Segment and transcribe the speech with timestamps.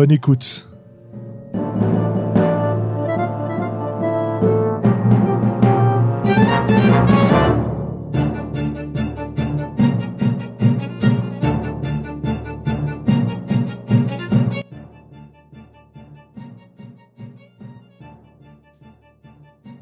[0.00, 0.66] Bonne écoute.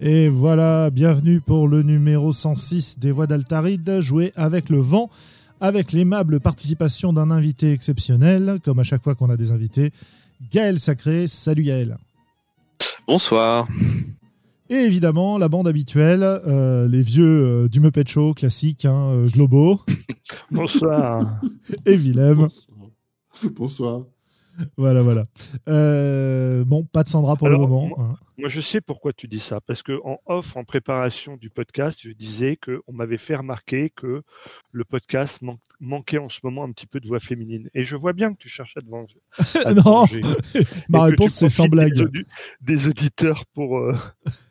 [0.00, 5.10] Et voilà, bienvenue pour le numéro 106 des Voix d'Altaride, joué avec le vent,
[5.60, 9.90] avec l'aimable participation d'un invité exceptionnel, comme à chaque fois qu'on a des invités,
[10.52, 11.26] Gaël Sacré.
[11.26, 11.96] Salut Gaël.
[13.06, 13.68] Bonsoir.
[14.70, 17.24] Et évidemment, la bande habituelle, euh, les vieux
[17.64, 19.80] euh, du Muppet Show classique, hein, euh, Globo.
[20.50, 21.40] Bonsoir.
[21.86, 22.48] Et Willem.
[23.56, 24.02] Bonsoir.
[24.76, 25.24] Voilà, voilà.
[25.68, 27.86] Euh, bon, pas de Sandra pour Alors, le moment.
[27.88, 28.16] moi- hein.
[28.38, 29.60] Moi, je sais pourquoi tu dis ça.
[29.60, 34.22] Parce que en off, en préparation du podcast, je disais qu'on m'avait fait remarquer que
[34.72, 37.68] le podcast man- manquait en ce moment un petit peu de voix féminine.
[37.74, 39.20] Et je vois bien que tu cherches à te venger.
[39.64, 40.20] à te non, venger.
[40.88, 41.94] Ma réponse c'est sans blague.
[42.10, 42.22] Des,
[42.60, 43.92] des auditeurs pour, euh,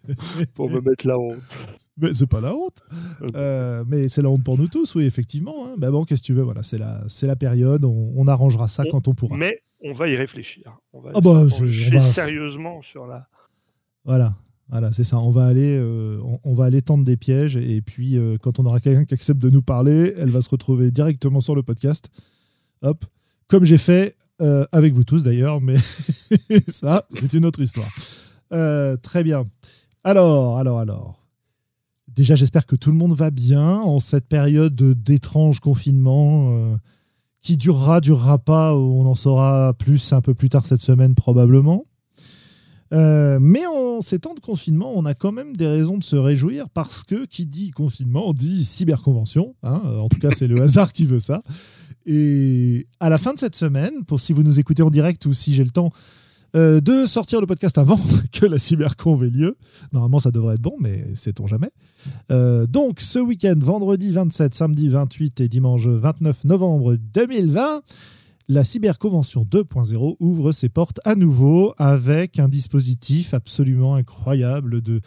[0.53, 1.57] pour me mettre la honte.
[1.97, 2.81] Mais c'est pas la honte.
[3.21, 3.31] Ok.
[3.35, 5.65] Euh, mais c'est la honte pour nous tous, oui, effectivement.
[5.67, 5.75] hein.
[5.77, 7.85] Bah bon, qu'est-ce que tu veux Voilà, c'est la, c'est la période.
[7.85, 9.37] On, on arrangera ça On- quand on pourra.
[9.37, 10.77] Mais on va y réfléchir.
[10.91, 13.27] On va Ah bah, on va- sérieusement sur la.
[14.07, 14.37] Voilà,
[14.69, 15.19] voilà, c'est ça.
[15.19, 18.65] On va aller, euh, on, va aller tendre des pièges et puis euh, quand on
[18.65, 22.07] aura quelqu'un qui accepte de nous parler, elle va se retrouver directement sur le podcast.
[22.83, 23.03] Hop,
[23.47, 25.75] comme j'ai fait euh, avec vous tous d'ailleurs, mais
[26.69, 27.89] ça, c'est une autre histoire.
[29.01, 29.45] Très bien.
[30.05, 31.27] Alors, alors, alors.
[32.07, 36.77] Déjà, j'espère que tout le monde va bien en cette période de- d'étrange confinement
[37.41, 38.73] qui durera, durera pas.
[38.73, 41.86] On en saura plus un peu plus tard cette semaine probablement.
[42.93, 46.15] Euh, mais en ces temps de confinement, on a quand même des raisons de se
[46.15, 49.55] réjouir parce que qui dit confinement dit cyberconvention.
[49.63, 49.81] hein.
[49.85, 51.41] Euh, en tout cas, c'est le hasard qui veut ça.
[52.05, 55.33] Et à la fin de cette semaine, pour si vous nous écoutez en direct ou
[55.33, 55.91] si j'ai le temps
[56.55, 57.99] euh, de sortir le podcast avant
[58.31, 59.57] que la cyberconv ait lieu,
[59.91, 61.71] normalement ça devrait être bon, mais sait-on jamais.
[62.31, 67.81] Euh, donc ce week-end, vendredi 27, samedi 28 et dimanche 29 novembre 2020,
[68.49, 75.01] la cyberconvention 2.0 ouvre ses portes à nouveau avec un dispositif absolument incroyable de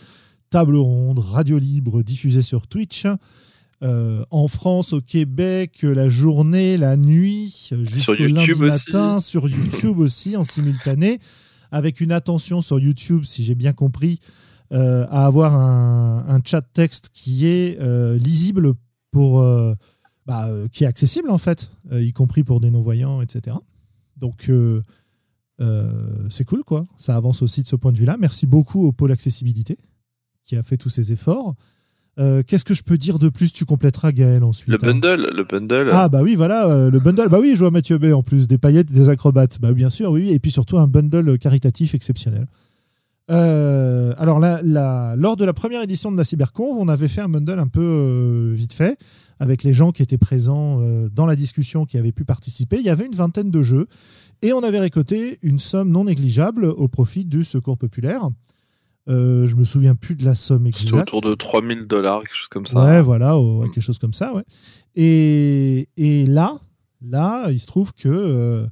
[0.51, 3.07] table ronde, radio libre diffusée sur Twitch.
[3.83, 8.61] Euh, en France, au Québec, la journée, la nuit, jusqu'au lundi aussi.
[8.61, 11.19] matin, sur YouTube aussi en simultané,
[11.73, 14.19] avec une attention sur YouTube, si j'ai bien compris,
[14.73, 18.75] euh, à avoir un, un chat texte qui est euh, lisible
[19.13, 19.43] pour,
[20.31, 23.57] bah, euh, qui est accessible en fait, euh, y compris pour des non-voyants, etc.
[24.17, 24.81] Donc euh,
[26.29, 28.17] c'est cool quoi, ça avance aussi de ce point de vue-là.
[28.17, 29.77] Merci beaucoup au pôle accessibilité
[30.45, 31.57] qui a fait tous ces efforts.
[32.21, 33.53] Euh, Qu'est-ce que je peux dire de plus?
[33.53, 34.69] Tu compléteras Gaël ensuite.
[34.69, 34.93] Le hein.
[34.93, 35.91] bundle, le bundle.
[35.93, 37.29] Ah bah oui, voilà, euh, le bundle.
[37.29, 39.59] Bah oui, je vois Mathieu B en plus, des paillettes, et des acrobates.
[39.61, 40.31] Bah bien sûr, oui.
[40.31, 42.47] Et puis surtout un bundle caritatif exceptionnel.
[43.33, 47.21] Euh, alors là, là, lors de la première édition de la Cyberconf, on avait fait
[47.21, 48.97] un bundle un peu vite fait
[49.41, 52.79] avec les gens qui étaient présents euh, dans la discussion, qui avaient pu participer.
[52.79, 53.89] Il y avait une vingtaine de jeux
[54.43, 58.29] et on avait récolté une somme non négligeable au profit du Secours populaire.
[59.09, 61.09] Euh, je me souviens plus de la somme exacte.
[61.09, 62.85] autour de 3000 dollars, quelque chose comme ça.
[62.85, 64.45] Ouais, voilà, ouais, quelque chose comme ça, ouais.
[64.95, 66.61] Et, et là,
[67.01, 68.67] là, il se trouve que, euh,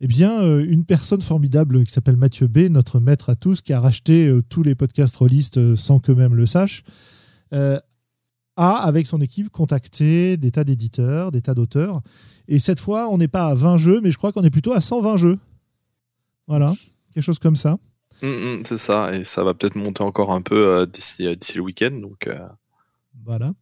[0.00, 3.72] eh bien, euh, une personne formidable qui s'appelle Mathieu B, notre maître à tous, qui
[3.72, 6.82] a racheté tous les podcasts rôlistes sans qu'eux-mêmes le sachent,
[7.52, 7.78] euh,
[8.60, 12.00] a, avec son équipe, contacté des tas d'éditeurs, des tas d'auteurs.
[12.48, 14.72] Et cette fois, on n'est pas à 20 jeux, mais je crois qu'on est plutôt
[14.72, 15.38] à 120 jeux.
[16.46, 16.74] Voilà,
[17.14, 17.78] quelque chose comme ça.
[18.22, 21.34] Mm, mm, c'est ça, et ça va peut-être monter encore un peu euh, d'ici euh,
[21.34, 21.92] d'ici le week-end.
[22.00, 22.38] Donc, euh,
[23.24, 23.52] Voilà.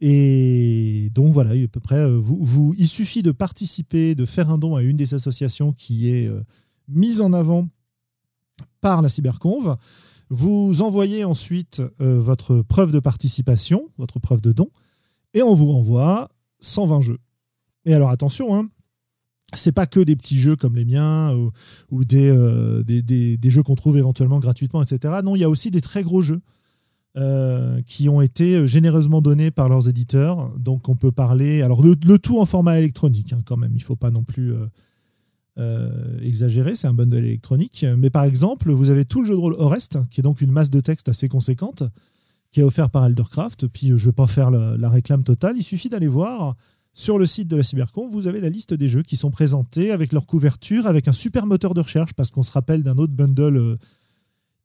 [0.00, 4.58] Et donc voilà, à peu près, vous, vous- il suffit de participer, de faire un
[4.58, 6.42] don à une des associations qui est euh,
[6.88, 7.68] mise en avant
[8.82, 9.76] par la cyberconve.
[10.28, 14.68] Vous envoyez ensuite euh, votre preuve de participation, votre preuve de don,
[15.34, 16.28] et on vous renvoie
[16.60, 17.18] 120 jeux.
[17.84, 18.68] Et alors attention, hein,
[19.54, 21.32] c'est pas que des petits jeux comme les miens
[21.90, 25.14] ou, euh, des, jeux qu'on trouve éventuellement gratuitement, etc.
[25.22, 26.40] Non, il y a aussi des très gros jeux.
[27.18, 30.50] euh, qui ont été généreusement donnés par leurs éditeurs.
[30.58, 33.78] Donc on peut parler, alors le, le tout en format électronique hein, quand même, il
[33.78, 34.52] ne faut pas non plus
[35.58, 37.84] euh, euh, exagérer, c'est un bundle électronique.
[37.98, 40.50] Mais par exemple, vous avez tout le jeu de rôle Orest, qui est donc une
[40.50, 41.82] masse de texte assez conséquente,
[42.50, 43.66] qui est offert par Eldercraft.
[43.68, 46.56] Puis je ne vais pas faire la, la réclame totale, il suffit d'aller voir.
[46.98, 49.90] Sur le site de la Cybercon, vous avez la liste des jeux qui sont présentés
[49.90, 53.12] avec leur couverture, avec un super moteur de recherche, parce qu'on se rappelle d'un autre
[53.12, 53.76] bundle euh,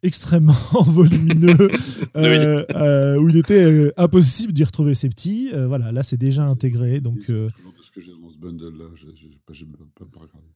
[0.01, 0.53] extrêmement
[0.85, 1.69] volumineux
[2.15, 5.49] euh, euh, où il était euh, impossible d'y retrouver ces petits.
[5.53, 7.01] Euh, voilà, là c'est déjà intégré.
[7.01, 9.75] Donc, euh, Toujours de ce que j'ai dans ce bundle-là, j'ai j'ai pas, j'ai même
[9.75, 10.47] pas, pas regardé.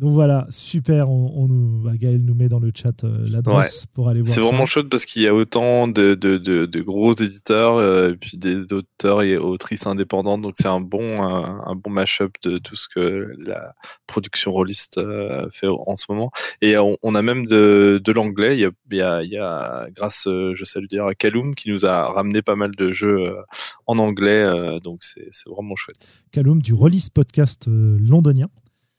[0.00, 1.10] Donc voilà, super.
[1.10, 4.34] On, on nous, bah, Gaël nous met dans le chat euh, l'adresse pour aller voir.
[4.34, 8.10] C'est vraiment chouette parce qu'il y a autant de, de, de, de gros éditeurs euh,
[8.12, 10.40] et puis des auteurs et autrices indépendantes.
[10.42, 13.74] Donc c'est un bon, un, un bon mash-up de tout ce que la
[14.06, 16.30] production rôliste euh, fait en ce moment.
[16.62, 18.56] Et on, on a même de, de l'anglais.
[18.56, 21.54] Il y a, il y, a, il y a, grâce, euh, je salue à Kaloum
[21.54, 23.42] qui nous a ramené pas mal de jeux euh,
[23.86, 24.42] en anglais.
[24.42, 26.08] euh, donc c'est vraiment chouette.
[26.32, 27.98] Callum du Release Podcast euh,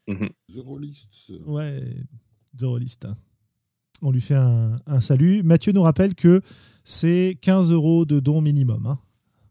[0.07, 0.29] Mhm.
[0.53, 1.81] The Rollist, Ouais,
[2.57, 3.07] The Rollist.
[4.01, 5.43] On lui fait un, un salut.
[5.43, 6.41] Mathieu nous rappelle que
[6.83, 8.85] c'est 15 euros de don minimum.
[8.87, 8.99] hein.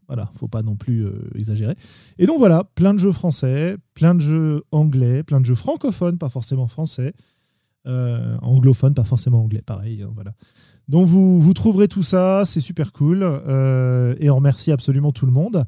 [0.07, 1.73] Voilà, faut pas non plus euh, exagérer.
[2.17, 6.17] Et donc voilà, plein de jeux français, plein de jeux anglais, plein de jeux francophones,
[6.17, 7.13] pas forcément français,
[7.87, 10.01] euh, anglophones, pas forcément anglais, pareil.
[10.03, 10.33] hein, voilà.
[10.89, 13.19] Donc vous, vous trouverez tout ça, c'est super cool.
[13.23, 15.63] euh, et on remercie absolument tout le monde.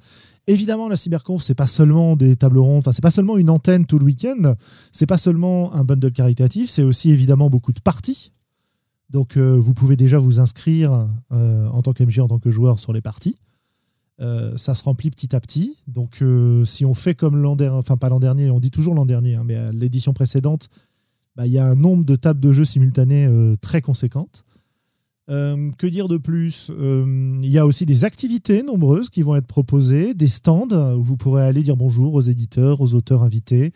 [0.48, 3.86] Évidemment, la Cyberconf, c'est pas seulement des tables rondes, enfin, c'est pas seulement une antenne
[3.86, 4.56] tout le week-end,
[4.92, 8.34] c'est pas seulement un bundle caritatif, c'est aussi évidemment beaucoup de parties.
[9.10, 12.80] Donc euh, vous pouvez déjà vous inscrire euh, en tant qu'MG, en tant que joueur
[12.80, 13.38] sur les parties.
[14.20, 15.78] Euh, ça se remplit petit à petit.
[15.88, 16.24] Donc
[16.66, 19.36] si on fait comme l'an dernier, enfin pas l'an dernier, on dit toujours l'an dernier,
[19.36, 20.68] hein, mais l'édition précédente,
[21.36, 23.30] bah, il y a un nombre de tables de jeux simultanées
[23.62, 24.44] très conséquente.
[25.30, 26.70] Euh, que dire de plus?
[26.70, 31.02] Euh, Il y a aussi des activités nombreuses qui vont être proposées, des stands où
[31.04, 33.72] vous pourrez aller dire bonjour aux éditeurs, aux auteurs invités,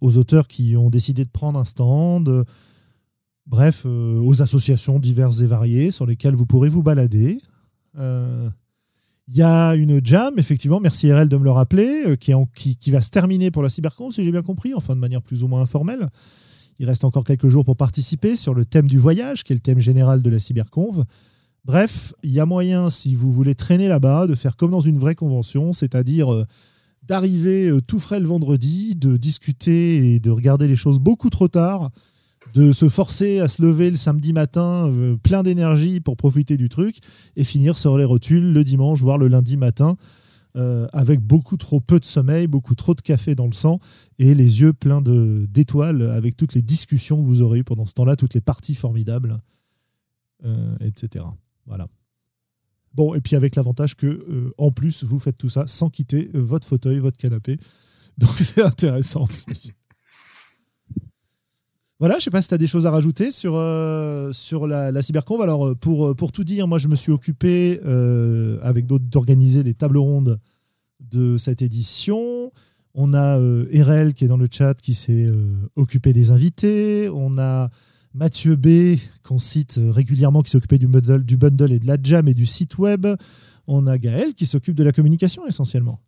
[0.00, 2.44] aux auteurs qui ont décidé de prendre un stand, euh,
[3.46, 7.38] bref, aux associations diverses et variées sur lesquelles vous pourrez vous balader.
[7.98, 13.00] Il y a une jam, effectivement, merci RL de me le rappeler, qui, qui va
[13.00, 15.62] se terminer pour la Cybercon, si j'ai bien compris, enfin de manière plus ou moins
[15.62, 16.08] informelle.
[16.78, 19.60] Il reste encore quelques jours pour participer sur le thème du voyage, qui est le
[19.60, 21.04] thème général de la Cyberconve.
[21.64, 24.98] Bref, il y a moyen, si vous voulez traîner là-bas, de faire comme dans une
[24.98, 26.46] vraie convention, c'est-à-dire euh,
[27.02, 31.48] d'arriver euh, tout frais le vendredi, de discuter et de regarder les choses beaucoup trop
[31.48, 31.90] tard,
[32.54, 36.68] de se forcer à se lever le samedi matin euh, plein d'énergie pour profiter du
[36.68, 36.98] truc
[37.36, 39.96] et finir sur les rotules le dimanche, voire le lundi matin,
[40.56, 43.78] euh, avec beaucoup trop peu de sommeil, beaucoup trop de café dans le sang
[44.18, 47.92] et les yeux pleins d'étoiles avec toutes les discussions que vous aurez eues pendant ce
[47.94, 49.38] temps-là, toutes les parties formidables,
[50.44, 51.24] euh, etc.
[51.66, 51.88] Voilà.
[52.94, 56.30] Bon, et puis avec l'avantage que, euh, en plus, vous faites tout ça sans quitter
[56.32, 57.58] votre fauteuil, votre canapé.
[58.16, 59.74] Donc c'est intéressant aussi.
[61.98, 64.92] Voilà, je sais pas si tu as des choses à rajouter sur, euh, sur la,
[64.92, 65.00] la.
[65.40, 69.06] Alors, euh, pour, euh, pour tout dire, moi, je me suis occupé euh, avec d'autres
[69.06, 70.38] d'organiser les tables rondes
[71.00, 72.52] de cette édition.
[72.92, 75.26] On a euh, RL qui est dans le chat qui s'est
[75.74, 77.08] occupé des invités.
[77.10, 77.70] On a
[78.12, 82.28] Mathieu B qu'on cite régulièrement qui s'occupait du bundle, du bundle et de la jam
[82.28, 83.06] et du site web.
[83.66, 86.00] On a Gaël qui s'occupe de la communication essentiellement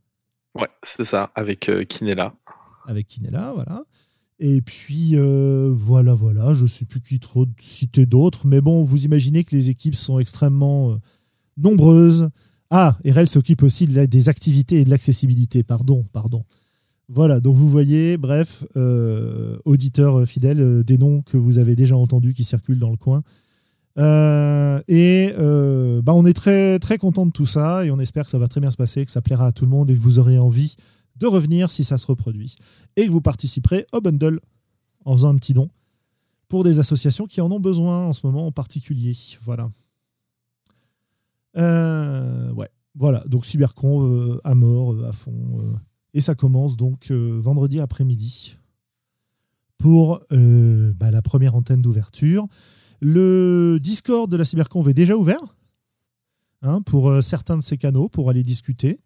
[0.54, 2.34] Ouais, c'est ça, avec Kinella.
[2.86, 3.84] avec Kinella, voilà.
[4.40, 8.82] Et puis euh, voilà, voilà, je ne sais plus qui trop citer d'autres, mais bon,
[8.84, 10.96] vous imaginez que les équipes sont extrêmement euh,
[11.56, 12.28] nombreuses.
[12.70, 16.44] Ah, RL s'occupe aussi des activités et de l'accessibilité, pardon, pardon.
[17.08, 21.96] Voilà, donc vous voyez, bref, euh, auditeurs fidèles, euh, des noms que vous avez déjà
[21.96, 23.22] entendus qui circulent dans le coin.
[23.96, 25.32] Et
[26.04, 28.46] bah, on est très, très content de tout ça et on espère que ça va
[28.46, 30.38] très bien se passer, que ça plaira à tout le monde et que vous aurez
[30.38, 30.76] envie
[31.18, 32.56] de revenir si ça se reproduit
[32.96, 34.40] et que vous participerez au bundle
[35.04, 35.70] en faisant un petit don
[36.48, 39.16] pour des associations qui en ont besoin en ce moment en particulier.
[39.42, 39.70] Voilà.
[41.56, 42.52] Euh,
[42.94, 43.22] voilà.
[43.26, 45.74] Donc Cybercon euh, à mort, euh, à fond.
[46.14, 48.56] et ça commence donc vendredi après-midi
[49.76, 52.48] pour bah, la première antenne d'ouverture.
[53.00, 55.56] Le Discord de la Cyberconf est déjà ouvert
[56.62, 59.00] hein, pour certains de ces canaux pour aller discuter.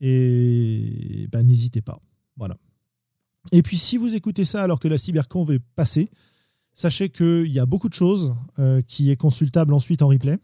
[0.00, 2.00] Et bah, n'hésitez pas.
[2.36, 2.56] Voilà.
[3.52, 6.10] Et puis si vous écoutez ça alors que la Cyberconf est passée,
[6.72, 10.38] sachez qu'il y a beaucoup de choses euh, qui est consultable ensuite en replay,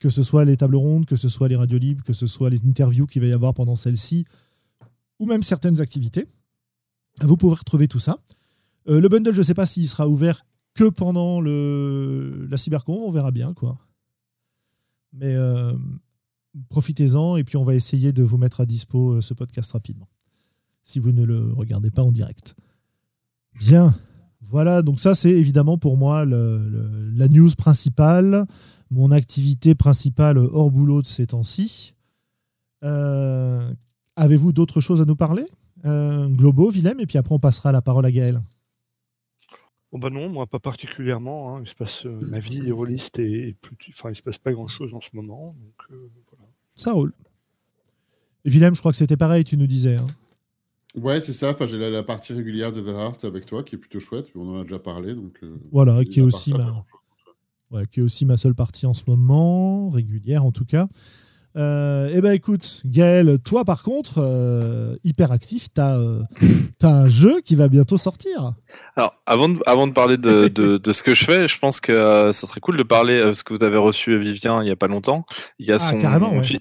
[0.00, 2.50] que ce soit les tables rondes, que ce soit les radios libres, que ce soit
[2.50, 4.24] les interviews qu'il va y avoir pendant celle-ci,
[5.18, 6.26] ou même certaines activités.
[7.20, 8.18] Vous pourrez retrouver tout ça.
[8.88, 12.94] Euh, le bundle, je ne sais pas s'il sera ouvert que pendant le, la cybercon,
[12.94, 13.78] on verra bien quoi.
[15.12, 15.74] Mais, euh,
[16.68, 20.08] profitez-en et puis on va essayer de vous mettre à dispo ce podcast rapidement,
[20.82, 22.54] si vous ne le regardez pas en direct.
[23.58, 23.94] Bien,
[24.40, 28.46] voilà, donc ça c'est évidemment pour moi la news principale,
[28.90, 31.94] mon activité principale hors boulot de ces temps-ci.
[32.82, 35.46] Avez-vous d'autres choses à nous parler?
[35.84, 38.40] Globo, Willem, et puis après on passera la parole à Gaël.
[39.94, 41.54] Oh bah non, moi pas particulièrement.
[41.54, 41.60] Hein.
[41.62, 44.52] Il se passe euh, ma vie est rôliste et, plus, enfin il se passe pas
[44.52, 45.54] grand chose en ce moment.
[45.90, 46.08] Euh.
[46.76, 47.12] Ça roule.
[48.44, 49.96] Et Willem, je crois que c'était pareil, tu nous disais.
[49.96, 50.06] Hein.
[50.94, 51.50] Ouais, c'est ça.
[51.50, 54.30] Enfin, j'ai la, partie régulière de The Heart avec toi qui est plutôt chouette.
[54.34, 55.14] On en a déjà parlé.
[55.14, 56.84] Donc, euh, voilà, qui est, aussi ma...
[57.70, 60.88] ouais, qui est aussi ma seule partie en ce moment, régulière en tout cas.
[61.56, 66.22] Euh, eh ben écoute, Gaël, toi par contre, euh, hyper actif, tu as, euh,
[66.82, 68.54] un jeu qui va bientôt sortir.
[68.96, 72.30] Alors, avant de, avant de parler de, de, ce que je fais, je pense que
[72.32, 74.76] ça serait cool de parler de ce que vous avez reçu Vivien il n'y a
[74.76, 75.24] pas longtemps.
[75.58, 75.98] Il y, a ah, son,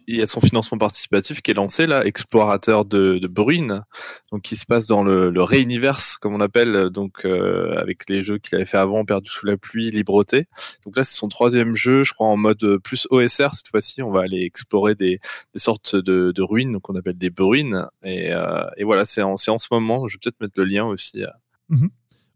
[0.07, 3.83] il y a son financement participatif qui est lancé là, Explorateur de, de Bruine,
[4.31, 8.38] donc qui se passe dans le, le Réuniverse, comme on appelle, donc avec les jeux
[8.38, 10.45] qu'il avait fait avant, Perdu sous la pluie, Libreté.
[10.85, 14.01] Donc là, c'est son troisième jeu, je crois, en mode plus OSR cette fois-ci.
[14.01, 15.19] On va aller explorer des,
[15.55, 17.88] sortes de, ruines qu'on appelle des bruines.
[18.03, 20.07] Et, euh, voilà, c'est en, en, ce moment.
[20.07, 21.23] Je vais peut-être mettre le lien aussi.
[21.69, 21.89] Mhm.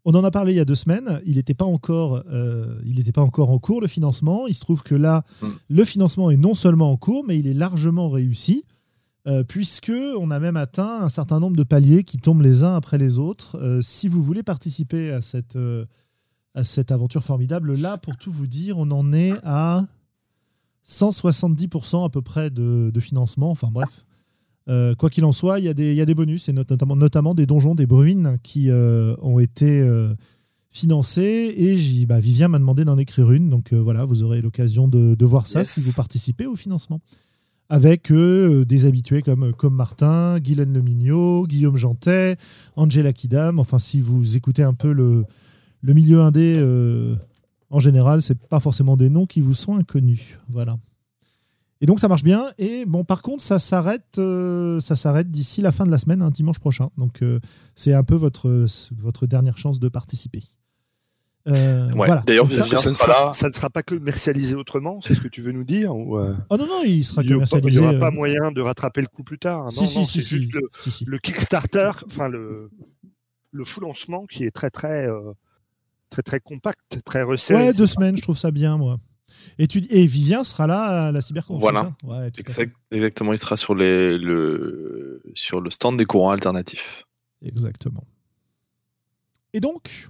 [0.06, 1.20] On en a parlé il y a deux semaines.
[1.26, 4.48] Il n'était pas encore, euh, il n'était pas encore en cours le financement.
[4.48, 5.48] Il se trouve que là, mm.
[5.70, 8.66] le financement est non seulement en cours, mais il est largement réussi.
[9.28, 12.76] Euh, puisque on a même atteint un certain nombre de paliers qui tombent les uns
[12.76, 13.80] après les autres.
[13.82, 15.58] si vous voulez participer à cette,
[16.54, 19.86] à cette aventure formidable, là, pour tout vous dire, on en est à
[20.88, 23.50] 170% à peu près de, financement.
[23.50, 24.05] Enfin bref.
[24.68, 25.70] Euh, quoi qu'il en soit, il y,
[26.02, 30.14] a des bonus, et notamment, notamment des donjons, des bruines qui euh, ont été euh,
[30.70, 31.54] financés.
[31.56, 33.50] Et bah, Vivien m'a demandé d'en écrire une.
[33.50, 37.00] Donc voilà, vous aurez l'occasion de, voir ça si vous participez au financement.
[37.68, 42.38] Avec des habitués comme, comme Martin, Guylaine Lemignot, Guillaume Jantet,
[42.76, 43.58] Angela Kidam.
[43.58, 45.26] Enfin, si vous écoutez un peu le,
[45.82, 46.62] le milieu indé
[47.72, 50.38] en général, c'est pas forcément des noms qui vous sont inconnus.
[50.50, 50.78] Voilà.
[51.82, 52.52] Et donc ça marche bien.
[52.58, 56.22] Et bon, par contre, ça s'arrête, euh, ça s'arrête d'ici la fin de la semaine,
[56.22, 56.90] un dimanche prochain.
[56.98, 57.40] Donc euh,
[57.76, 58.66] c'est un peu votre
[58.98, 60.44] votre dernière chance de participer.
[61.48, 62.24] Euh, voilà.
[62.26, 65.42] D'ailleurs, ça, ça, ne sera, ça, ne sera pas commercialisé autrement, c'est ce que tu
[65.42, 67.82] veux nous dire ou Oh non non, il sera commercialisé.
[67.82, 69.70] Il n'y aura pas moyen de rattraper le coup plus tard.
[69.70, 70.62] Si, non, si, non, si, juste le,
[71.06, 72.72] le, Kickstarter, enfin le
[73.52, 75.08] le full lancement qui est très très
[76.10, 77.68] très très compact, très resserré.
[77.68, 78.98] Ouais, deux semaines, je trouve ça bien, moi.
[79.58, 81.60] Et, tu, et Vivien sera là à la cyberconf.
[81.60, 81.96] Voilà.
[82.92, 87.06] exactement, il sera sur, les, le, sur le stand des courants alternatifs.
[87.42, 88.06] Exactement.
[89.54, 90.10] Et donc,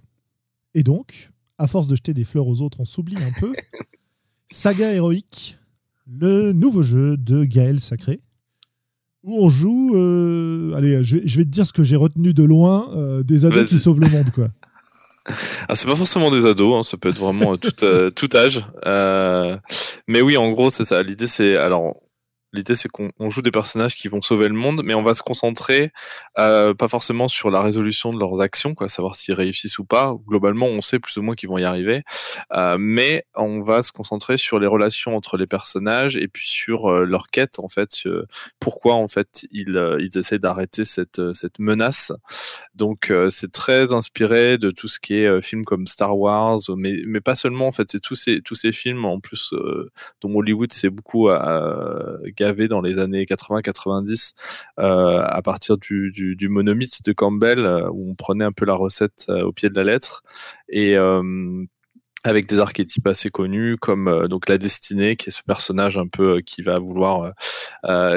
[0.73, 3.53] et donc, à force de jeter des fleurs aux autres, on s'oublie un peu.
[4.49, 5.57] Saga héroïque,
[6.07, 8.21] le nouveau jeu de Gaël Sacré,
[9.23, 9.95] où on joue.
[9.95, 13.67] Euh, allez, je vais, te dire ce que j'ai retenu de loin euh, des ados
[13.67, 14.49] qui sauvent le monde, quoi.
[15.27, 18.29] Ah, c'est pas forcément des ados, hein, ça peut être vraiment euh, tout, euh, tout
[18.35, 18.65] âge.
[18.85, 19.57] Euh,
[20.07, 21.01] mais oui, en gros, c'est ça.
[21.01, 21.95] L'idée, c'est alors
[22.55, 25.21] L'idée, c'est qu'on joue des personnages qui vont sauver le monde, mais on va se
[25.21, 25.91] concentrer
[26.39, 30.15] euh, pas forcément sur la résolution de leurs actions, quoi, savoir s'ils réussissent ou pas.
[30.25, 32.03] Globalement, on sait plus ou moins qu'ils vont y arriver,
[32.53, 36.85] euh, mais on va se concentrer sur les relations entre les personnages et puis sur
[36.89, 38.03] euh, leur quête, en fait,
[38.59, 42.13] pourquoi en fait ils, ils essaient d'arrêter cette, cette menace.
[42.73, 47.19] Donc, c'est très inspiré de tout ce qui est film comme Star Wars, mais, mais
[47.19, 47.67] pas seulement.
[47.67, 49.53] En fait, c'est tous ces tous ces films en plus
[50.21, 52.17] dont Hollywood s'est beaucoup à,
[52.53, 54.33] dans les années 80-90
[54.79, 58.75] euh, à partir du, du, monomythe de Campbell euh, où on prenait un peu la
[58.75, 60.23] recette euh, au pied de la lettre.
[60.69, 60.95] Et
[62.23, 66.41] avec des archétypes assez connus comme donc la destinée qui est ce personnage un peu
[66.41, 67.33] qui va vouloir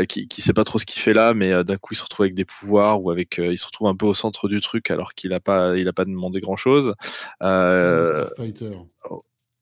[0.09, 2.25] qui qui sait pas trop ce qu'il fait là mais d'un coup il se retrouve
[2.25, 5.13] avec des pouvoirs ou avec il se retrouve un peu au centre du truc alors
[5.13, 6.95] qu'il a pas il a pas demandé grand chose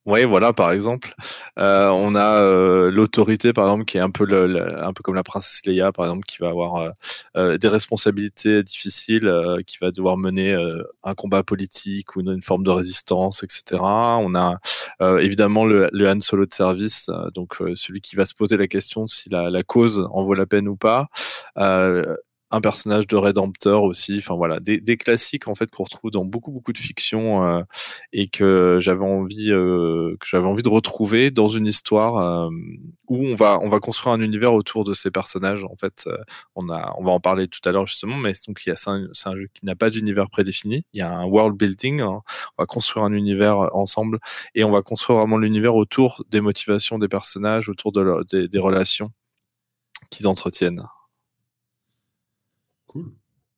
[0.06, 1.14] oui, voilà, par exemple.
[1.58, 5.16] Euh, on a euh, l'autorité, par exemple, qui est un peu, le, un peu comme
[5.16, 6.92] la princesse Leia, par exemple, qui va avoir
[7.36, 9.32] euh, des responsabilités difficiles,
[9.66, 10.56] qui va devoir mener
[11.02, 13.82] un combat politique ou une, forme de résistance, etc.
[13.82, 14.58] On a
[15.20, 19.28] évidemment le, Han Solo de service, donc celui qui va se poser la question si
[19.28, 21.08] la, la cause en vaut la peine ou pas
[22.50, 24.18] un personnage de rédempteur aussi.
[24.18, 27.62] Enfin voilà, des, classiques en fait qu'on retrouve dans beaucoup beaucoup de fiction euh,
[28.12, 32.50] et que j'avais envie euh, que j'avais envie de retrouver dans une histoire euh,
[33.08, 35.64] où on va on va construire un univers autour de ces personnages.
[35.64, 36.08] En fait,
[36.54, 38.76] on a on va en parler tout à l'heure justement, mais donc il y a
[38.76, 40.84] c'est un, jeu qui n'a pas d'univers prédéfini.
[40.92, 42.00] Il y a un world building.
[42.00, 42.22] Hein.
[42.58, 44.18] On va construire un univers ensemble
[44.54, 49.10] et on va construire vraiment l'univers autour des motivations des personnages, autour de des relations
[50.10, 50.86] qu'ils entretiennent.
[52.96, 53.12] Cool.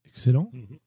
[0.08, 0.50] Excellent.
[0.52, 0.78] Mhm.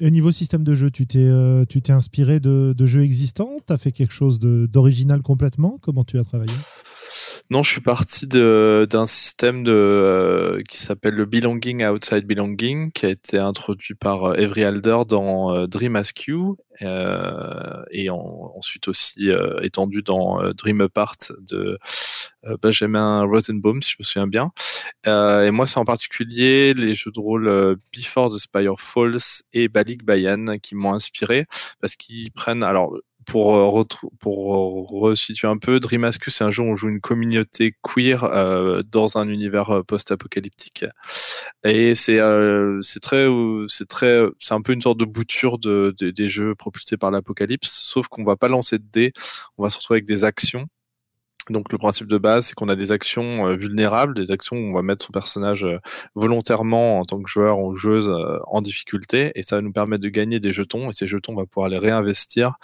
[0.00, 3.60] Et au niveau système de jeu, tu t'es euh, inspiré de, de jeux existants?
[3.66, 5.78] Tu as fait quelque chose d'original complètement?
[5.80, 6.52] Comment tu as travaillé?
[7.50, 13.10] Non, je suis parti d'un système euh, qui s'appelle le Belonging Outside Belonging, qui a
[13.10, 19.30] été introduit par euh, Avery Alder dans euh, Dream Askew, euh, et en- ensuite aussi
[19.30, 21.78] euh, étendu dans euh, Dream Apart de
[22.46, 24.52] euh, Benjamin Rosenbaum, si je me souviens bien.
[25.06, 29.42] Euh, et moi, c'est en particulier les jeux de rôle euh, Before the Spire Falls
[29.52, 31.46] et Balik Bayan qui m'ont inspiré,
[31.80, 32.62] parce qu'ils prennent...
[32.62, 33.84] Alors, pour, euh,
[34.54, 38.24] euh, resituer un peu, Dream Askew, c'est un jeu où on joue une communauté queer
[38.24, 40.84] euh, dans un univers post-apocalyptique.
[41.64, 42.18] Et c'est
[43.88, 47.70] très, c'est un peu une sorte de bouture de, de- des jeux propulsés par l'apocalypse,
[47.70, 49.12] sauf qu'on va pas lancer de dés,
[49.58, 50.66] on va se retrouver avec des actions.
[51.50, 54.70] Donc le principe de base, c'est qu'on a des actions euh, vulnérables, des actions où
[54.70, 55.78] on va mettre son personnage euh,
[56.14, 60.02] volontairement en tant que joueur ou joueuse euh, en difficulté, et ça va nous permettre
[60.02, 62.54] de gagner des jetons, et ces jetons, on va pouvoir les réinvestir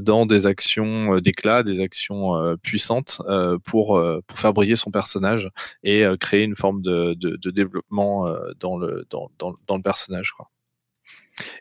[0.00, 3.20] dans des actions d'éclat, des actions puissantes
[3.64, 4.00] pour,
[4.34, 5.50] faire briller son personnage
[5.82, 7.14] et créer une forme de,
[7.50, 8.28] développement
[8.60, 10.32] dans, le, dans, dans, dans le personnage.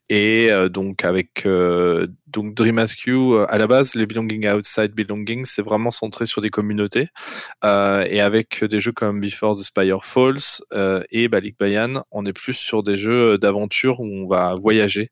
[0.09, 4.91] Et euh, donc avec euh, donc Dream Askew, euh, à la base, les Belonging Outside
[4.93, 7.09] Belonging, c'est vraiment centré sur des communautés.
[7.63, 12.25] Euh, et avec des jeux comme Before the Spire Falls euh, et Balik Bayan, on
[12.25, 15.11] est plus sur des jeux d'aventure où on va voyager.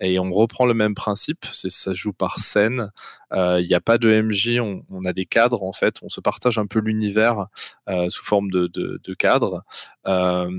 [0.00, 2.90] Et on reprend le même principe, ça se joue par scène.
[3.32, 5.96] Euh, Il n'y a pas de MJ, on, a des cadres en fait.
[6.02, 7.46] On se partage un peu l'univers
[7.88, 9.64] euh, sous forme de, cadres.
[10.06, 10.50] Euh,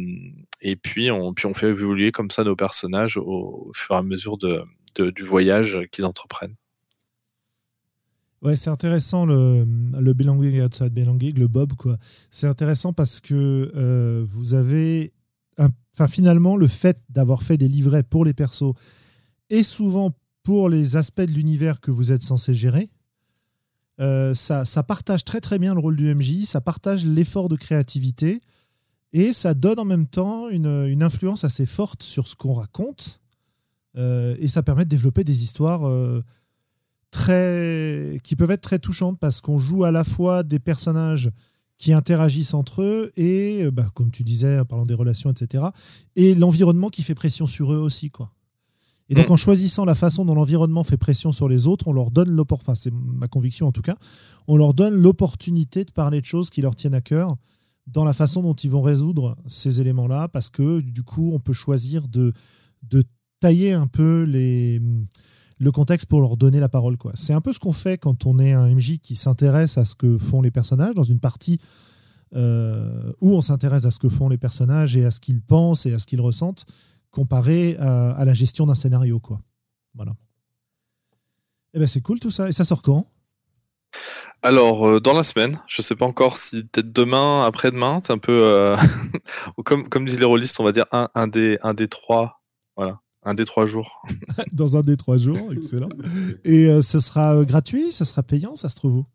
[0.62, 5.24] et puis on, fait évoluer comme ça nos personnages au, fur et à mesure du
[5.24, 6.56] voyage qu'ils entreprennent.
[8.42, 9.66] Ouais, c'est intéressant le,
[9.98, 11.98] le belonging outside belonging, le Bob quoi.
[12.30, 15.14] C'est intéressant parce que vous avez,
[16.10, 18.74] finalement le fait d'avoir fait des livrets pour les persos
[19.50, 20.12] et souvent
[20.44, 22.90] pour les aspects de l'univers que vous êtes censé gérer,
[24.00, 28.42] euh, ça, partage très très bien le rôle du MJ, ça partage l'effort de créativité
[29.14, 33.22] et ça donne en même temps une, influence assez forte sur ce qu'on raconte
[33.98, 35.88] euh, et ça permet de développer des histoires.
[35.88, 36.22] euh,
[38.24, 41.30] qui peuvent être très touchantes parce qu'on joue à la fois des personnages
[41.78, 45.66] qui interagissent entre eux et, bah, comme tu disais, en parlant des relations, etc.
[46.16, 48.32] Et l'environnement qui fait pression sur eux aussi, quoi.
[49.14, 49.34] Et donc, Mm.
[49.34, 52.72] en choisissant la façon dont l'environnement fait pression sur les autres, on leur donne l'opportunité,
[52.72, 53.96] enfin, c'est ma conviction en tout cas,
[54.48, 57.36] on leur donne l'opportunité de parler de choses qui leur tiennent à cœur
[57.86, 61.54] dans la façon dont ils vont résoudre ces éléments-là, parce que du coup, on peut
[61.54, 62.34] choisir de,
[62.90, 63.04] de
[63.40, 64.82] tailler un peu les,
[65.60, 66.98] le contexte pour leur donner la parole.
[66.98, 67.12] quoi.
[67.14, 69.96] C'est un peu ce qu'on fait quand on est un MJ qui s'intéresse à ce
[69.96, 71.60] que font les personnages dans une partie
[72.36, 75.86] euh, où on s'intéresse à ce que font les personnages et à ce qu'ils pensent
[75.86, 76.66] et à ce qu'ils ressentent,
[77.14, 79.20] comparé à, à la gestion d'un scénario.
[79.22, 79.40] quoi.
[79.94, 80.14] Voilà.
[81.74, 82.50] Et ben c'est cool tout ça.
[82.50, 83.08] Et ça sort quand?
[84.42, 88.18] Alors, euh, dans la semaine, je sais pas encore si peut-être demain, après-demain, c'est un
[88.18, 88.76] peu euh,
[89.64, 92.42] comme, comme disent les rôlistes, on va dire un, un, des, un des trois.
[92.76, 94.02] Voilà, un des trois jours.
[94.52, 95.54] Dans un des trois jours.
[95.54, 95.90] Excellent.
[96.44, 97.92] Et euh, ce sera euh, gratuit?
[97.92, 98.56] Ce sera payant?
[98.56, 99.06] Ça se trouve où?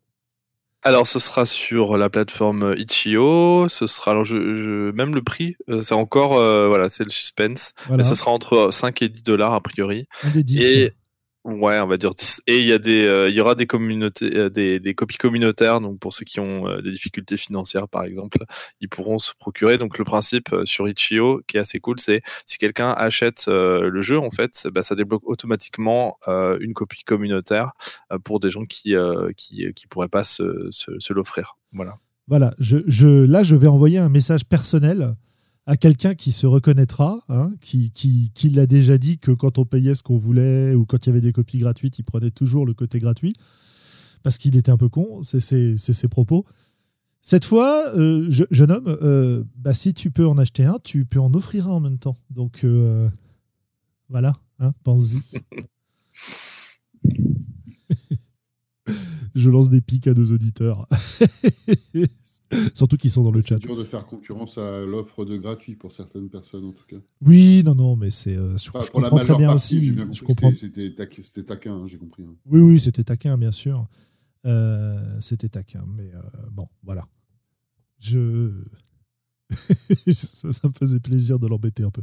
[0.84, 3.68] Alors, ce sera sur la plateforme Itch.io.
[3.68, 7.10] Ce sera, alors, je, je- même le prix, euh, c'est encore, euh, voilà, c'est le
[7.10, 7.72] suspense.
[7.88, 8.02] Voilà.
[8.02, 10.06] Mais ce sera entre 5 et 10 dollars a priori.
[10.22, 10.64] Un des 10.
[10.66, 10.92] Et ouais,
[11.56, 12.42] on va dire 10.
[12.46, 15.80] Et il y a des, euh, y aura des communautés, euh, des, des copies communautaires.
[15.80, 18.38] Donc pour ceux qui ont euh, des difficultés financières, par exemple,
[18.80, 19.78] ils pourront se procurer.
[19.78, 24.18] Donc le principe sur Itch.io, qui est assez cool, c'est si quelqu'un achète le jeu,
[24.18, 26.16] en fait, bah, ça débloque automatiquement
[26.60, 27.72] une copie communautaire
[28.24, 28.94] pour des gens qui,
[29.36, 31.56] qui, qui pourraient pas se, se, se l'offrir.
[31.72, 31.98] Voilà.
[32.26, 35.14] Voilà, je, je- là, je vais envoyer un message personnel
[35.68, 39.66] à quelqu'un qui se reconnaîtra, hein, qui, qui, qui l'a déjà dit que quand on
[39.66, 42.64] payait ce qu'on voulait ou quand il y avait des copies gratuites, il prenait toujours
[42.64, 43.34] le côté gratuit
[44.22, 46.46] parce qu'il était un peu con, c'est ses, propos.
[47.20, 51.04] Cette fois, euh, je- jeune homme, euh, bah, si tu peux en acheter un, tu
[51.04, 52.16] peux en offrir un en même temps.
[52.30, 53.06] Donc euh,
[54.08, 55.20] voilà, hein, pense-y.
[59.34, 60.88] je lance des pics à nos auditeurs.
[62.74, 63.56] Surtout qu'ils sont dans le chat.
[63.60, 66.96] C'est dur de faire concurrence à l'offre de gratuit pour certaines personnes, en tout cas.
[67.20, 68.36] Oui, non, non, mais c'est.
[68.36, 69.90] euh, je, Enfin, comprends très bien partie, aussi.
[69.90, 70.52] bien je comprends.
[70.54, 72.22] c'était- taquin, hein, j'ai compris.
[72.24, 72.34] hein.
[72.46, 73.86] Oui, oui, c'était taquin, bien sûr.
[74.46, 77.06] Euh, c'était taquin, mais euh, bon, voilà.
[77.98, 78.50] Je.
[80.14, 82.02] ça, ça me faisait plaisir de l'embêter un peu.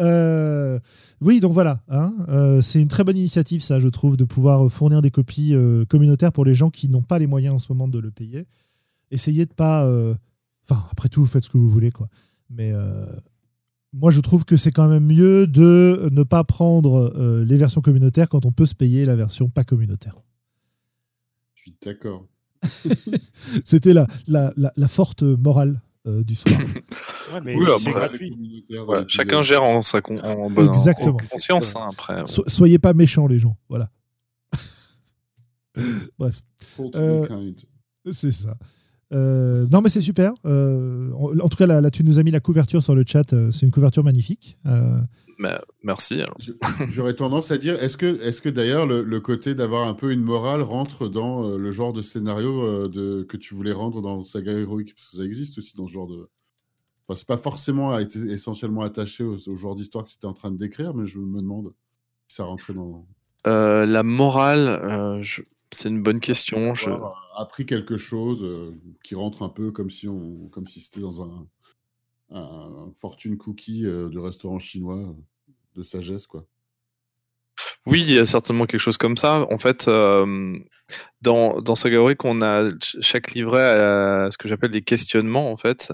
[0.00, 0.78] Euh,
[1.20, 1.82] oui, donc voilà.
[1.88, 5.54] hein, euh, c'est une très bonne initiative, ça, je trouve, de pouvoir fournir des copies
[5.54, 8.10] euh, communautaires pour les gens qui n'ont pas les moyens en ce moment de le
[8.10, 8.46] payer.
[9.10, 10.14] Essayez de pas euh,
[10.70, 12.08] Enfin, après tout, faites ce que vous voulez, quoi.
[12.50, 13.06] Mais euh,
[13.94, 17.80] moi, je trouve que c'est quand même mieux de ne pas prendre euh, les versions
[17.80, 20.16] communautaires quand on peut se payer la version pas communautaire.
[21.54, 22.26] Je suis d'accord.
[23.64, 26.58] C'était la, la, la, la forte morale euh, du soir.
[27.32, 28.64] Ouais, mais Oui, c'est après, gratuit.
[28.86, 31.10] Voilà, chacun gère en, sa con- en bonne en- Exactement.
[31.22, 31.76] en conscience.
[31.76, 33.58] hein, après, So- soyez pas méchants, les gens.
[33.68, 33.90] Voilà.
[36.18, 36.40] Bref.
[36.94, 37.56] Euh, kind.
[38.12, 38.56] C'est ça.
[39.12, 40.32] Euh, non, mais c'est super.
[40.44, 43.32] Euh, en tout cas, là, là, tu nous as mis la couverture sur le chat.
[43.32, 44.56] euh, C'est une couverture magnifique.
[44.66, 44.98] Euh,
[45.38, 46.20] mais merci.
[46.90, 50.12] J'aurais tendance à dire, est-ce que, est que d'ailleurs le, le côté d'avoir un peu
[50.12, 54.52] une morale rentre dans le genre de scénario de, que tu voulais rendre dans Saga
[54.52, 56.28] Heroic Parce que ça existe aussi dans ce genre de.
[57.06, 60.26] Enfin, c'est pas forcément à être essentiellement attaché au, au genre d'histoire que tu étais
[60.26, 61.72] en train de décrire, mais je me demande
[62.26, 63.06] si ça rentrait dans.
[63.46, 66.74] Euh, la morale, euh, je- c'est une bonne question.
[66.74, 66.90] Je...
[66.90, 66.98] Euh,
[67.36, 71.22] appris quelque chose euh, qui rentre un peu comme si, on, comme si c'était dans
[71.22, 71.46] un,
[72.30, 75.12] un fortune cookie euh, de restaurant chinois euh,
[75.76, 76.46] de sagesse, quoi.
[77.86, 79.46] Oui, il y a certainement quelque chose comme ça.
[79.50, 79.88] En fait,
[81.22, 81.74] dans, dans
[82.24, 85.92] on a ch- chaque livret a ce que j'appelle des questionnements, en fait.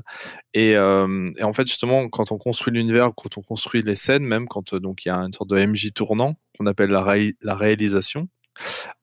[0.54, 4.24] Et, euh, et en fait, justement, quand on construit l'univers, quand on construit les scènes,
[4.24, 7.02] même quand euh, donc il y a une sorte de MJ tournant qu'on appelle la,
[7.02, 8.28] ré- la réalisation,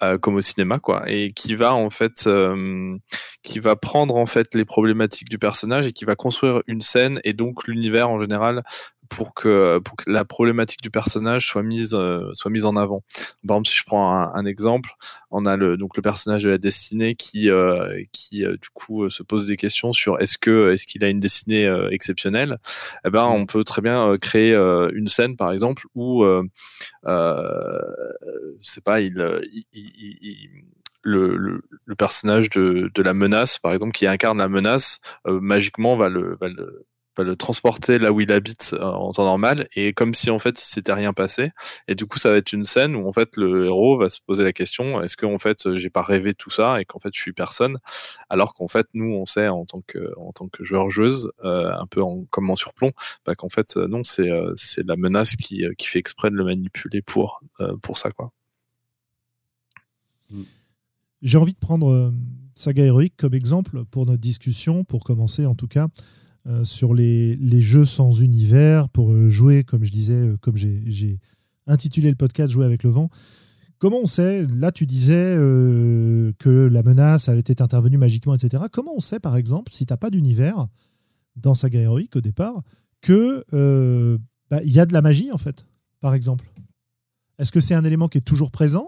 [0.03, 2.97] euh, comme au cinéma, quoi, et qui va en fait, euh,
[3.43, 7.19] qui va prendre en fait les problématiques du personnage et qui va construire une scène
[7.23, 8.63] et donc l'univers en général
[9.11, 13.03] pour que pour que la problématique du personnage soit mise euh, soit mise en avant.
[13.45, 14.91] Par exemple, si je prends un, exemple,
[15.29, 19.09] on a le donc le personnage de la destinée qui euh, qui euh, du coup
[19.09, 22.55] se pose des questions sur est-ce que est-ce qu'il a une destinée exceptionnelle?
[23.05, 26.25] Eh ben, on peut très bien créer une scène par exemple où
[28.61, 29.13] c'est pas il,
[29.73, 30.49] il-
[31.03, 31.35] le,
[31.85, 36.37] le, personnage de, de la menace par exemple qui incarne la menace magiquement va le,
[37.17, 40.61] le transporter là où il habite euh, en temps normal et comme si en fait
[40.61, 41.51] il s'était rien passé.
[41.87, 44.19] Et du coup ça va être une scène où en fait le héros va se
[44.25, 46.99] poser la question est-ce que en fait euh, j'ai pas rêvé tout ça et qu'en
[46.99, 47.77] fait je suis personne?
[48.29, 51.71] Alors qu'en fait nous on sait en tant que en tant que joueur joueuse euh,
[51.73, 52.91] un peu en, comme en surplomb
[53.25, 56.29] bah, qu'en fait euh, non c'est euh, c'est la menace qui euh, qui fait exprès
[56.29, 58.31] de le manipuler pour euh, pour ça quoi.
[61.21, 62.13] J'ai envie de prendre
[62.55, 65.87] Saga Heroic comme exemple pour notre discussion, pour commencer en tout cas,
[66.47, 70.57] euh, sur les, les jeux sans univers, pour euh, jouer, comme je disais, euh, comme
[70.57, 71.19] j'ai
[71.67, 73.09] intitulé le podcast Jouer avec le vent.
[73.77, 75.35] Comment on sait, là tu disais
[76.37, 78.65] que la menace avait été intervenue magiquement, etc.
[78.71, 80.67] Comment on sait, par exemple, si tu n'as pas d'univers
[81.35, 82.61] dans Saga Heroic au départ,
[83.01, 83.43] que
[84.51, 85.65] bah, il y a de la magie en fait,
[85.99, 86.45] par exemple?
[87.39, 88.87] Est-ce que c'est un élément qui est toujours présent?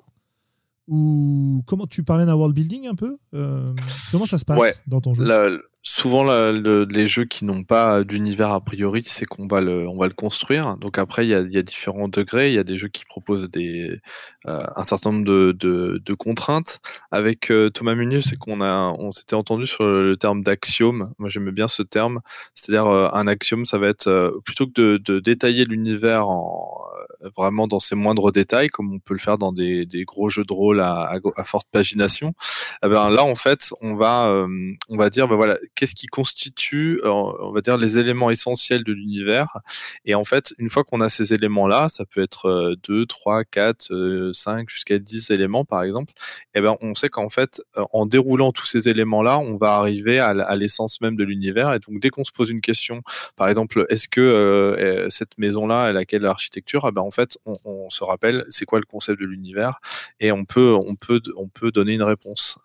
[0.88, 3.74] Ou comment tu parlais d'un world building un peu Euh,
[4.12, 4.74] Comment ça se passe Ouais.
[4.88, 5.24] dans ton jeu?
[5.24, 5.50] La-
[5.86, 9.86] souvent la- le- les jeux qui n'ont pas d'univers a priori c'est qu'on va le
[9.88, 10.78] on va le construire.
[10.78, 12.50] Donc après il y a, il y a différents degrés.
[12.50, 14.00] Il y a des jeux qui proposent des
[14.48, 16.80] euh, un certain nombre de, de, de contraintes.
[17.12, 21.14] Avec euh, Thomas Munier c'est qu'on a on s'était entendu sur le terme d'axiome.
[21.18, 22.20] Moi j'aimais bien ce terme.
[22.56, 26.78] C'est-à-dire un axiome ça va être plutôt que de, de détailler l'univers en
[27.36, 30.44] vraiment dans ses moindres détails comme on peut le faire dans des, des gros jeux
[30.44, 32.34] de rôle à, forte pagination.
[32.84, 34.48] Eh ben là en fait on va euh,
[34.90, 38.84] on va dire ben voilà qu'est-ce qui constitue euh, on va dire les éléments essentiels
[38.84, 39.60] de l'univers.
[40.06, 43.44] Et en fait une fois qu'on a ces éléments là ça peut être 2 3
[43.46, 46.14] 4 5 jusqu'à 10 éléments par exemple
[46.56, 49.76] et ben on sait qu'en fait euh, en déroulant tous ces éléments là on va
[49.76, 51.74] arriver à, l'essence même de l'univers.
[51.74, 53.02] Et donc dès qu'on se pose une question
[53.36, 56.86] par exemple est-ce que cette maison là elle a quelle architecture?
[56.88, 59.80] Eh ben en fait on, se rappelle c'est quoi le concept de l'univers
[60.20, 62.60] et on peut on peut on peut donner une réponse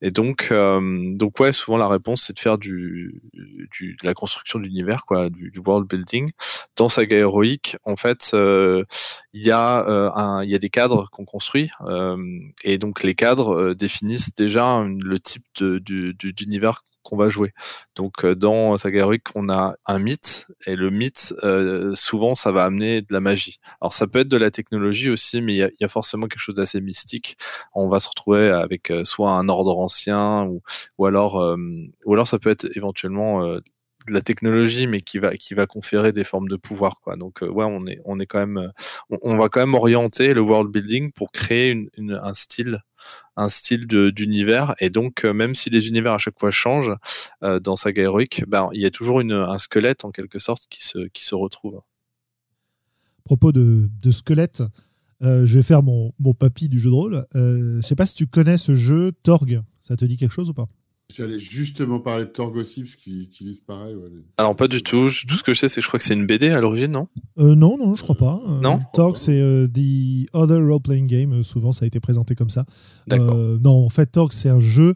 [0.00, 0.80] et donc, euh,
[1.14, 5.30] donc ouais, souvent la réponse c'est de faire du, de la construction de l'univers, quoi,
[5.30, 6.30] du, world building.
[6.76, 8.84] Dans Saga héroïque, en fait, euh,
[9.32, 11.70] il y a euh, y a des cadres qu'on construit,
[12.64, 17.52] et donc les cadres définissent déjà le type d'univers qu'on va jouer.
[17.94, 22.52] Donc euh, dans Saga héroïque, on a un mythe, et le mythe, euh, souvent, ça
[22.52, 23.58] va amener de la magie.
[23.80, 26.56] Alors ça peut être de la technologie aussi, mais il y a, forcément quelque chose
[26.56, 27.36] d'assez mystique
[27.74, 30.62] on va se retrouver avec euh, soit un ordre ancien ou,
[30.98, 31.36] ou alors
[32.04, 36.12] ou alors ça peut être éventuellement de la technologie mais qui va qui va conférer
[36.12, 38.72] des formes de pouvoir quoi donc ouais on est on est quand même
[39.10, 42.80] on, va quand même orienter le world building pour créer un style
[43.36, 46.94] un style d'univers et donc euh, même si les univers à chaque fois changent
[47.42, 50.82] euh, dans Saga Heroic ben il y a toujours un squelette en quelque sorte qui
[50.84, 51.80] se qui se retrouve
[53.26, 54.62] propos de, de squelette,
[55.22, 57.26] euh, je vais faire mon, mon papy du jeu de rôle.
[57.34, 59.60] Euh, je sais pas si tu connais ce jeu Torg.
[59.82, 60.66] Ça te dit quelque chose ou pas?
[61.14, 63.94] J'allais justement parler de Torg aussi, parce qu'ils utilisent pareil.
[63.94, 65.08] ouais, Alors, pas du tout.
[65.26, 66.90] Tout ce que je sais, c'est que je crois que c'est une BD à l'origine,
[66.90, 67.06] non?
[67.38, 68.42] Euh, non, non, je crois pas.
[68.48, 71.32] Euh, Non Torg, c'est euh, The Other Role-Playing Game.
[71.32, 72.64] Euh, souvent, ça a été présenté comme ça.
[73.06, 73.36] D'accord.
[73.36, 74.94] Euh, non, en fait, Torg, c'est un jeu.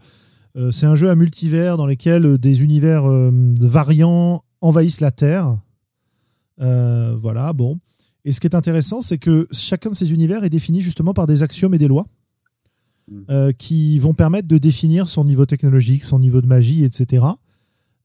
[0.57, 5.59] euh, c'est un jeu à multivers dans lequel des univers euh, variants envahissent la Terre.
[6.61, 7.79] Euh, voilà, bon.
[8.25, 11.27] Et ce qui est intéressant, c'est que chacun de ces univers est défini justement par
[11.29, 12.05] des axiomes et des lois.
[13.31, 17.25] Euh, qui vont permettre de définir son niveau technologique, son niveau de magie, etc.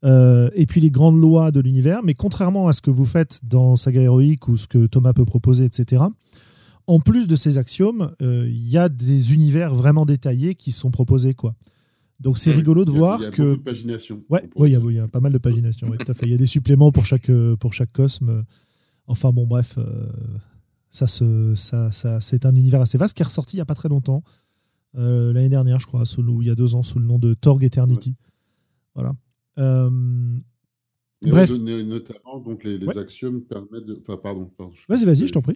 [0.03, 2.01] Euh, et puis les grandes lois de l'univers.
[2.03, 5.25] Mais contrairement à ce que vous faites dans Saga Héroïque ou ce que Thomas peut
[5.25, 6.03] proposer, etc.,
[6.87, 10.91] en plus de ces axiomes, euh, il y a des univers vraiment détaillés qui sont
[10.91, 11.33] proposés.
[11.33, 11.55] quoi.
[12.19, 12.57] Donc c'est Mm.
[12.57, 13.41] rigolo de Il y a- voir il y a que.
[13.41, 14.21] beaucoup de pagination.
[14.29, 14.91] Ouais, ouais, il y, a- dire.
[14.91, 15.89] il y a pas mal de pagination.
[15.89, 16.27] ouais, tout à fait.
[16.27, 18.45] Il y a des suppléments pour chaque, pour chaque cosme.
[19.07, 19.77] Enfin bon, bref,
[20.91, 23.65] ça, se, ça, ça, c'est un univers assez vaste qui est ressorti il n'y a
[23.65, 24.23] pas très longtemps.
[24.97, 27.05] Euh, L'année dernière, je crois, sous le- ou il y a deux ans, sous le
[27.05, 28.15] nom de Torg Eternity.
[28.93, 29.13] Voilà.
[29.57, 29.89] Euh,
[31.21, 31.49] Bref.
[31.51, 32.97] notamment, donc les, les Ouais.
[32.97, 33.99] axiomes permettent de.
[34.01, 34.51] Enfin, pardon.
[34.87, 35.55] vas-y, vas-y, je t'en prie.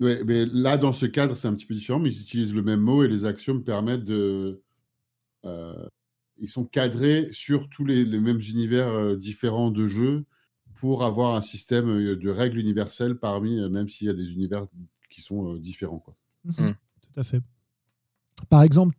[0.00, 2.62] Ouais, mais là, dans ce cadre, c'est un petit peu différent, mais ils utilisent le
[2.62, 4.60] même mot et les axiomes permettent de.
[5.44, 5.86] euh,
[6.38, 10.24] ils sont cadrés sur tous les, les mêmes univers euh, différents de jeu
[10.74, 14.66] pour avoir un système de règles universelles parmi, même s'il y a des univers
[15.10, 16.00] qui sont différents.
[16.00, 16.16] Quoi.
[16.44, 17.40] Mhm, Tout à fait.
[18.48, 18.94] Par exemple,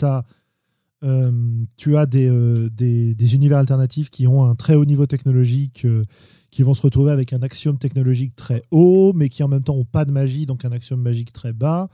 [1.03, 1.31] euh,
[1.77, 6.03] tu as des, euh, des, univers alternatifs qui ont un très haut niveau technologique, euh,
[6.51, 9.75] qui vont se retrouver avec un axiome technologique très haut, mais qui en même temps
[9.75, 11.89] n'ont pas de magie, donc un axiome magique très bas.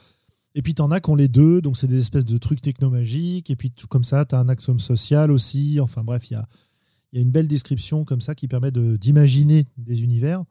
[0.53, 2.61] Et puis tu en as qui ont les deux, donc c'est des espèces de trucs
[2.61, 3.49] technomagiques.
[3.49, 5.79] Et puis tout comme ça, tu as un axiome social aussi.
[5.81, 6.45] Enfin bref, il y a,
[7.13, 10.43] une belle description comme ça qui permet d'imaginer des univers.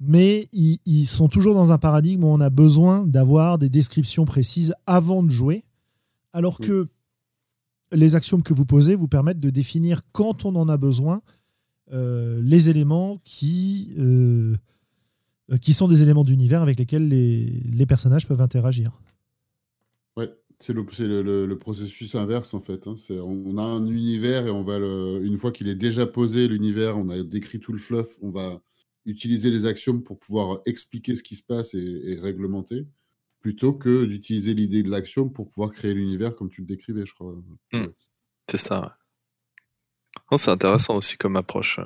[0.00, 4.74] Mais ils sont toujours dans un paradigme où on a besoin d'avoir des descriptions précises
[4.86, 5.64] avant de jouer,
[6.34, 6.66] alors Oui.
[6.66, 6.88] que
[7.92, 11.22] les axiomes que vous posez vous permettent de définir quand on en a besoin
[11.92, 14.56] euh, les éléments qui, euh,
[15.62, 19.00] qui sont des éléments d'univers avec lesquels les, les personnages peuvent interagir.
[20.16, 20.82] Ouais, c'est le,
[21.46, 22.86] le, processus inverse en fait.
[22.86, 22.94] hein.
[23.22, 26.96] On a un univers et on va le, une fois qu'il est déjà posé, l'univers,
[26.98, 28.60] on a décrit tout le fluff, on va
[29.04, 32.86] utiliser les axiomes pour pouvoir expliquer ce qui se passe et, et réglementer,
[33.44, 37.12] plutôt que d'utiliser l'idée de l'axiome pour pouvoir créer l'univers comme tu le décrivais, je
[37.12, 37.34] crois.
[37.74, 37.88] Hmm.
[38.50, 38.96] C'est ça.
[40.30, 40.38] ouais.
[40.38, 41.78] C'est intéressant aussi comme approche.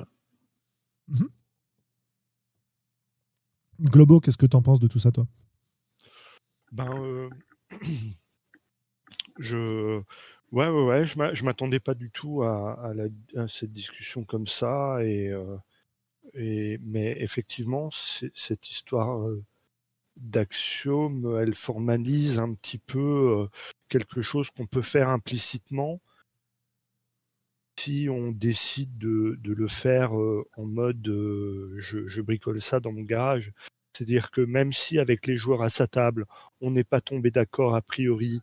[3.81, 5.27] Globo, qu'est-ce que tu en penses de tout ça, toi?
[6.71, 7.29] Ben, euh,
[9.37, 9.97] je,
[10.53, 13.09] ouais, ouais, ouais, je m'a- je m'attendais pas du tout à, à la-
[13.43, 15.57] à cette discussion comme ça, et, euh,
[16.35, 19.43] et mais effectivement, cette histoire euh,
[20.19, 23.47] d'axiome, elle formalise un petit peu euh,
[23.87, 26.01] quelque chose qu'on peut faire implicitement
[27.79, 33.03] si on décide de, le faire euh, en mode euh, je, bricole ça dans mon
[33.03, 33.53] garage.
[33.93, 36.25] C'est-à-dire que même si avec les joueurs à sa table,
[36.61, 38.41] on n'est pas tombé d'accord a priori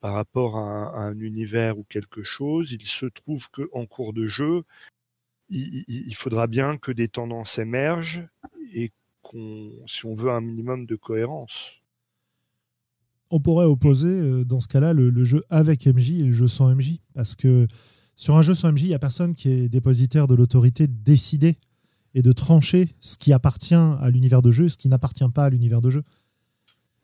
[0.00, 4.62] par rapport à un, univers ou quelque chose, il se trouve qu'en cours de jeu,
[5.48, 8.28] il, il- il faudra bien que des tendances émergent
[8.74, 8.92] et
[9.24, 11.72] qu'on, si on veut un minimum de cohérence.
[13.30, 16.46] on pourrait opposer euh, dans ce cas-là le, le jeu avec MJ et le jeu
[16.46, 16.98] sans MJ.
[17.14, 17.66] Parce que
[18.16, 20.92] sur un jeu sans MJ, il n'y a personne qui est dépositaire de l'autorité de
[20.92, 21.56] décider
[22.14, 25.46] et de trancher ce qui appartient à l'univers de jeu et ce qui n'appartient pas
[25.46, 26.02] à l'univers de jeu.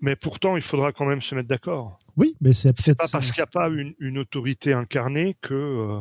[0.02, 1.98] Mais pourtant, il faudra quand même se mettre d'accord.
[2.16, 2.98] Oui, mais c'est C'est peut-être.
[2.98, 5.54] pas parce qu'il n'y a pas une, une autorité incarnée que.
[5.54, 6.00] euh,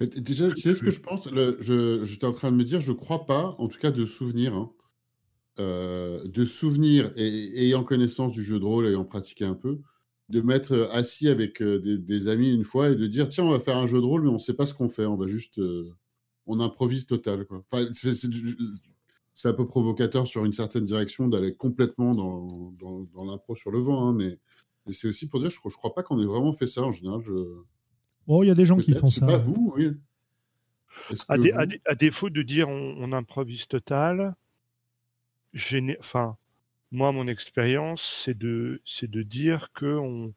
[0.00, 1.30] Mais t- déjà, tu sais ce que je pense?
[1.30, 4.04] Le- je, J'étais en train de me dire, je crois pas, en tout cas de
[4.06, 4.70] souvenir, hein,
[5.58, 9.78] euh, de souvenir et ayant connaissance du jeu de rôle, ayant pratiqué un peu,
[10.30, 13.44] de mettre euh, assis avec euh, des, des amis une fois et de dire tiens,
[13.44, 15.16] on va faire un jeu de rôle, mais on sait pas ce qu'on fait, on
[15.16, 15.58] va juste.
[15.58, 15.90] euh,
[16.46, 17.46] on improvise total.
[17.46, 17.64] Quoi.
[17.70, 18.58] Enfin, c'est, c'est du-
[19.32, 23.70] c'est un peu provocateur sur une certaine direction d'aller complètement dans, dans, dans l'impro sur
[23.70, 24.38] le vent, hein, mais,
[24.86, 26.92] mais c'est aussi pour dire, je, je crois pas qu'on ait vraiment fait ça en
[26.92, 27.22] général.
[27.24, 27.32] Je...
[28.26, 29.26] Oh, il y a des gens qui font ça.
[29.26, 29.92] Pas vous, oui.
[31.28, 34.34] À, que dé- vous- à dé- à défaut de dire on, on improvise total,
[35.54, 36.36] géné- enfin,
[36.92, 40.34] moi, mon expérience, c'est de, c'est de dire que on,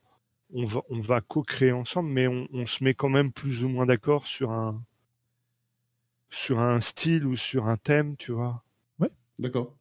[0.53, 3.69] on va, on va co-créer ensemble, mais on, on se met quand même plus ou
[3.69, 4.81] moins d'accord sur un,
[6.29, 8.63] sur un style ou sur un thème, tu vois.
[9.39, 9.75] D'accord.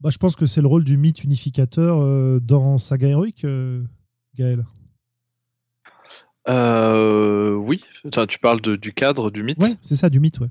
[0.00, 3.82] Bah, je pense que c'est le rôle du mythe unificateur euh, dans Saga Heroic, euh,
[4.36, 4.64] Gaël.
[6.48, 9.58] Euh, oui, Enfin, tu parles de- du cadre du mythe?
[9.60, 10.48] Ouais, c'est ça, du mythe, ouais.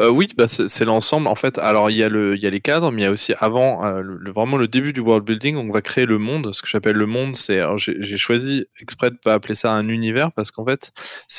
[0.00, 1.28] Euh, oui, bah, c'est l'ensemble.
[1.28, 4.00] En fait, alors il y, a les cadres, mais il y a aussi avant, euh,
[4.00, 6.52] le, vraiment le début du world building, on va créer le monde.
[6.52, 7.60] Ce que j'appelle le monde, c'est.
[7.76, 10.92] J'ai choisi exprès de pas appeler ça un univers parce qu'en fait,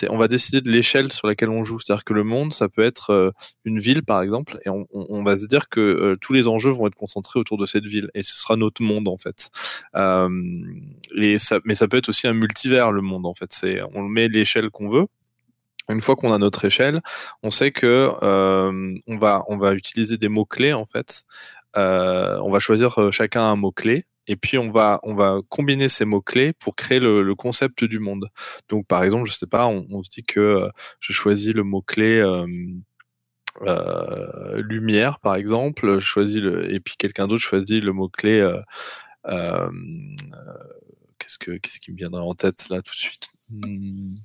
[0.09, 1.79] on va décider de l'échelle sur laquelle on joue.
[1.79, 3.31] C'est-à-dire que le monde, ça peut être euh,
[3.65, 6.95] une ville, par exemple, et on, va se dire que tous les enjeux vont être
[6.95, 9.49] concentrés autour de cette ville, et ce sera notre monde, en fait.
[11.13, 13.65] Mais ça peut être aussi un multivers, le monde, en fait.
[13.93, 15.07] On met l'échelle qu'on veut.
[15.89, 17.01] Une fois qu'on a notre échelle,
[17.43, 21.23] on sait que euh, on va on va utiliser des mots clés en fait.
[21.75, 25.39] Euh, on va choisir euh, chacun un mot clé et puis on va on va
[25.49, 28.29] combiner ces mots clés pour créer le, concept du monde.
[28.69, 30.69] Donc par exemple, je sais pas, on, se dit que
[30.99, 32.23] je choisis le mot clé.
[33.61, 38.41] euh, lumière par exemple, choisis le et puis quelqu'un d'autre choisit le mot clé
[39.27, 39.69] euh,
[41.19, 43.29] qu'est-ce que qu'est-ce qui me viendrait en tête là tout de suite?
[43.49, 44.15] Hmm.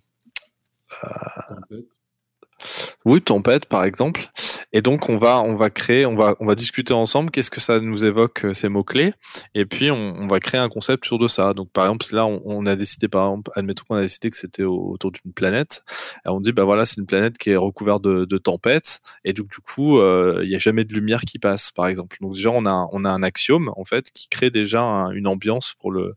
[3.04, 4.28] Oui, tempête par exemple.
[4.72, 7.30] Et donc on va on va créer, on va on va discuter ensemble.
[7.30, 9.12] Qu'est-ce que ça nous évoque euh, ces mots clés
[9.54, 11.54] Et puis on, va créer un concept autour de ça.
[11.54, 14.64] Donc par exemple là on, a décidé par exemple, admettons qu'on a décidé que c'était
[14.64, 15.84] au- autour d'une planète.
[16.26, 19.32] Et on dit bah voilà c'est une planète qui est recouverte de, de tempêtes et
[19.32, 22.16] donc du coup euh, il n'y a jamais de lumière qui passe par exemple.
[22.20, 25.26] Donc déjà on a on a un axiome en fait qui crée déjà un- une
[25.26, 26.14] ambiance pour le euh,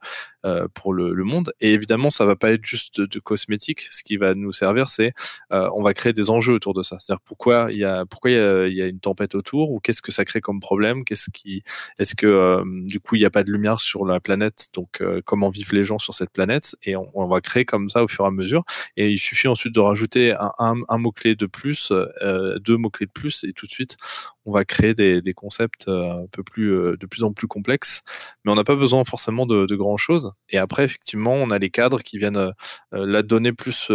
[0.73, 1.53] pour le, monde.
[1.61, 3.81] Et évidemment ça va pas être juste de, cosmétique.
[3.91, 5.13] Ce qui va nous servir c'est
[5.51, 6.97] euh, on va créer des enjeux autour de ça.
[6.99, 10.25] C'est-à-dire pourquoi il y a pourquoi il y une tempête autour ou qu'est-ce que ça
[10.25, 11.03] crée comme problème?
[11.03, 11.63] Qu'est-ce qui
[11.99, 14.67] est-ce que euh, du coup il n'y a pas de lumière sur la planète?
[14.73, 16.75] Donc euh, comment vivent les gens sur cette planète?
[16.83, 18.63] Et on, va créer comme ça au fur et à mesure.
[18.97, 22.89] Et il suffit ensuite de rajouter un, un, mot clé de plus, euh, deux mots
[22.89, 23.97] clés de plus, et tout de suite
[24.45, 28.01] on va créer des, concepts euh, un peu plus euh, de plus en plus complexes.
[28.43, 30.33] Mais on n'a pas besoin forcément de, de grand chose.
[30.49, 32.51] Et après effectivement on a les cadres qui viennent euh,
[32.91, 33.91] la donner plus.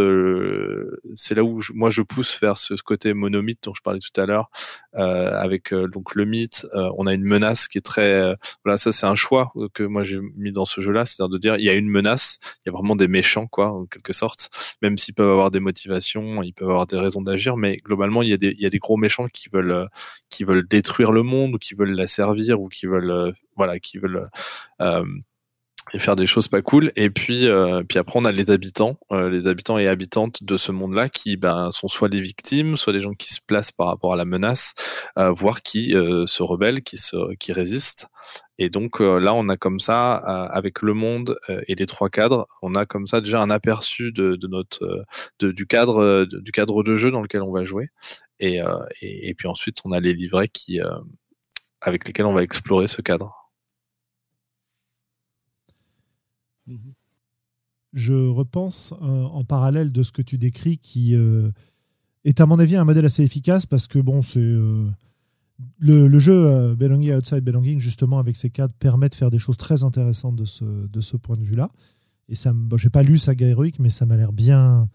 [1.14, 4.26] c'est là où moi je pousse vers ce, côté monomythe dont je parlais tout à
[4.26, 4.50] l'heure,
[4.92, 6.66] avec donc le mythe.
[6.72, 8.34] on a une menace qui est très.
[8.64, 11.56] voilà, ça c'est un choix que moi j'ai mis dans ce jeu-là, c'est-à-dire de dire
[11.56, 14.50] il y a une menace, il y a vraiment des méchants quoi, en quelque sorte.
[14.82, 18.28] Même s'ils peuvent avoir des motivations, ils peuvent avoir des raisons d'agir, mais globalement il
[18.28, 19.88] y a des gros méchants qui veulent
[20.36, 23.78] qui veulent détruire le monde ou qui veulent la servir ou qui veulent euh, voilà
[23.78, 24.28] qui veulent
[24.82, 25.04] euh,
[25.92, 26.90] et faire des choses pas cool.
[26.96, 30.56] Et puis, euh, puis après, on a les habitants, euh, les habitants et habitantes de
[30.56, 33.86] ce monde-là qui ben, sont soit les victimes, soit des gens qui se placent par
[33.86, 34.74] rapport à la menace,
[35.16, 38.08] euh, voire qui euh, se rebellent, qui, se, qui résistent.
[38.58, 42.08] Et donc euh, là, on a comme ça, euh, avec le monde et les trois
[42.08, 45.04] cadres, on a comme ça déjà un aperçu de, de notre,
[45.38, 47.90] de, du cadre, de- du cadre de jeu dans lequel on va jouer.
[48.40, 48.60] Et,
[49.02, 50.80] et, et puis ensuite, on a les livrets qui,
[51.80, 53.35] avec lesquels on va explorer ce cadre.
[57.92, 61.50] Je repense euh, en parallèle de ce que tu décris qui euh,
[62.24, 64.86] est à mon avis un modèle assez efficace parce que bon c'est euh,
[65.78, 69.84] le, jeu Belonging Outside Belonging justement avec ses cadres permet de faire des choses très
[69.84, 71.70] intéressantes de ce, de ce point de vue là
[72.28, 74.88] et ça j'ai pas lu Saga Heroic mais ça m'a l'air bien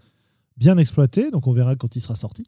[0.57, 2.45] bien exploité donc on verra quand il sera sorti.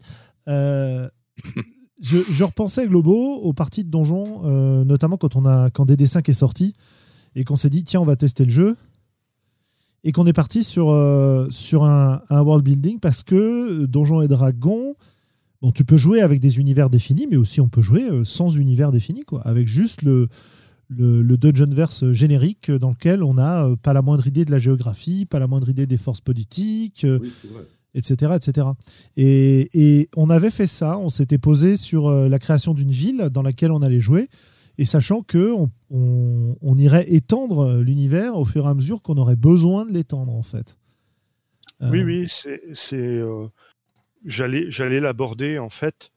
[2.04, 6.34] Je, repensais Globo aux parties de donjons euh, notamment quand on a quand DD5 est
[6.34, 6.74] sorti
[7.36, 8.76] et qu'on s'est dit tiens on va tester le jeu
[10.04, 14.28] et qu'on est parti sur, euh, sur un, un world building parce que Donjons et
[14.28, 14.96] Dragons,
[15.62, 18.50] bon, tu peux jouer avec des univers définis, mais aussi on peut jouer euh, sans
[18.56, 20.28] univers défini, quoi, avec juste le,
[20.90, 24.60] le, le Dungeonverse générique dans lequel on n'a euh, pas la moindre idée de la
[24.60, 27.32] géographie, pas la moindre idée des forces politiques, euh, Oui,
[27.96, 28.34] etc.
[28.36, 28.68] etc.
[29.16, 33.30] Et, et on avait fait ça, on s'était posé sur euh, la création d'une ville
[33.32, 34.30] dans laquelle on allait jouer,
[34.78, 35.54] et sachant que
[35.90, 40.42] on, irait étendre l'univers au fur et à mesure qu'on aurait besoin de l'étendre, en
[40.42, 40.78] fait.
[41.82, 43.48] Euh, Oui, oui, c'est, euh,
[44.26, 46.12] J'allais j'allais l'aborder, en fait.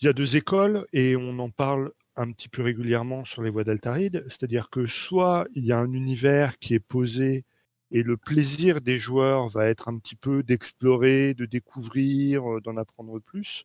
[0.00, 3.50] Il y a deux écoles et on en parle un petit peu régulièrement sur les
[3.50, 4.24] voies d'Altaride.
[4.28, 7.44] C'est-à-dire que soit il y a un univers qui est posé
[7.90, 12.76] et le plaisir des joueurs va être un petit peu d'explorer, de découvrir, euh, d'en
[12.76, 13.64] apprendre plus.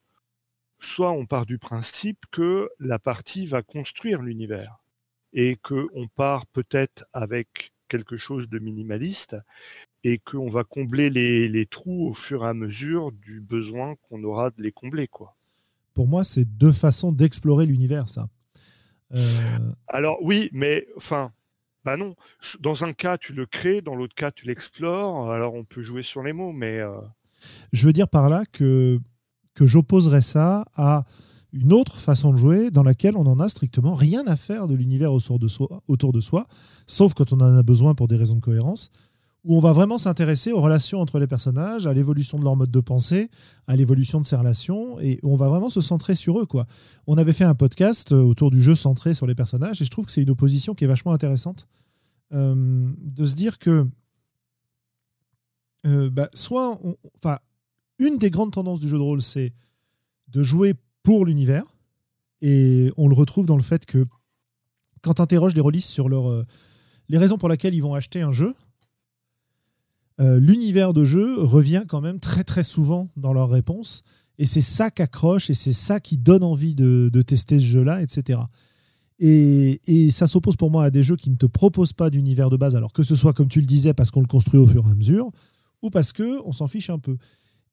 [0.79, 4.79] Soit on part du principe que la partie va construire l'univers
[5.33, 9.37] et que on part peut-être avec quelque chose de minimaliste
[10.03, 14.23] et qu'on va combler les, les trous au fur et à mesure du besoin qu'on
[14.23, 15.07] aura de les combler.
[15.07, 15.35] Quoi.
[15.93, 18.29] Pour moi, c'est deux façons d'explorer l'univers, ça.
[19.15, 21.31] Euh, Alors oui, mais enfin,
[21.85, 22.15] bah non.
[22.59, 25.31] Dans un cas, tu le crées, dans l'autre cas, tu l'explores.
[25.31, 26.99] Alors on peut jouer sur les mots, mais euh,
[27.71, 28.99] je veux dire par là que,
[29.57, 31.03] que j'opposerais ça à
[31.51, 34.75] une autre façon de jouer dans laquelle on n'en a strictement rien à faire de
[34.75, 36.45] l'univers autour de, soi, autour de soi,
[36.85, 38.91] sauf quand on en a besoin pour des raisons de cohérence,
[39.43, 42.69] où on va vraiment s'intéresser aux relations entre les personnages, à l'évolution de leur mode
[42.69, 43.31] de pensée,
[43.65, 46.45] à l'évolution de ces relations, et on va vraiment se centrer sur eux.
[46.45, 46.67] Quoi.
[47.07, 49.89] On avait fait un podcast euh, autour du jeu centré sur les personnages, et je
[49.89, 51.67] trouve que c'est une opposition qui est vachement intéressante,
[52.31, 53.87] euh, de se dire que
[55.87, 56.79] euh, bah, soit,
[57.23, 57.39] enfin,
[57.99, 59.53] une des grandes tendances du jeu de rôle, c'est
[60.29, 60.73] de jouer
[61.03, 61.63] pour l'univers,
[62.41, 64.05] et on le retrouve dans le fait que
[65.01, 66.45] quand tu interroges les rôlistes sur leur,
[67.09, 68.53] les raisons pour lesquelles ils vont acheter un jeu,
[70.19, 74.03] euh, l'univers de jeu revient quand même très très souvent dans leurs réponses.
[74.39, 78.01] Et c'est ça qui accroche et c'est ça qui donne envie de, tester ce jeu-là,
[78.01, 78.39] etc.
[79.19, 79.79] Et,
[80.11, 82.75] ça s'oppose pour moi à des jeux qui ne te proposent pas d'univers de base,
[82.75, 84.91] alors que ce soit, comme tu le disais, parce qu'on le construit au fur et
[84.91, 85.31] à mesure,
[85.81, 87.17] ou parce qu'on s'en fiche un peu.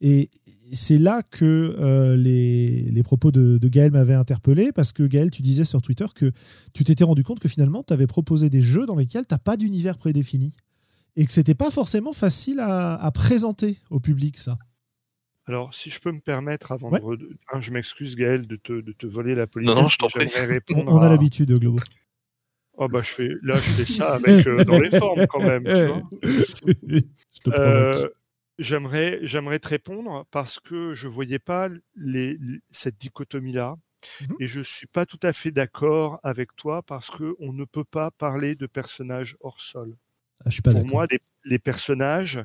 [0.01, 0.31] Et
[0.73, 5.43] c'est là que euh, les, propos de, de Gaël m'avaient interpellé, parce que Gaël, tu
[5.43, 6.33] disais sur Twitter que
[6.73, 9.39] tu t'étais rendu compte que finalement, tu avais proposé des jeux dans lesquels tu n'as
[9.39, 10.55] pas d'univers prédéfini
[11.17, 14.59] et que c'était pas forcément facile à, présenter au public, ça.
[15.47, 17.37] Alors, si je peux me permettre, avant de.
[17.61, 19.75] je m'excuse, Gaël, de te, de te, voler la politique.
[19.75, 20.29] Non, non, je t'en prie.
[20.87, 21.79] On, a l'habitude, Globo.
[22.77, 23.29] Oh, bah, je fais...
[23.43, 25.65] Là, je fais ça avec, euh, dans les formes, quand même.
[25.65, 27.01] Tu
[27.51, 28.09] vois euh,
[28.59, 32.39] J'aimerais, j'aimerais te répondre parce que je voyais pas les,
[32.71, 33.77] cette dichotomie-là.
[34.21, 34.37] Mhm.
[34.41, 38.11] Et je suis pas tout à fait d'accord avec toi parce qu'on ne peut pas
[38.11, 39.97] parler de personnages hors sol.
[40.45, 41.07] Ah, pas Pour moi,
[41.45, 42.45] les, personnages,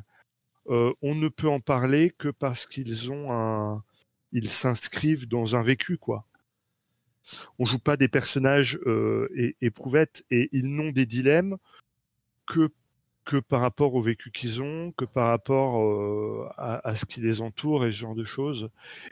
[0.70, 3.84] euh, on ne peut en parler que parce qu'ils ont un,
[4.32, 6.26] ils s'inscrivent dans un vécu, quoi.
[7.60, 9.28] On joue pas des personnages euh,
[9.62, 11.58] éprouvettes et ils n'ont des dilemmes
[12.48, 12.70] que
[13.30, 17.22] que par rapport au vécu qu'ils ont, que par rapport euh, à, à, ce qui
[17.22, 18.70] les entoure et ce genre de choses.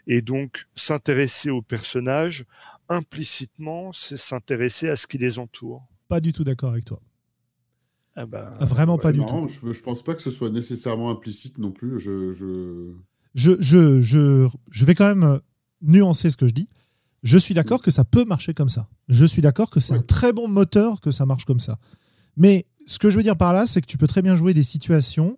[0.08, 2.46] Et donc, s'intéresser aux personnages,
[2.90, 5.84] implicitement, c'est s'intéresser à ce qui les entoure.
[6.08, 7.00] Pas du tout d'accord avec toi.
[8.16, 9.48] Ah bah, ah, vraiment pas du tout.
[9.48, 12.00] Je, je pense pas que ce soit nécessairement implicite non plus.
[12.00, 12.94] Je, je...
[13.36, 15.40] Je, je, je, je vais quand même
[15.84, 16.70] nuancer ce que je dis.
[17.22, 18.90] Je suis d'accord que ça peut marcher comme ça.
[19.10, 21.78] Je suis d'accord que c'est un très bon moteur que ça marche comme ça.
[22.38, 24.54] Mais ce que je veux dire par là, c'est que tu peux très bien jouer
[24.54, 25.38] des situations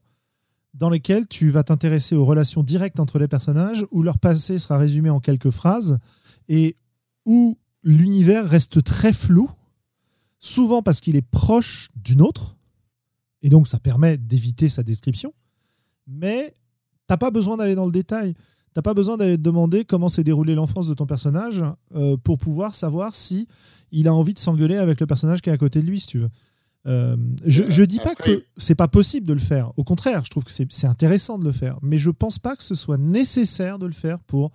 [0.76, 4.78] dans lesquelles tu vas t'intéresser aux relations directes entre les personnages, où leur passé sera
[4.78, 5.98] résumé en quelques phrases,
[6.48, 6.76] et
[7.26, 9.50] où l'univers reste très flou,
[10.38, 12.56] souvent parce qu'il est proche d'une autre,
[13.42, 15.34] et donc, ça permet d'éviter sa description.
[16.08, 16.54] Mais
[17.08, 18.36] t'as pas besoin d'aller dans le détail.
[18.74, 21.64] T'as pas besoin d'aller te demander comment s'est déroulée l'enfance de ton personnage
[21.96, 23.48] euh, pour pouvoir savoir si
[23.92, 26.08] il a envie de s'engueuler avec le personnage qui est à côté de lui, si
[26.08, 26.30] tu veux.
[26.88, 29.78] Euh, je, ne dis pas que c'est pas possible de le faire.
[29.78, 31.78] Au contraire, je trouve que c'est intéressant de le faire.
[31.82, 34.52] Mais je pense pas que ce soit nécessaire de le faire pour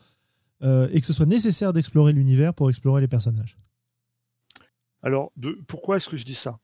[0.62, 3.56] euh, et que ce soit nécessaire d'explorer l'univers pour explorer les personnages.
[5.02, 6.58] Alors, de, pourquoi est-ce que je dis ça?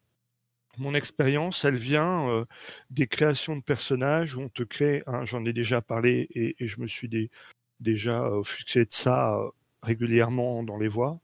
[0.78, 2.44] Mon expérience, elle vient euh,
[2.90, 6.86] des créations de personnages où on te crée, j'en ai déjà parlé et, je me
[6.86, 7.08] suis
[7.80, 8.42] déjà euh,
[8.74, 9.50] de ça euh,
[9.82, 11.18] régulièrement dans les voix,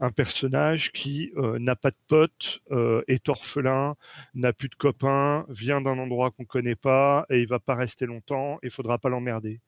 [0.00, 2.60] un personnage qui euh, n'a pas de potes,
[3.08, 3.96] est orphelin,
[4.34, 8.06] n'a plus de copains, vient d'un endroit qu'on connaît pas et il va pas rester
[8.06, 9.60] longtemps et il faudra pas l'emmerder.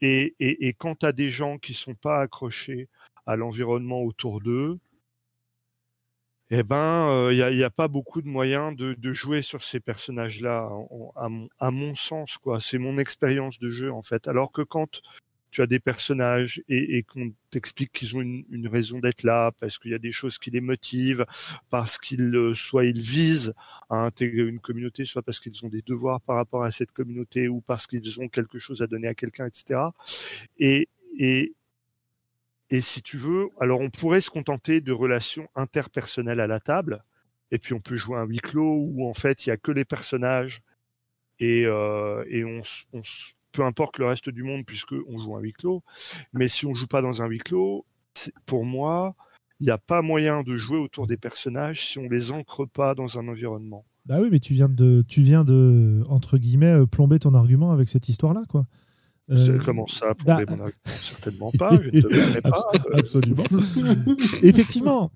[0.00, 2.88] Et, et, et quand tu des gens qui sont pas accrochés
[3.26, 4.78] à l'environnement autour d'eux,
[6.52, 10.68] eh ben, il euh, n'y a, pas beaucoup de moyens de, jouer sur ces personnages-là,
[11.60, 12.58] à, mon sens, quoi.
[12.58, 14.26] C'est mon expérience de jeu, en fait.
[14.26, 15.00] Alors que quand
[15.50, 19.90] tu as des personnages et, qu'on t'explique qu'ils ont une, raison d'être là, parce qu'il
[19.90, 21.26] y a des choses qui les motivent,
[21.70, 23.54] parce qu'ils euh, soit ils visent
[23.88, 27.48] à intégrer une communauté, soit parce qu'ils ont des devoirs par rapport à cette communauté,
[27.48, 29.80] ou parce qu'ils ont quelque chose à donner à quelqu'un, etc.
[30.58, 30.88] Et,
[31.18, 31.54] et,
[32.70, 37.02] et si tu veux, alors on pourrait se contenter de relations interpersonnelles à la table,
[37.50, 39.72] et puis on peut jouer un huis clos où en fait il y a que
[39.72, 40.62] les personnages
[41.40, 42.60] et, euh, et on,
[42.92, 43.00] on,
[43.52, 45.82] peu importe le reste du monde puisque on joue un huis clos.
[46.32, 47.84] Mais si on joue pas dans un huis clos,
[48.46, 49.14] pour moi,
[49.60, 52.94] il n'y a pas moyen de jouer autour des personnages si on les ancre pas
[52.94, 53.84] dans un environnement.
[54.06, 57.70] Bah oui, mais tu viens de, tu viens de entre guillemets euh, plomber ton argument
[57.70, 58.64] avec cette histoire-là, quoi.
[59.30, 60.40] Euh, Comment ça bah...
[60.48, 62.70] mon Certainement pas, je ne te pas.
[62.94, 63.44] Absolument.
[64.42, 65.12] Effectivement,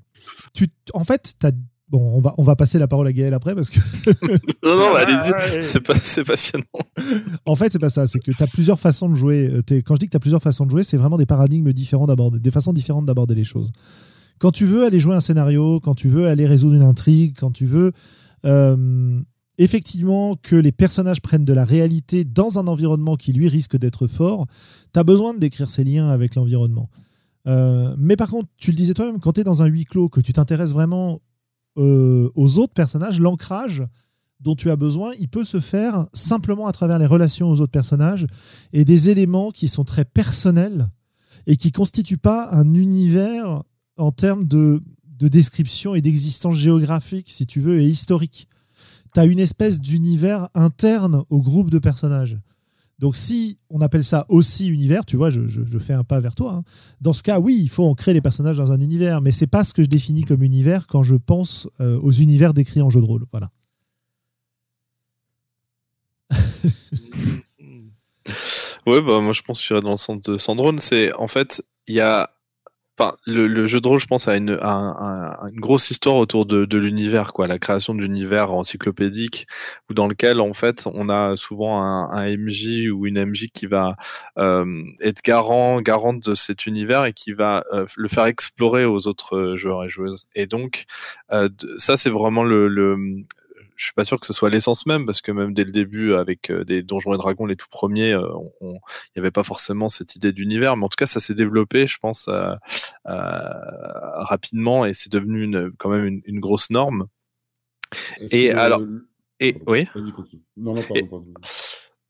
[0.53, 1.51] tu, en fait, as,
[1.95, 3.79] bon, on va, on va passer la parole à Gaël après parce que.
[4.65, 6.65] non, non, allez-y, c'est passionnant.
[7.47, 9.49] En fait, c'est pas ça, c'est que tu as plusieurs façons de jouer.
[9.49, 11.73] Euh, quand je dis que tu as plusieurs façons de jouer, c'est vraiment des paradigmes
[11.73, 13.71] différents d'aborder, des façons différentes d'aborder les choses.
[14.39, 17.53] Quand tu veux aller jouer un scénario, quand tu veux aller résoudre une intrigue, quand
[17.53, 17.93] tu veux.
[18.45, 19.21] Euh,
[19.57, 24.09] effectivement que les personnages prennent de la réalité dans un environnement qui lui risque d'être
[24.09, 24.47] fort,
[24.93, 26.89] tu as besoin de décrire ces liens avec l'environnement.
[27.47, 30.09] Euh, mais par contre, tu le disais toi-même, quand tu es dans un huis clos,
[30.09, 31.21] que tu t'intéresses vraiment
[31.77, 33.85] euh, aux autres personnages, l'ancrage
[34.41, 37.73] dont tu as besoin, il peut se faire simplement à travers les relations aux autres
[37.73, 38.27] personnages
[38.73, 40.89] et des éléments qui sont très personnels
[41.47, 43.63] et qui constituent pas un univers
[43.97, 44.83] en termes de,
[45.19, 48.49] de description et d'existence géographique, si tu veux, et historique.
[49.15, 52.37] Tu as une espèce d'univers interne au groupe de personnages.
[52.99, 55.41] Donc si on appelle ça aussi univers, tu vois, je,
[55.79, 56.53] fais un pas vers toi.
[56.53, 56.63] hein.
[57.01, 59.65] Dans ce cas, oui, il faut ancrer les personnages dans un univers, mais c'est pas
[59.65, 63.01] ce que je définis comme univers quand je pense euh, aux univers décrits en jeu
[63.01, 63.25] de rôle.
[63.31, 63.51] Voilà.
[68.87, 70.79] Bah moi je pense que je irais dans le sens de Sandrone.
[70.79, 72.31] C'est en fait, il y a.
[72.97, 75.91] Enfin, le, le jeu de rôle, je pense, a une, a un- un- une grosse
[75.91, 79.47] histoire autour de, de l'univers, quoi, la création de l'univers encyclopédique,
[79.91, 83.67] ou dans lequel, en fait, on a souvent un, un MJ ou une MJ qui
[83.67, 83.97] va
[84.39, 84.65] euh,
[85.01, 89.37] être garant, garante de cet univers et qui va euh, le faire explorer aux autres
[89.37, 90.27] euh, joueurs et joueuses.
[90.37, 90.85] Et donc,
[91.33, 92.97] euh, ça, c'est vraiment le, le,
[93.77, 96.15] je suis pas sûr que ce soit l'essence même parce que même dès le début
[96.15, 98.27] avec euh, des Donjons et Dragons les tout premiers euh,
[98.61, 98.69] il
[99.17, 101.99] n'y avait pas forcément cette idée d'univers mais en tout cas ça s'est développé je
[101.99, 102.55] pense euh,
[103.07, 107.07] euh, rapidement et c'est devenu une, quand même une, une grosse norme
[108.33, 108.81] Et alors-
[109.41, 109.89] et oui.
[110.57, 111.27] Non, non, pardon, pardon.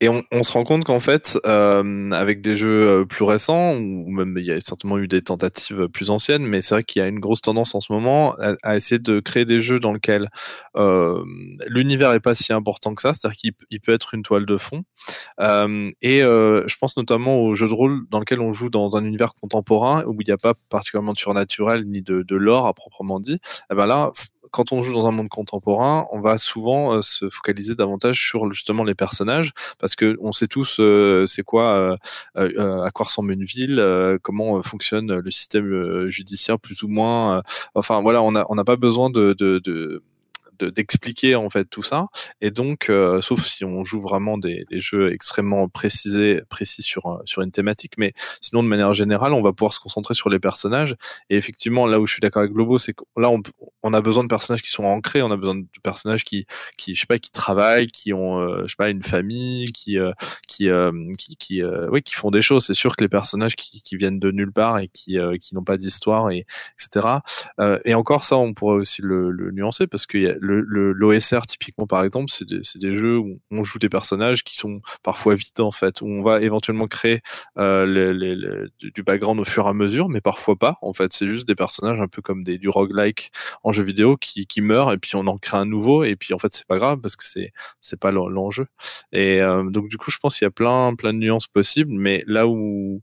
[0.05, 4.11] Et on, se rend compte qu'en fait, euh, avec des jeux euh, plus récents, ou
[4.11, 7.03] même il y a certainement eu des tentatives plus anciennes, mais c'est vrai qu'il y
[7.03, 10.29] a une grosse tendance en ce moment à, essayer de créer des jeux dans lesquels
[10.77, 11.25] euh,
[11.69, 14.83] l'univers est pas si important que ça, c'est-à-dire qu'il peut être une toile de fond.
[15.41, 18.97] Euh, et euh, je pense notamment aux jeux de rôle dans lesquels on joue dans
[18.97, 22.75] un univers contemporain où il n'y a pas particulièrement de surnaturel ni de, de à
[22.75, 23.39] proprement dit.
[23.73, 24.13] Et ben là,
[24.55, 28.53] quand on joue dans un monde contemporain, on va souvent euh, se focaliser davantage sur
[28.53, 31.99] justement les personnages parce que on sait tous euh, c'est quoi,
[32.37, 33.85] euh, à quoi ressemble une ville,
[34.23, 37.43] comment fonctionne le système judiciaire plus ou moins.
[37.75, 39.35] enfin voilà, on n'a pas besoin de
[40.59, 42.07] de- d'expliquer en fait tout ça.
[42.41, 47.07] Et donc euh, sauf si on joue vraiment des, des jeux extrêmement précisés précis sur
[47.07, 47.95] un- sur une thématique.
[47.99, 50.97] Mais sinon de manière générale on va pouvoir se concentrer sur les personnages.
[51.31, 53.41] Et effectivement là où je suis d'accord avec Globo c'est que là on,
[53.83, 55.23] on a besoin de personnages qui sont ancrés.
[55.23, 56.47] On a besoin de personnages qui
[56.77, 59.99] qui je sais pas qui travaillent qui ont euh, je sais pas une famille qui
[59.99, 60.13] euh,
[60.55, 63.57] qui euh, qui, qui euh, oui qui font des choses c'est sûr que les personnages
[63.57, 66.45] qui, viennent de nulle part et qui euh, qui n'ont pas d'histoire et
[66.79, 67.19] etc
[67.85, 71.87] et encore ça, on pourrait aussi le, nuancer parce que a le, le- l'OSR typiquement
[71.87, 75.61] par exemple, c'est des, des jeux où on joue des personnages qui sont parfois vides
[75.61, 77.21] en fait, où on va éventuellement créer
[77.59, 80.79] euh, du- background au fur et à mesure, mais parfois pas.
[80.83, 83.31] En fait, c'est juste des personnages un peu comme des, du roguelike
[83.63, 86.33] en jeu vidéo qui, qui meurent et puis on en crée un nouveau et puis
[86.35, 88.67] en fait c'est pas grave parce que c'est c'est pas l'en- l'enjeu.
[89.13, 89.41] Et
[89.71, 92.47] donc du coup, je pense qu'il y a plein plein de nuances possibles, mais là
[92.47, 93.03] où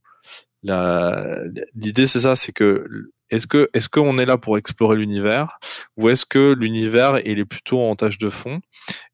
[0.64, 2.88] l'idée c'est ça, c'est que
[3.30, 5.58] est-ce que est-ce qu'on est là pour explorer l'univers
[5.98, 8.62] ou est-ce que l'univers il est plutôt en tâche de fond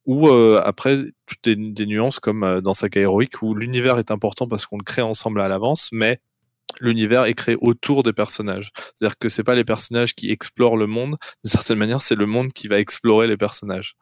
[0.05, 4.47] ou euh, après toutes des, nuances comme euh, dans Saga Heroic où l'univers est important
[4.47, 6.19] parce qu'on le crée ensemble à l'avance, mais
[6.79, 8.71] l'univers est créé autour des personnages.
[8.95, 12.25] C'est-à-dire que c'est pas les personnages qui explorent le monde, d'une certaine manière, c'est le
[12.25, 13.95] monde qui va explorer les personnages.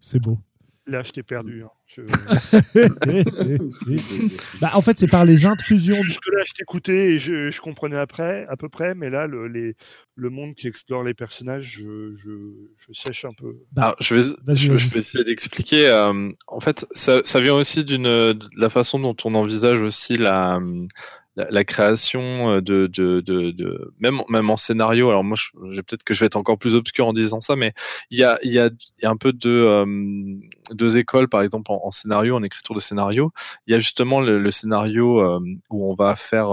[0.00, 0.38] C'est beau.
[0.86, 1.62] Là, je t'ai perdu.
[1.62, 1.68] hein.
[1.86, 2.02] Je-
[4.60, 6.00] Bah, en fait, c'est par les intrusions.
[6.02, 9.74] Jusque-là, je t'écoutais et je, je comprenais après, à peu près, mais là, le, les,
[10.16, 12.30] le monde qui explore les personnages, je, je,
[12.76, 13.56] je sèche un peu.
[13.72, 14.78] Bah, Alors, je vais, vas-y, je, vas-y.
[14.78, 15.88] je vais essayer d'expliquer.
[15.88, 20.16] euh, en fait, ça, ça vient aussi d'une de la façon dont on envisage aussi
[20.16, 20.58] la,
[21.36, 25.08] la, création euh, de, de, de, de même même en scénario.
[25.10, 27.72] Alors moi, peut-être que je vais être encore plus obscur en disant ça, mais
[28.10, 28.70] il y a il y a,
[29.02, 29.86] y a un peu de euh,
[30.72, 33.32] deux écoles, par exemple en, scénario, en écriture de scénario.
[33.66, 36.50] Il y a justement le, le scénario euh, où on va faire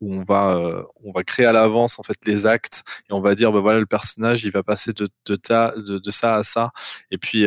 [0.00, 3.34] où on va on va créer à l'avance en fait les actes et on va
[3.34, 6.42] dire bah voilà le personnage il va passer de de, ta, de, de ça à
[6.42, 6.70] ça
[7.12, 7.46] et puis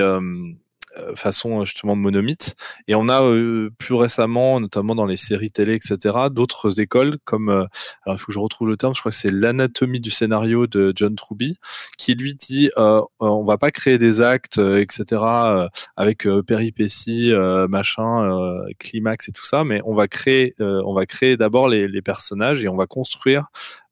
[1.15, 2.55] façon justement monomythe.
[2.87, 7.49] Et on a euh, plus récemment notamment dans les séries télé etc d'autres écoles comme
[7.49, 7.65] euh,
[8.05, 10.67] alors il faut que je retrouve le terme je crois que c'est l'anatomie du scénario
[10.67, 11.57] de John Truby
[11.97, 16.25] qui lui dit euh, euh, on va pas créer des actes euh, etc euh, avec
[16.25, 20.93] euh, péripéties euh, machin euh, climax et tout ça mais on va créer euh, on
[20.93, 23.47] va créer d'abord les, personnages et on va construire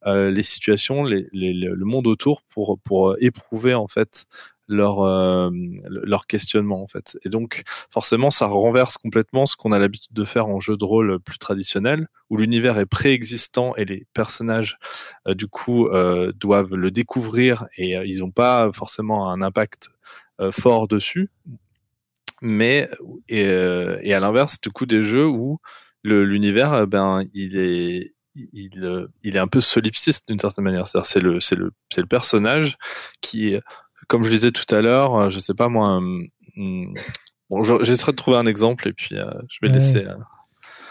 [0.06, 4.26] euh, les situations, le monde autour pour pour euh, éprouver en fait
[4.68, 5.50] leur euh,
[5.88, 7.18] leur questionnement en fait.
[7.24, 10.86] Et donc forcément ça renverse complètement ce qu'on a l'habitude de faire en jeu de
[10.86, 14.80] rôle plus traditionnel où l'univers est préexistant et les personnages
[15.28, 19.90] euh, du coup euh, doivent le découvrir et euh, ils n'ont pas forcément un impact
[20.52, 21.30] fort dessus.
[22.42, 22.90] Mais
[23.30, 25.60] et, à l'inverse du coup des jeux où
[26.04, 30.88] l'univers ben il est il, il est un peu solipsiste d'une certaine manière.
[30.88, 32.78] C'est-à-dire c'est le le le personnage
[33.22, 33.56] qui
[34.08, 35.98] comme je disais tout à l'heure, je sais pas moi.
[36.58, 36.94] Hum,
[37.50, 40.06] bon, j'essaierai de trouver un exemple et puis je vais laisser.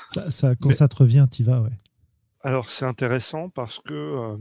[0.08, 1.70] Ça, ça, quand ça te revient, t'y vas, ouais.
[2.44, 4.36] Alors c'est intéressant parce que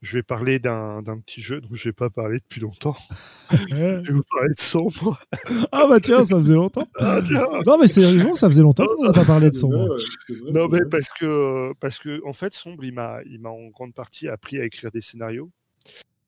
[0.00, 2.96] je vais parler d'un petit jeu dont je n'ai pas parlé depuis longtemps.
[3.50, 5.18] je vais vous parler de Sombre.
[5.72, 6.86] ah bah tiens, ça faisait longtemps.
[6.98, 7.18] Ah,
[7.66, 9.96] non mais c'est sérieusement, ça faisait longtemps qu'on n'a pas parlé de Sombre.
[10.52, 14.60] non mais parce que, parce que en fait, Sombre, il m'a en grande partie appris
[14.60, 15.50] à écrire des scénarios.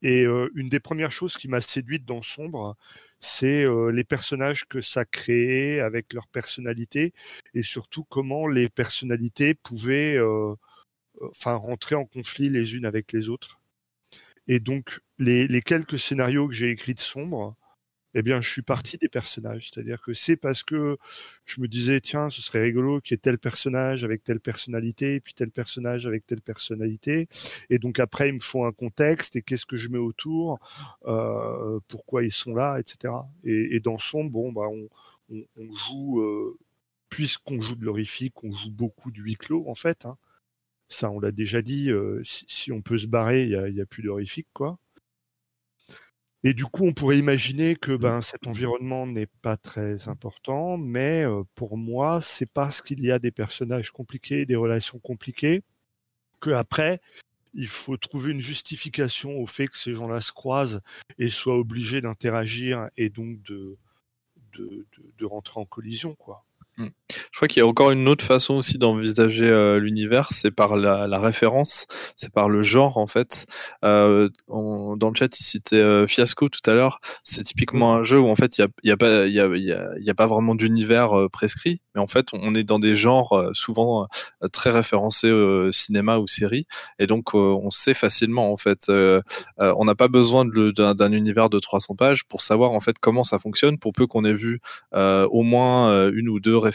[0.02, 2.76] Et euh, une des premières choses qui m'a séduite dans Sombre,
[3.20, 7.12] c'est euh, les personnages que ça créait avec leur personnalité
[7.54, 10.54] et surtout comment les personnalités pouvaient euh,
[11.22, 13.60] enfin rentrer en conflit les unes avec les autres.
[14.48, 17.56] Et donc, les, quelques scénarios que j'ai écrits de sombre,
[18.14, 19.70] eh bien, je suis parti des personnages.
[19.70, 20.96] C'est-à-dire que c'est parce que
[21.44, 25.20] je me disais, tiens, ce serait rigolo qu'il y ait tel personnage avec telle personnalité,
[25.20, 27.28] puis tel personnage avec telle personnalité.
[27.70, 30.58] Et donc après, il me faut un contexte et qu'est-ce que je mets autour,
[31.06, 33.14] euh, pourquoi ils sont là, etc.
[33.44, 36.58] Et, dans sombre, bon, bah, on, joue, euh,
[37.08, 40.06] puisqu'on joue de l'horrifique, on joue beaucoup du huis clos, en fait.
[40.06, 40.16] Hein.
[40.88, 44.02] Ça, on l'a déjà dit, euh, si, on peut se barrer, il n'y a, plus
[44.02, 44.78] d'horrifique, quoi.
[46.42, 51.22] Et du coup, on pourrait imaginer que ben, cet environnement n'est pas très important, mais
[51.22, 55.62] euh, pour moi, c'est parce qu'il y a des personnages compliqués, des relations compliquées,
[56.40, 57.00] que après,
[57.52, 60.80] il faut trouver une justification au fait que ces gens-là se croisent
[61.18, 63.76] et soient obligés d'interagir et donc de,
[64.54, 64.86] de,
[65.18, 66.46] de rentrer en collision, quoi.
[66.80, 66.88] Mm.
[67.32, 70.76] Je crois qu'il y a encore une autre façon aussi d'envisager euh, l'univers, c'est par
[70.76, 73.46] la, référence, c'est par le genre en fait.
[73.84, 77.00] Euh, dans le chat, il citait euh, Fiasco tout à l'heure.
[77.24, 80.14] C'est typiquement un jeu où en fait il n'y a, a, pas, y y a,
[80.14, 84.06] pas vraiment d'univers prescrit, mais en fait on est dans des genres souvent
[84.52, 86.66] très référencés au cinéma ou série,
[86.98, 88.90] et donc on sait facilement en fait.
[89.58, 93.38] on n'a pas besoin d'un univers de 300 pages pour savoir en fait comment ça
[93.38, 94.60] fonctionne, pour peu qu'on ait vu
[94.92, 96.69] au moins une ou deux références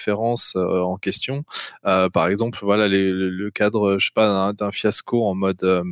[0.56, 1.43] euh, en question.
[1.86, 5.84] Euh, par exemple, voilà le cadre, je sais pas, d'un fiasco en mode euh,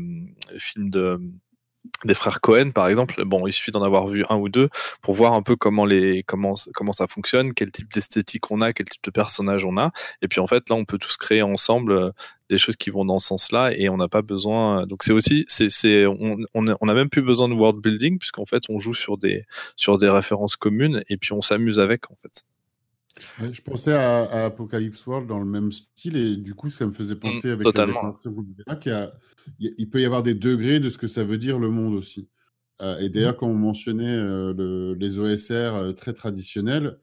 [0.58, 1.20] film de
[2.06, 4.70] des frères Cohen, par exemple, bon, il suffit d'en avoir vu un ou deux
[5.02, 8.72] pour voir un peu comment les comment comment ça fonctionne, quel type d'esthétique on a,
[8.72, 9.92] quel type de personnage on a,
[10.22, 12.14] et puis en fait là on peut tous créer ensemble
[12.50, 14.86] des choses qui vont dans ce sens-là et on n'a pas besoin.
[14.86, 18.46] Donc c'est aussi c'est c'est on on a même plus besoin de world building puisqu'en
[18.46, 19.46] fait on joue sur des
[19.76, 22.46] sur des références communes et puis on s'amuse avec en fait
[23.40, 27.16] je pensais à, Apocalypse World dans le même style et du coup, ça me faisait
[27.16, 28.12] mmh, penser avec totalement.
[28.82, 29.12] qu'il
[29.60, 32.30] il peut y avoir des degrés de ce que ça veut dire le monde aussi.
[32.82, 33.38] Euh, et d'ailleurs, mmh.
[33.38, 36.98] quand on mentionnait euh, les OSR euh, très traditionnels,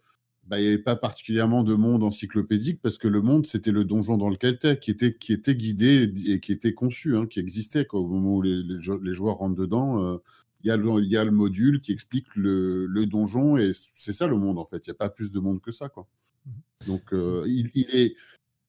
[0.44, 3.84] bah, il n'y avait pas particulièrement de monde encyclopédique parce que le monde, c'était le
[3.84, 7.38] donjon dans lequel tu qui était, qui était guidé et qui était conçu, hein, qui
[7.38, 7.86] existait.
[7.92, 10.20] Au moment où les, les, joueurs rentrent dedans,
[10.62, 14.12] il y, a le, y a le module qui explique le, le donjon et c'est
[14.12, 14.86] ça le monde en fait.
[14.86, 15.88] Il n'y a pas plus de monde que ça.
[15.88, 16.06] Quoi.
[16.46, 16.52] Mhm.
[16.86, 18.14] Donc euh, il, il, est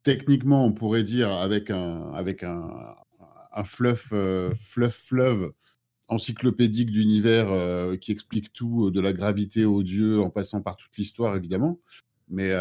[0.03, 2.95] techniquement, on pourrait dire, avec un, avec un,
[3.51, 5.51] un fluff, euh, fluff fleuve
[6.07, 10.95] encyclopédique d'univers euh, qui explique tout, de la gravité aux dieux en passant par toute
[10.97, 11.79] l'histoire évidemment.
[12.33, 12.51] Mais,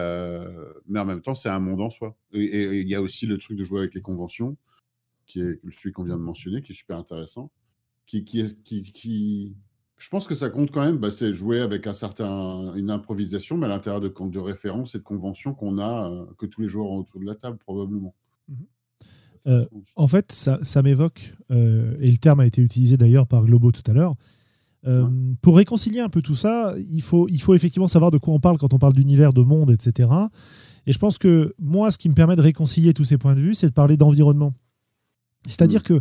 [0.89, 2.17] mais en même temps, c'est un monde en soi.
[2.33, 4.57] Et il y a aussi le truc de jouer avec les conventions,
[5.27, 7.53] qui est celui qu'on vient de mentionner, qui est super intéressant
[8.11, 8.25] qui,
[8.65, 9.57] qui, qui,
[10.01, 10.99] je pense que ça compte quand même.
[10.99, 14.99] Bah, c'est jouer avec un certain, une improvisation, mais à l'intérieur de, de références et
[14.99, 18.15] de conventions qu'on a, euh, que tous les joueurs ont autour de la table, probablement.
[18.49, 18.57] Mhm.
[19.47, 19.65] Euh,
[19.97, 23.73] en fait, ça, ça m'évoque, euh, et le terme a été utilisé d'ailleurs par Globo
[23.73, 24.15] tout à l'heure.
[25.43, 28.41] Pour réconcilier un peu tout ça, il faut, il faut effectivement savoir de quoi on
[28.41, 30.09] parle quand on parle d'univers, de monde, etc.
[30.87, 33.41] Et je pense que moi, ce qui me permet de réconcilier tous ces points de
[33.41, 34.55] vue, c'est de parler d'environnement.
[35.47, 35.83] C'est-à-dire mmh.
[35.83, 36.01] que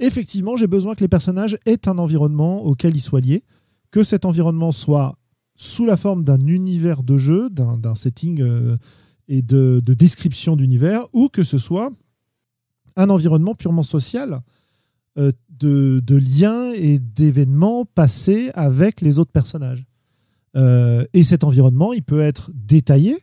[0.00, 3.42] effectivement, j'ai besoin que les personnages aient un environnement auquel ils soient liés,
[3.90, 5.18] que cet environnement soit
[5.54, 8.76] sous la forme d'un univers de jeu, d'un setting euh,
[9.26, 11.90] et de, description d'univers, ou que ce soit
[12.96, 14.40] un environnement purement social
[15.18, 19.86] euh, de, liens et d'événements passés avec les autres personnages.
[20.56, 23.16] Euh, et cet environnement, il peut être détaillé,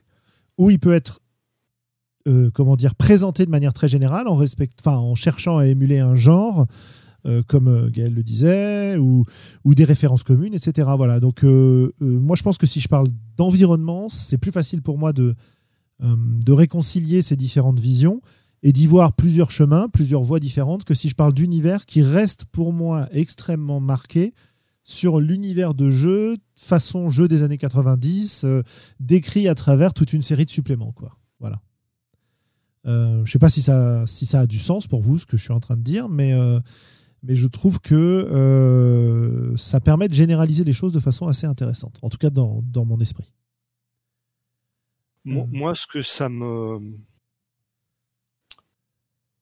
[0.58, 1.23] ou il peut être
[2.26, 6.16] euh, comment dire, présenté de manière très générale, en, respect, en cherchant à émuler un
[6.16, 6.68] genre,
[7.26, 9.26] euh, comme euh, Gaël le disait, ou,
[9.66, 10.90] des références communes, etc.
[10.96, 11.20] Voilà.
[11.20, 15.36] Donc, moi, je pense que si je parle d'environnement, c'est plus facile pour moi de,
[16.00, 18.22] de réconcilier ces différentes visions
[18.62, 22.46] et d'y voir plusieurs chemins, plusieurs voies différentes, que si je parle d'univers qui reste
[22.46, 24.34] pour moi extrêmement marqué
[24.86, 28.46] sur l'univers de jeu, façon jeu des années 90,
[29.02, 30.94] décrit à travers toute une série de suppléments.
[30.94, 31.18] Quoi.
[31.42, 31.60] Voilà.
[32.86, 35.26] Euh, je ne sais pas si ça, si ça a du sens pour vous, ce
[35.26, 36.60] que je suis en train de dire, mais, euh,
[37.24, 41.98] mais je trouve que euh, ça permet de généraliser les choses de façon assez intéressante,
[42.02, 43.32] en tout cas dans, dans mon esprit.
[45.26, 45.58] Moi, Mm.
[45.58, 46.80] moi, ce que ça me,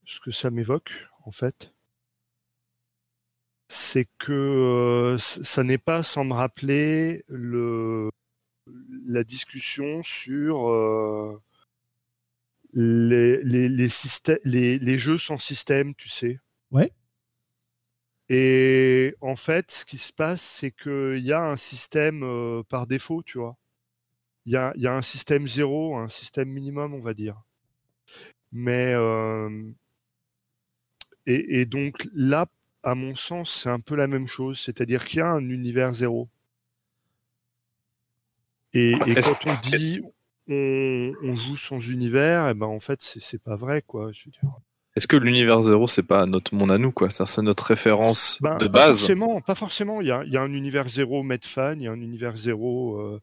[0.05, 0.91] ce que ça m'évoque,
[1.25, 1.73] en fait,
[3.67, 8.09] c'est que euh, ça n'est pas sans me rappeler le,
[9.07, 11.41] la discussion sur euh,
[12.73, 16.39] les, les, les, systè- les, les jeux sans système, tu sais.
[16.71, 16.91] Ouais.
[18.29, 22.87] Et en fait, ce qui se passe, c'est qu'il y a un système euh, par
[22.87, 23.57] défaut, tu vois.
[24.45, 27.41] Il y a, il y a un système zéro, un système minimum, on va dire.
[28.51, 29.71] Mais euh,
[31.25, 32.47] et, et donc là,
[32.83, 35.93] à mon sens, c'est un peu la même chose, c'est-à-dire qu'il y a un univers
[35.93, 36.29] zéro.
[38.73, 40.01] Et, quand on dit
[40.51, 44.11] on, on joue sans univers, eh ben en fait c'est pas vrai quoi.
[44.11, 44.51] Je veux dire.
[44.97, 47.09] Est-ce que l'univers zéro, c'est pas notre monde à nous, quoi?
[47.09, 48.89] C'est c'est notre référence Ben, de pas base?
[48.97, 50.01] forcément, pas forcément.
[50.01, 52.35] Il y a, il y a un univers zéro Medfan, il y a un univers
[52.35, 53.21] zéro euh,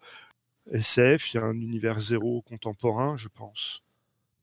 [0.73, 3.83] SF, il y a un univers zéro contemporain, je pense,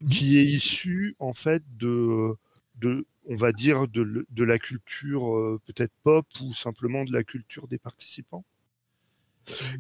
[0.10, 2.36] qui est issu en fait de,
[2.76, 7.68] de on va dire de la culture euh, peut-être pop ou simplement de la culture
[7.68, 8.46] des participants.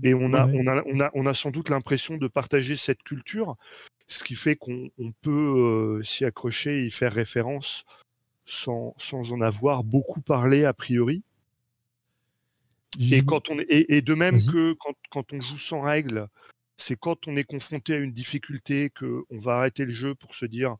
[0.03, 0.53] Et on a, Ouais.
[0.55, 3.55] on a, on a, on a sans doute l'impression de partager cette culture,
[4.07, 5.31] ce qui fait qu'on on peut
[5.99, 7.85] euh, s'y accrocher et y faire référence
[8.45, 11.23] sans, sans en avoir beaucoup parlé a priori.
[13.11, 16.27] Et, quand on est, et, et de même que quand, quand on joue sans règles,
[16.77, 20.35] c'est quand on est confronté à une difficulté que on va arrêter le jeu pour
[20.35, 20.77] se dire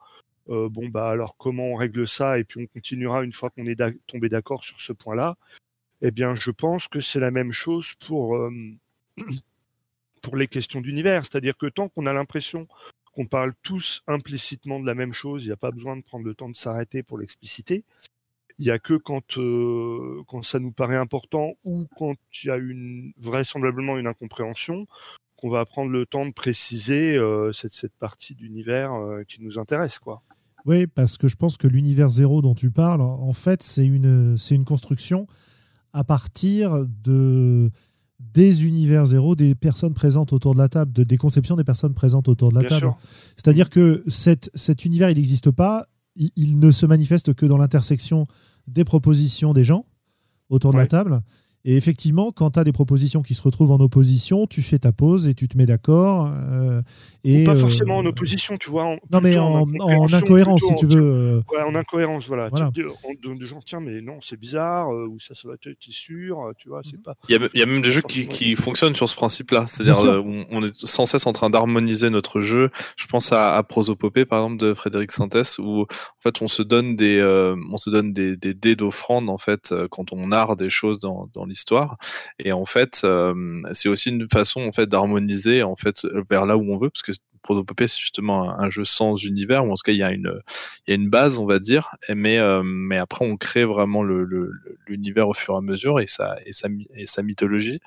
[0.50, 2.40] euh, bon bah alors comment on règle ça?
[2.40, 5.38] Et puis on continuera une fois qu'on est tombé d'accord sur ce point-là.
[6.02, 8.52] Eh bien, je pense que c'est la même chose pour euh,
[10.22, 12.68] pour les questions d'univers, c'est-à-dire que tant qu'on a l'impression
[13.14, 16.26] qu'on parle tous implicitement de la même chose, il n'y a pas besoin de prendre
[16.26, 17.84] le temps de s'arrêter pour l'expliciter.
[18.58, 22.52] Il y a que quand euh, quand ça nous paraît important ou quand il y
[22.52, 24.88] a une vraisemblablement une incompréhension
[25.38, 28.92] qu'on va prendre le temps de préciser euh, cette cette partie d'univers
[29.28, 30.24] qui nous intéresse quoi.
[30.66, 34.36] Oui, parce que je pense que l'univers zéro dont tu parles, en fait, c'est une,
[34.36, 35.28] c'est une construction
[35.96, 37.72] à partir de,
[38.20, 41.94] des univers zéro, des personnes présentes autour de la table, de, des conceptions des personnes
[41.94, 42.94] présentes autour de la Bien table.
[43.38, 45.88] C'est-à-dire que cette, cet univers, il n'existe pas,
[46.18, 48.28] il, il ne se manifeste que dans l'intersection
[48.68, 49.86] des propositions des gens
[50.50, 51.22] autour de la table.
[51.68, 54.92] Et effectivement, quand tu as des propositions qui se retrouvent en opposition, tu fais ta
[54.92, 56.32] pause et tu te mets d'accord.
[56.32, 56.82] euh,
[57.24, 58.84] et Ou pas euh, forcément en opposition, tu vois.
[58.86, 59.66] en- Non, mais en,
[60.14, 61.02] incohérence, si tu en- veux.
[61.02, 62.50] euh, Ouais, en incohérence, voilà.
[62.50, 62.70] Voilà.
[62.72, 62.88] Tu- de,
[63.34, 66.38] de- de gens, tiens, mais non, c'est bizarre, euh, ou ça, ça va, t'es sûr,
[66.60, 67.16] tu vois, c'est pas.
[67.30, 69.66] Il y, a, il y a même des jeux qui, qui fonctionnent sur ce principe-là.
[69.68, 72.70] C'est-à-dire, on, on est sans cesse en train d'harmoniser notre jeu.
[72.96, 75.86] Je pense à, à Prosopopée, par exemple, de Frédéric Sintès, où en
[76.20, 79.74] fait on se donne des, euh, on se donne des, des dés d'offrande en fait
[79.90, 81.55] quand on narre des choses dans, dans l'histoire.
[82.40, 86.58] Et en fait, euh, c'est aussi une façon en fait d'harmoniser en fait vers là
[86.58, 89.84] où on veut, parce que Prosopopée c'est justement un, jeu sans univers, ou en tout
[89.86, 90.34] cas il y a une,
[90.88, 94.04] il y a une base, on va dire, mais euh, mais après on crée vraiment
[94.88, 97.80] l'univers au fur et à mesure et sa et sa et sa mythologie.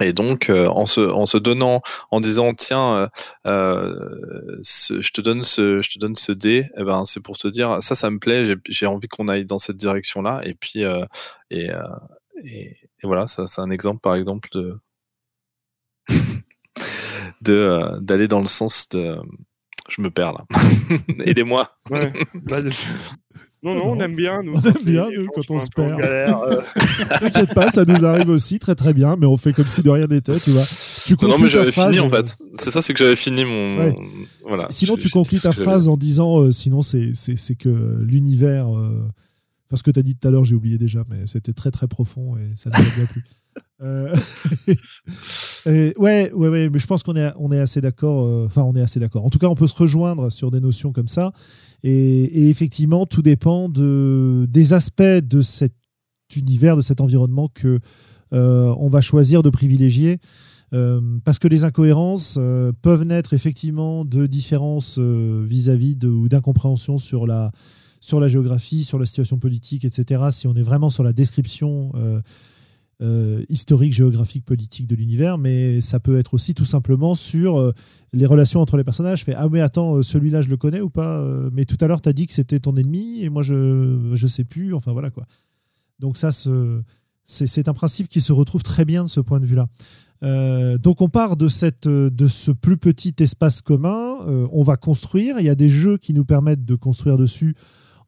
[0.00, 3.10] Et donc, euh, en, se, en se donnant, en disant, tiens,
[3.44, 7.82] je te donne ce, je te donne ce dé, eh ben, c'est pour te dire,
[7.82, 10.40] ça, ça me plaît, j'ai- envie qu'on aille dans cette direction-là.
[10.44, 10.84] Et puis,
[12.44, 14.78] et, et voilà, ça, c'est un exemple, par exemple, de
[17.42, 19.16] de, euh, d'aller dans le sens de,
[19.88, 20.44] je me perds là.
[21.24, 21.70] Aidez-moi.
[21.90, 22.12] Ouais.
[22.34, 22.60] Bah,
[23.64, 24.54] Non, non, on aime bien, nous.
[24.56, 25.96] On aime bien, nous, quand on se perd.
[26.00, 26.60] galère, euh,
[27.20, 29.90] T'inquiète pas, ça nous arrive aussi très très bien, mais on fait comme si de
[29.90, 30.64] rien n'était, tu vois.
[31.06, 32.36] Tu Non, non, mais ta j'avais phrase, fini en euh, fait.
[32.58, 33.78] C'est ça, c'est que j'avais fini mon.
[33.78, 33.94] Ouais.
[34.48, 34.66] Voilà.
[34.68, 37.68] Sinon, J'ai- tu conclus ta phrase en disant, euh, sinon, c'est c'est- c'est que
[38.02, 38.66] l'univers.
[39.72, 41.70] Enfin, ce que tu as dit tout à l'heure, j'ai oublié déjà, mais c'était très
[41.70, 43.24] très profond et ça ne m'a bien plu.
[43.82, 44.14] Euh,
[45.66, 48.24] et ouais, ouais, ouais, mais je pense qu'on est, on est assez d'accord.
[48.24, 49.26] euh, Enfin, on est assez d'accord.
[49.26, 51.32] En tout cas, on peut se rejoindre sur des notions comme ça.
[51.82, 55.74] Et, et effectivement, tout dépend de, des aspects de cet
[56.34, 57.80] univers, de cet environnement que
[58.32, 60.18] euh, on va choisir de privilégier.
[60.72, 62.38] Euh, parce que les incohérences
[62.80, 67.50] peuvent naître effectivement de différences vis-à-vis de, ou d'incompréhension sur la,
[68.02, 70.24] sur la géographie, sur la situation politique, etc.
[70.32, 72.20] Si on est vraiment sur la description euh,
[73.00, 77.72] euh, historique, géographique, politique de l'univers, mais ça peut être aussi tout simplement sur euh,
[78.12, 79.24] les relations entre les personnages.
[79.24, 82.08] Fait, ah mais attends, celui-là je le connais ou pas Mais tout à l'heure tu
[82.08, 84.74] as dit que c'était ton ennemi et moi je je sais plus.
[84.74, 85.24] Enfin voilà quoi.
[86.00, 86.30] Donc ça
[87.24, 89.68] c'est un principe qui se retrouve très bien de ce point de vue-là.
[90.78, 94.18] Donc on part de, cette, de ce plus petit espace commun,
[94.52, 97.56] on va construire, il y a des jeux qui nous permettent de construire dessus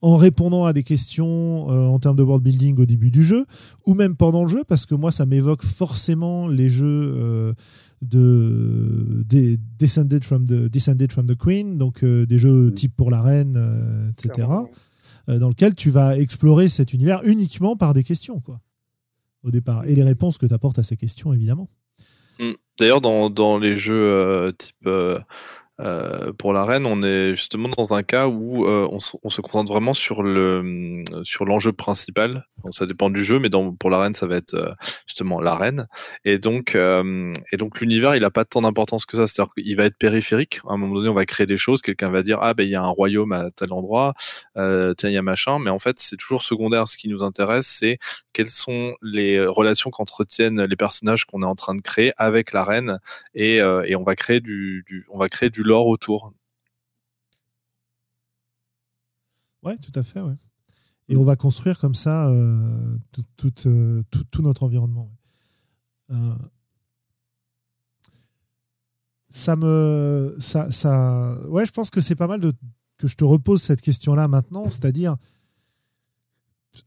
[0.05, 3.47] en répondant à des questions euh, en termes de world building au début du jeu,
[3.87, 7.55] ou même pendant le jeu, parce que moi, ça m'évoque forcément les jeux euh,
[8.03, 13.11] de, des Descended from the, Descended from the Queen, donc euh, des jeux type pour
[13.11, 14.47] la reine, etc.,
[15.27, 18.61] dans lequel tu vas explorer cet univers uniquement par des questions, quoi,
[19.43, 21.71] au départ, et les réponses que tu apportes à ces questions, évidemment.
[22.39, 22.53] Mm.
[22.79, 24.87] D'ailleurs, dans, dans les jeux type
[25.81, 29.31] euh, pour la reine, on est justement dans un cas où euh, on, se, on
[29.31, 32.47] se concentre vraiment sur le sur l'enjeu principal.
[32.63, 34.73] Bon, ça dépend du jeu, mais dans, pour la reine, ça va être euh,
[35.07, 35.89] justement la reine.
[36.25, 39.27] Et donc euh, et donc l'univers, il a pas tant d'importance que ça.
[39.27, 40.61] C'est-à-dire qu'il va être périphérique.
[40.69, 41.83] À un moment donné, on va créer des choses.
[41.83, 44.15] Quelqu'un va dire ah ben il y a un royaume à tel endroit.
[44.57, 45.59] Euh, tiens, il y a machin.
[45.59, 46.87] Mais en fait, c'est toujours secondaire.
[46.87, 47.99] Ce qui nous intéresse, c'est
[48.35, 52.65] quelles sont les relations qu'entretiennent les personnages qu'on est en train de créer avec la
[52.65, 52.99] reine
[53.35, 56.35] et, euh, et on va créer du, on va créer du lore autour.
[59.63, 60.35] Ouais, tout à fait, ouais.
[61.09, 64.03] Et on va construire comme ça euh, tout, tout, euh,
[64.41, 65.11] notre environnement.
[66.11, 66.35] Euh,
[69.31, 70.37] ça me.
[70.39, 72.41] Ça, ça, ouais, je pense que c'est pas mal
[72.99, 75.17] que je te repose cette question-là maintenant, c'est-à-dire.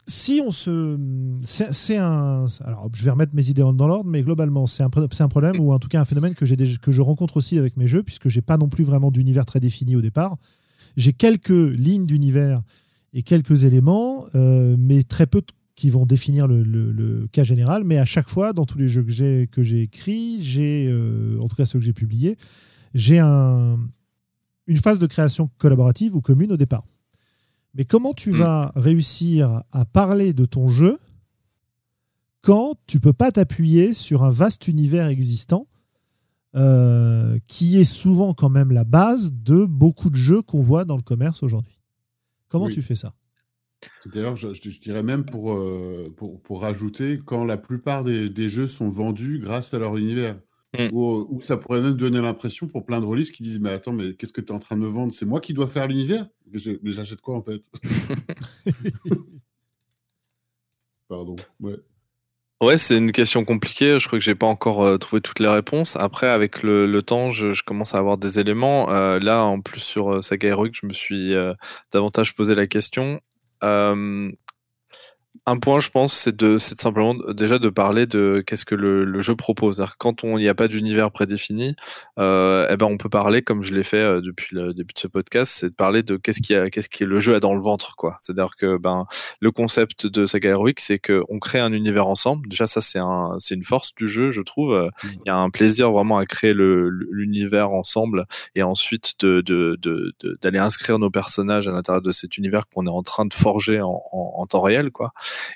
[0.06, 0.98] Si on se.
[1.44, 2.46] C'est un.
[2.64, 5.74] Alors, je vais remettre mes idées dans l'ordre, mais globalement, c'est un, un problème ou
[5.74, 8.30] en tout cas un phénomène que, déjà- que je rencontre aussi avec mes jeux, puisque
[8.30, 10.38] j'ai pas non plus vraiment d'univers très défini au départ.
[10.96, 12.62] J'ai quelques lignes d'univers
[13.14, 15.42] et quelques éléments, euh, mais très peu
[15.76, 17.84] qui vont définir le, cas général.
[17.84, 21.40] Mais à chaque fois, dans tous les jeux que j'ai que j'ai écrits, j'ai, euh,
[21.42, 22.38] en tout cas ceux que j'ai publiés,
[22.94, 23.78] j'ai un,
[24.66, 26.84] une phase de création collaborative ou commune au départ.
[27.78, 28.38] Mais comment tu Mm.
[28.38, 30.98] vas réussir à parler de ton jeu
[32.42, 35.68] quand tu peux pas t'appuyer sur un vaste univers existant
[36.56, 40.96] euh, qui est souvent quand même la base de beaucoup de jeux qu'on voit dans
[40.96, 41.78] le commerce aujourd'hui?
[42.48, 42.74] Comment Oui.
[42.74, 43.14] tu fais ça?
[44.08, 48.30] D'ailleurs, je, je- je dirais même pour, euh, pour, pour rajouter, quand la plupart des,
[48.30, 50.40] des jeux sont vendus grâce à leur univers,
[50.78, 50.90] Mm.
[50.92, 53.94] ou, ou ça pourrait même donner l'impression pour plein de releases qui disent Mais attends,
[53.94, 55.14] mais qu'est-ce que tu es en train de me vendre?
[55.14, 56.28] C'est moi qui dois faire l'univers?
[56.52, 57.62] Mais j'achète quoi en fait?
[61.08, 61.36] Pardon.
[61.62, 61.78] Ouais.
[62.60, 64.00] Ouais, c'est une question compliquée.
[64.00, 65.96] Je crois que j'ai pas encore euh, trouvé toutes les réponses.
[65.96, 68.92] Après, avec le, le temps, je, je commence à avoir des éléments.
[68.92, 71.54] Euh, là, en plus sur euh, Saga Heroic, je me suis euh,
[71.94, 73.22] davantage posé la question.
[75.50, 79.06] Un point, je pense, c'est de, c'est simplement déjà de parler de qu'est-ce que le,
[79.06, 79.78] le jeu propose.
[79.78, 81.74] Que quand on n'y a pas d'univers prédéfini,
[82.20, 85.00] euh, eh ben on peut parler, comme je l'ai fait euh, depuis le début de
[85.00, 87.56] ce podcast, c'est de parler de qu'est-ce qui a, qu'est-ce qui le jeu a dans
[87.56, 88.18] le ventre, quoi.
[88.22, 89.06] C'est-à-dire que ben
[89.40, 92.50] le concept de Saga Heroic, c'est que on crée un univers ensemble.
[92.50, 94.74] Déjà, ça c'est un, c'est une force du jeu, je trouve.
[94.74, 98.26] Euh, Il y a un plaisir vraiment à créer le- l'univers ensemble
[98.56, 102.68] et ensuite de, de, de, de- d'aller inscrire nos personnages à l'intérieur de cet univers
[102.68, 105.14] qu'on est en train de forger en, en, en temps réel, quoi.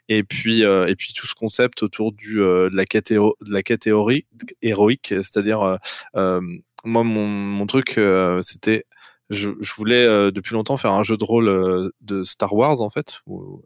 [0.10, 3.54] Et puis, euh, et puis tout ce concept autour du euh, de la catéo- de
[3.54, 4.26] la catégorie
[4.62, 5.78] héroïque, c'est-à-dire
[6.16, 6.42] euh,
[6.84, 8.00] moi mon, truc
[8.42, 8.86] c'était
[9.30, 13.22] je, voulais depuis longtemps faire un jeu de rôle de Star Wars en fait,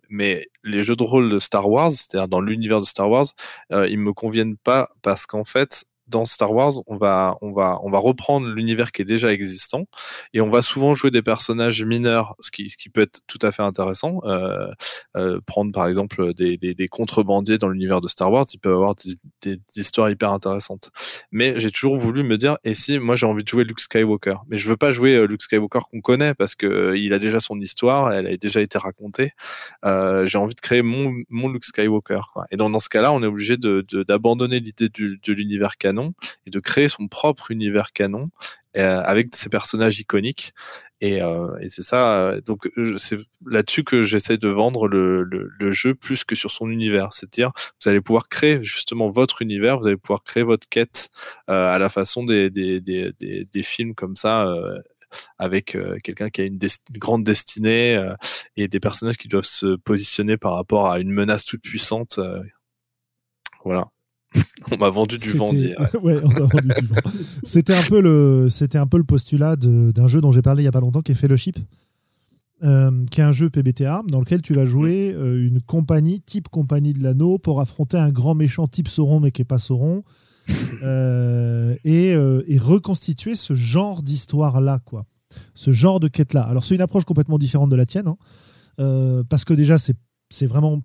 [0.09, 3.25] mais les jeux de rôle de Star Wars, c'est-à-dire dans l'univers de Star Wars,
[3.71, 7.79] euh, ils me conviennent pas parce qu'en fait dans Star Wars, on va, on va,
[7.83, 9.85] on va reprendre l'univers qui est déjà existant
[10.33, 13.39] et on va souvent jouer des personnages mineurs, ce qui, ce qui peut être tout
[13.41, 14.19] à fait intéressant.
[14.25, 14.67] Euh,
[15.17, 18.95] euh, prendre par exemple des, des, contrebandiers dans l'univers de Star Wars, ils peuvent avoir
[19.41, 20.91] des, histoires hyper intéressantes.
[21.31, 24.35] Mais j'ai toujours voulu me dire, et si moi j'ai envie de jouer Luke Skywalker,
[24.47, 27.39] mais je veux pas jouer euh, Luke Skywalker qu'on connaît parce que il a déjà
[27.39, 29.31] son histoire, elle a déjà été racontée.
[29.83, 32.21] J'ai envie de créer mon, mon Luke Skywalker.
[32.51, 35.94] Et donc dans ce cas-là, on est obligé de, de, d'abandonner l'idée de l'univers canon
[36.45, 38.29] et de créer son propre univers canon
[38.77, 40.53] euh, avec ses personnages iconiques.
[40.99, 46.25] Et, euh, c'est ça, euh, donc c'est là-dessus que j'essaie de vendre le, jeu plus
[46.25, 47.13] que sur son univers.
[47.13, 51.09] C'est-à-dire, vous allez pouvoir créer justement votre univers, vous allez pouvoir créer votre quête
[51.47, 54.53] à la façon des, des, films comme ça.
[55.37, 56.59] Avec quelqu'un qui a une,
[56.91, 58.13] grande destinée
[58.57, 62.19] et des personnages qui doivent se positionner par rapport à une menace toute puissante.
[63.63, 63.89] voilà.
[64.71, 65.47] on m'a vendu du vent.
[66.01, 66.95] ouais, on t'a vendu du vent.
[67.43, 70.65] C'était un peu le, c'était un peu le postulat d'un jeu dont j'ai parlé il
[70.65, 71.57] y a pas longtemps, qui est Fellowship,
[72.63, 76.49] euh, qui est un jeu PBTA dans lequel tu vas jouer euh, une compagnie type
[76.49, 80.03] compagnie de l'anneau pour affronter un grand méchant type Sauron mais qui est pas Sauron.
[80.83, 85.07] euh, et, et, reconstituer ce genre d'histoire là quoi
[85.55, 88.17] ce genre de quête là alors c'est une approche complètement différente de la tienne hein,
[88.79, 90.81] euh, parce que déjà c'est vraiment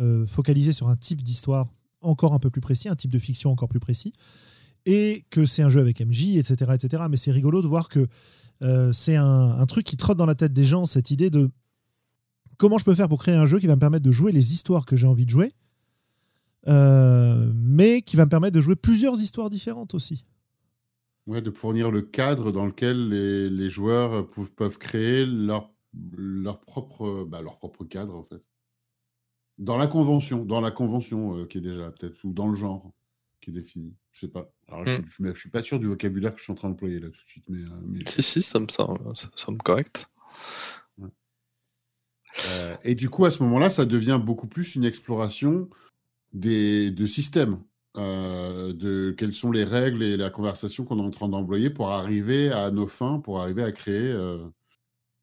[0.00, 1.68] euh, focalisé sur un type d'histoire
[2.00, 4.12] encore un peu plus précis, un type de fiction encore plus précis,
[4.86, 6.72] et que c'est un jeu avec MJ, etc.
[6.74, 7.04] etc.
[7.10, 8.06] Mais c'est rigolo de voir que
[8.62, 11.50] euh, c'est un, truc qui trotte dans la tête des gens, cette idée de
[12.56, 14.52] comment je peux faire pour créer un jeu qui va me permettre de jouer les
[14.52, 15.52] histoires que j'ai envie de jouer,
[16.66, 20.24] euh, mais qui va me permettre de jouer plusieurs histoires différentes aussi.
[21.26, 25.70] Ouais, de fournir le cadre dans lequel les, joueurs peuvent, peuvent créer leur,
[26.16, 28.42] leur, propre, bah, leur propre cadre, en fait.
[29.58, 32.92] Dans la convention, dans la convention euh, qui est déjà, peut-être, ou dans le genre
[33.40, 33.94] qui est défini.
[34.12, 34.50] Je sais pas.
[34.68, 35.04] Alors, je, Mm.
[35.06, 37.20] je, je suis pas sûr du vocabulaire que je suis en train d'employer là tout
[37.20, 40.08] de suite, mais, euh, mais- Si, si, ça me semble, ça me semble correct.
[42.50, 45.68] Euh, et du coup, à ce moment-là, ça devient beaucoup plus une exploration
[46.32, 47.60] des, de systèmes,
[47.96, 52.52] de quelles sont les règles et la conversation qu'on est en train d'employer pour arriver
[52.52, 54.12] à nos fins, pour arriver à créer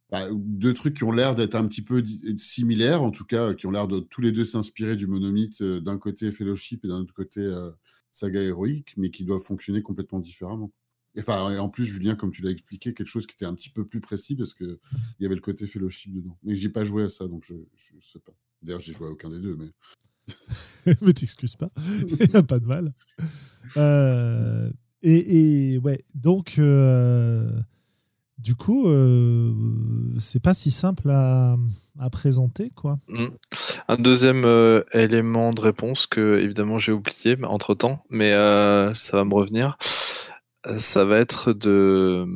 [0.09, 2.03] bah, deux trucs qui ont l'air d'être un petit peu
[2.37, 5.79] similaires, en tout cas, qui ont l'air de tous les deux s'inspirer du monomythe, euh,
[5.79, 7.71] d'un côté Fellowship et d'un autre côté euh,
[8.11, 10.71] Saga héroïque, mais qui doivent fonctionner complètement différemment.
[11.17, 13.85] Enfin, en plus, Julien, comme tu l'as expliqué, quelque chose qui était un petit peu
[13.85, 14.79] plus précis parce que
[15.17, 16.37] il y avait le côté fellowship dedans.
[16.43, 18.33] Mais j'ai pas joué à ça, donc je, je sais pas.
[18.61, 19.71] D'ailleurs, j'ai joué à aucun des deux, mais
[21.01, 21.69] mais t'excuses pas,
[22.07, 22.93] il n'y a pas de mal.
[23.77, 24.69] Euh,
[25.01, 26.59] et, ouais, donc
[28.45, 29.51] du coup, euh,
[30.19, 31.57] c'est pas si simple à,
[32.11, 32.99] présenter, quoi.
[33.07, 33.25] Mm.
[33.87, 39.17] Un deuxième euh, élément de réponse que évidemment j'ai oublié entre temps, mais euh, ça
[39.17, 39.77] va me revenir.
[40.77, 42.27] Ça va être de.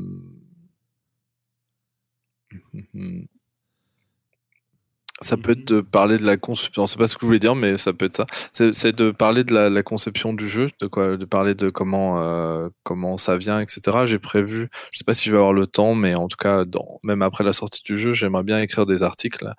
[5.21, 6.87] Ça peut être de parler de la conception.
[6.87, 8.25] C'est pas ce que je voulais dire, mais ça peut être ça.
[8.51, 12.69] C'est de parler de la, conception du jeu, de quoi, de parler de comment euh,
[12.83, 13.81] comment ça vient, etc.
[14.05, 14.69] J'ai prévu.
[14.91, 16.63] Je sais pas si je vais avoir le temps, mais en tout cas,
[17.03, 19.49] même après la sortie du jeu, j'aimerais bien écrire des articles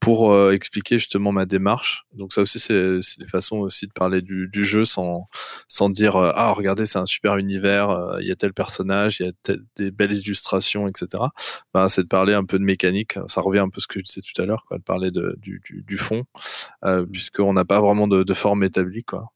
[0.00, 2.04] pour euh, expliquer justement ma démarche.
[2.12, 5.28] Donc ça aussi, c'est des façons aussi de parler du, jeu sans
[5.68, 9.20] sans dire euh, ah regardez c'est un super univers, euh, il y a tel personnage,
[9.20, 11.24] il y a tel- des belles illustrations, etc.
[11.74, 13.18] Ben, c'est de parler un peu de mécanique.
[13.28, 15.36] Ça revient un peu à ce que je disais tout à l'heure, de parler de,
[15.38, 16.24] du, du, du fond,
[16.84, 19.32] euh, puisqu'on n'a pas vraiment de, de forme établie, quoi.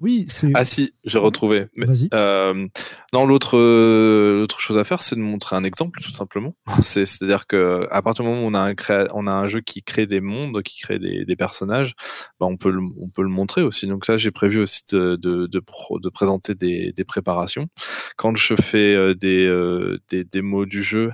[0.00, 0.50] Oui, c'est.
[0.54, 1.66] Ah si, j'ai retrouvé.
[1.76, 2.08] Vas-y.
[2.14, 2.66] euh,
[3.12, 6.54] non, l'autre euh, l'autre chose à faire, c'est de montrer un exemple, tout simplement.
[6.82, 9.46] C'est- C'est-à-dire que à partir du moment où on a un créa- on a un
[9.48, 11.94] jeu qui crée des mondes, qui crée des, des personnages,
[12.40, 13.86] bah, on peut le, on peut le montrer aussi.
[13.86, 17.68] Donc ça, j'ai prévu aussi de de, de, pro- de présenter des, des préparations.
[18.16, 21.10] Quand je fais euh, des euh, des démos du jeu,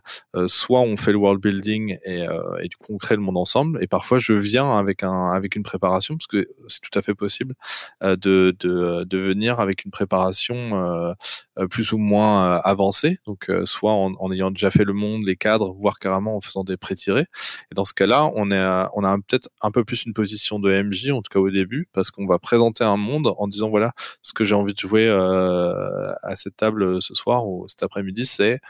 [0.47, 2.23] soit on fait le world building et,
[2.63, 5.57] et du coup on crée le monde ensemble, et parfois je viens avec un avec
[5.57, 7.55] une préparation parce que c'est tout à fait possible
[8.03, 11.13] de, de, de venir avec une préparation euh,
[11.59, 15.23] euh, plus ou moins euh, avancée, donc euh, soit en, ayant déjà fait le monde,
[15.27, 17.27] les cadres, voire carrément en faisant des pré-tirés.
[17.71, 20.83] Et dans ce cas-là, on, est, on a peut-être un peu plus une position de
[20.83, 23.93] MJ, en tout cas au début, parce qu'on va présenter un monde en disant voilà,
[24.23, 27.83] ce que j'ai envie de jouer euh, à cette table euh, ce soir ou cet
[27.83, 28.61] après-midi, c'est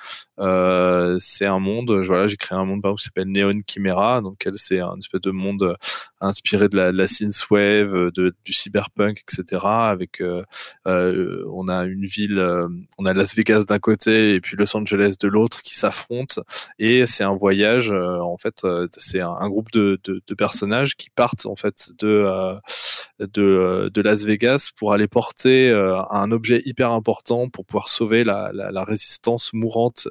[0.41, 4.21] euh, c'est un monde, voilà, j'ai créé un monde par exemple, qui s'appelle Neon Chimera,
[4.23, 5.75] donc c'est un espèce de monde euh,
[6.23, 9.61] inspiré de la, de synthwave, euh, du cyberpunk, etc.
[9.65, 10.43] Avec, euh,
[10.87, 12.41] euh, on a une ville,
[12.99, 16.43] on a Las Vegas d'un côté et puis Los Angeles de l'autre qui s'affrontent
[16.79, 17.91] et c'est un voyage.
[17.91, 18.63] en fait,
[18.97, 22.27] c'est un, groupe de, de, personnages qui partent en fait de
[23.19, 25.73] de, Las Vegas pour aller porter
[26.11, 30.09] un objet hyper important pour pouvoir sauver la, la, résistance mourante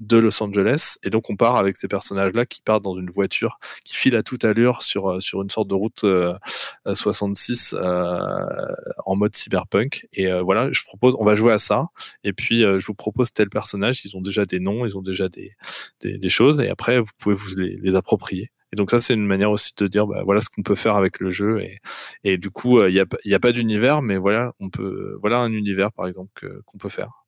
[0.00, 0.96] de Los Angeles.
[1.02, 4.22] Et donc on part avec ces personnages-là qui partent dans une voiture qui file à
[4.22, 6.34] toute allure sur, sur une sorte de route euh,
[6.86, 8.40] euh, 66 euh,
[9.04, 10.06] en mode cyberpunk.
[10.12, 11.88] Et euh, voilà, je propose, on va jouer à ça.
[12.24, 14.04] Et puis je vous propose tel personnage.
[14.04, 16.60] Ils ont déjà des noms, ils ont déjà des, choses.
[16.60, 18.50] Et après, vous pouvez vous les, approprier.
[18.72, 20.94] Et donc ça, c'est une manière aussi de dire, bah, voilà ce qu'on peut faire
[20.94, 21.60] avec le jeu.
[22.24, 25.52] Et, du coup, il n'y a, a pas d'univers, mais voilà, on peut, voilà un
[25.52, 27.24] univers par exemple qu'on peut faire.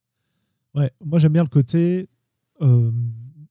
[0.74, 2.08] Ouais, moi j'aime bien le côté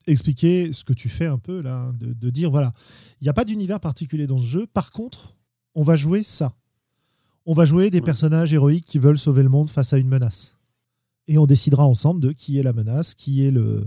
[0.07, 2.73] expliquer ce que tu fais un peu là, de, de dire voilà,
[3.19, 4.67] il n'y a pas d'univers particulier dans ce jeu.
[4.67, 5.35] Par contre,
[5.75, 6.53] on va jouer ça.
[7.45, 8.03] On va jouer des Ouais.
[8.05, 10.57] personnages héroïques qui veulent sauver le monde face à une menace.
[11.27, 13.85] Et on décidera ensemble de qui est la menace, qui est le,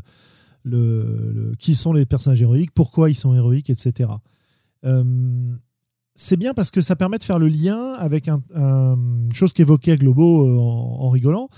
[0.62, 4.10] le, le- qui sont les personnages héroïques, pourquoi ils sont héroïques, etc.
[4.84, 5.54] Euh,
[6.16, 9.52] c'est bien parce que ça permet de faire le lien avec un, un- une chose
[9.52, 11.48] qu'évoquait Globo euh, en, en rigolant,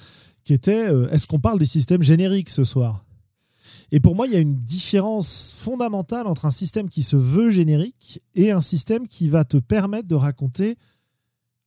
[0.44, 3.04] qui était euh, est-ce qu'on parle des systèmes génériques ce soir?
[3.92, 7.50] Et pour moi, il y a une différence fondamentale entre un système qui se veut
[7.50, 10.76] générique et un système qui va te permettre de raconter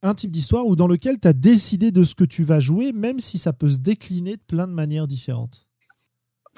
[0.02, 2.92] un type d'histoire ou dans lequel tu as décidé de ce que tu vas jouer,
[2.92, 5.69] même si ça peut se décliner de plein de manières différentes.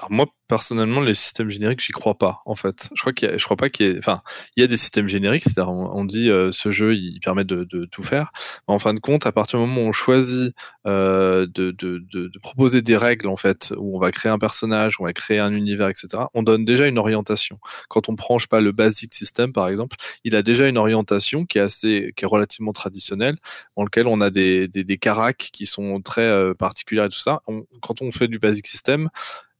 [0.08, 2.88] Moi, personnellement, les systèmes génériques, j'y crois pas, en fait.
[2.94, 4.22] Je crois qu'il y a, je crois pas qu'il y ait, enfin,
[4.56, 7.64] il y a des systèmes génériques, c'est-à-dire on, dit euh, ce jeu, il permet de,
[7.90, 8.32] tout faire.
[8.66, 10.54] En fin de compte, à partir du moment où on choisit
[10.86, 15.06] euh, de, proposer des règles, en fait, où on va créer un personnage, où on
[15.06, 17.58] va créer un univers, etc., on donne déjà une orientation.
[17.88, 20.78] Quand on prend, je sais pas, le basic system, par exemple, il a déjà une
[20.78, 23.36] orientation qui est assez, qui est relativement traditionnelle,
[23.76, 27.18] dans lequel on a des, des, des caracs qui sont très euh, particuliers et tout
[27.18, 27.40] ça.
[27.80, 29.08] quand on fait du basic system,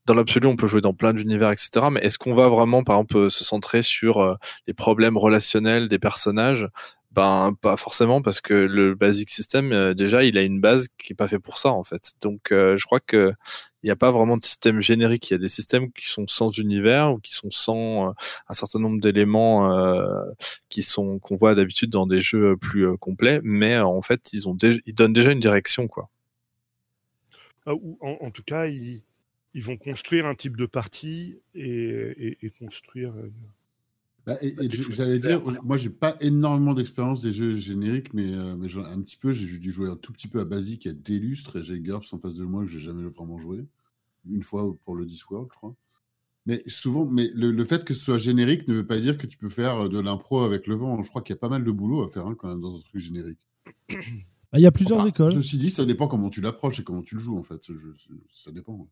[0.06, 1.86] dans l'absolu, on peut jouer dans plein d'univers, etc.
[1.90, 4.34] Mais est-ce qu'on va vraiment, par exemple, se centrer sur euh,
[4.66, 6.68] les problèmes relationnels des personnages?
[7.12, 11.12] Ben, pas forcément, parce que le basic system, euh, déjà, il a une base qui
[11.12, 12.14] est pas fait pour ça, en fait.
[12.22, 13.32] Donc, euh, je crois que
[13.82, 15.30] il n'y a pas vraiment de système générique.
[15.30, 18.14] Il y a des systèmes qui sont sans univers ou qui sont sans
[18.48, 19.68] un certain nombre d'éléments
[20.68, 24.56] qui sont qu'on voit d'habitude dans des jeux plus complets, mais en fait, ils ont
[24.86, 26.08] ils donnent déjà une direction, quoi.
[27.66, 29.02] Ah, en, en, tout cas, ils
[29.54, 33.14] ils vont construire un type de partie et, construire.
[33.16, 33.30] Euh,
[34.24, 34.38] bah,
[34.90, 39.16] j'allais dire, moi j'ai pas énormément d'expérience des jeux génériques, mais, euh, mais un petit
[39.16, 42.12] peu, j'ai dû jouer un tout petit peu à Basic à Delustre, et j'ai GURPS
[42.12, 43.64] en face de moi que j'ai jamais vraiment joué.
[44.30, 45.74] Une fois pour le Discworld, je crois.
[46.46, 49.38] Mais souvent, mais le, fait que ce soit générique ne veut pas dire que tu
[49.38, 51.02] peux faire de l'impro avec le vent.
[51.02, 52.76] Je crois qu'il y a pas mal de boulot à faire hein, quand même dans
[52.76, 53.38] un truc générique.
[54.52, 55.32] Bah, il y a plusieurs écoles.
[55.32, 57.64] Ceci dit, ça dépend comment tu l'approches et comment tu le joues en fait.
[58.28, 58.88] ça dépend.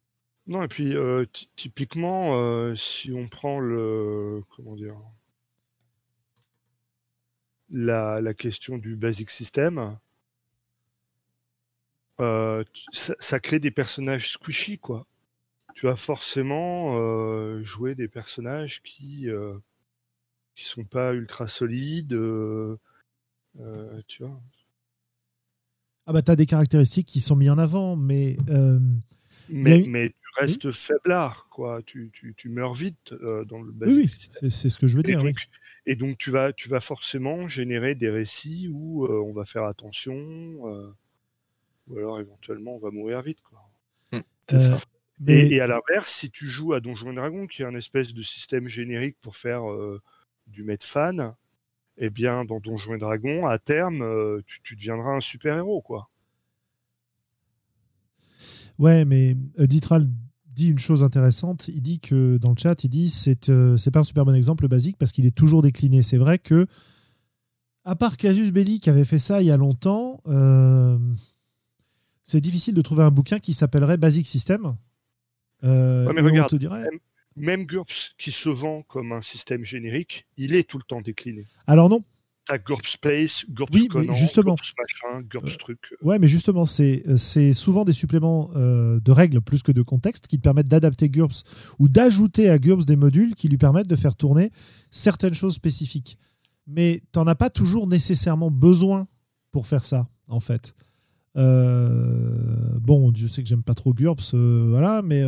[0.47, 4.97] Non, et puis euh, typiquement, euh, si on prend le comment dire
[7.71, 9.97] la, la question du basic system,
[12.21, 15.07] euh, ça, crée des personnages squishy, quoi.
[15.75, 16.97] Tu vas forcément
[17.63, 19.29] jouer des personnages qui
[20.57, 22.19] qui sont pas ultra solides,
[24.09, 24.41] tu vois.
[26.07, 28.37] Ah bah t'as des caractéristiques qui sont mises en avant, mais
[29.51, 31.83] mais, mais, tu restes faiblard, quoi.
[31.85, 35.03] Tu, tu, tu meurs vite euh, dans le basic Oui, c'est ce que je veux
[35.03, 35.21] dire.
[35.21, 35.37] Et donc,
[35.87, 39.65] et donc, tu, vas, tu vas forcément générer des récits où euh, on va faire
[39.65, 40.93] attention, euh,
[41.89, 43.69] ou alors éventuellement on va mourir vite, quoi.
[44.13, 44.79] Hum, c'est ça.
[45.21, 45.49] Mais...
[45.49, 48.23] Et, à l'inverse, si tu joues à Donjons et Dragons, qui est un espèce de
[48.23, 49.63] système générique pour faire
[50.47, 51.35] du fan,
[51.99, 56.09] eh bien, dans Donjons et Dragons, à terme, tu, tu deviendras un super-héros, quoi.
[58.81, 60.07] Ouais, mais euh, Ditral
[60.61, 61.69] dit une chose intéressante.
[61.69, 64.35] Il dit que dans le chat, il dit c'est euh, c'est pas un super bon
[64.35, 66.03] exemple basique parce qu'il est toujours décliné.
[66.03, 66.67] C'est vrai que
[67.85, 70.99] à part Casus Belli qui avait fait ça il y a longtemps, euh,
[72.23, 74.77] c'est difficile de trouver un bouquin qui s'appellerait Basic System.
[75.63, 76.99] mais regarde, même,
[77.37, 81.47] même GURPS qui se vend comme un système générique, il est tout le temps décliné.
[81.67, 82.03] Alors non,
[82.51, 84.57] T'as GURP Space, GURPS oui, mais justement.
[84.77, 85.79] machin, GURPS truc.
[85.93, 86.05] Euh.
[86.05, 90.37] Ouais, mais justement, c'est souvent des suppléments euh, de règles plus que de contexte qui
[90.37, 91.45] te permettent d'adapter GURPS
[91.79, 94.51] ou d'ajouter à GURPS des modules qui lui permettent de faire tourner
[94.91, 96.19] certaines choses spécifiques.
[96.67, 99.07] Mais tu n'en as pas toujours nécessairement besoin
[99.53, 100.75] pour faire ça, en fait.
[101.37, 105.23] Euh, bon, je sais que j'aime pas trop GURPS, voilà, mais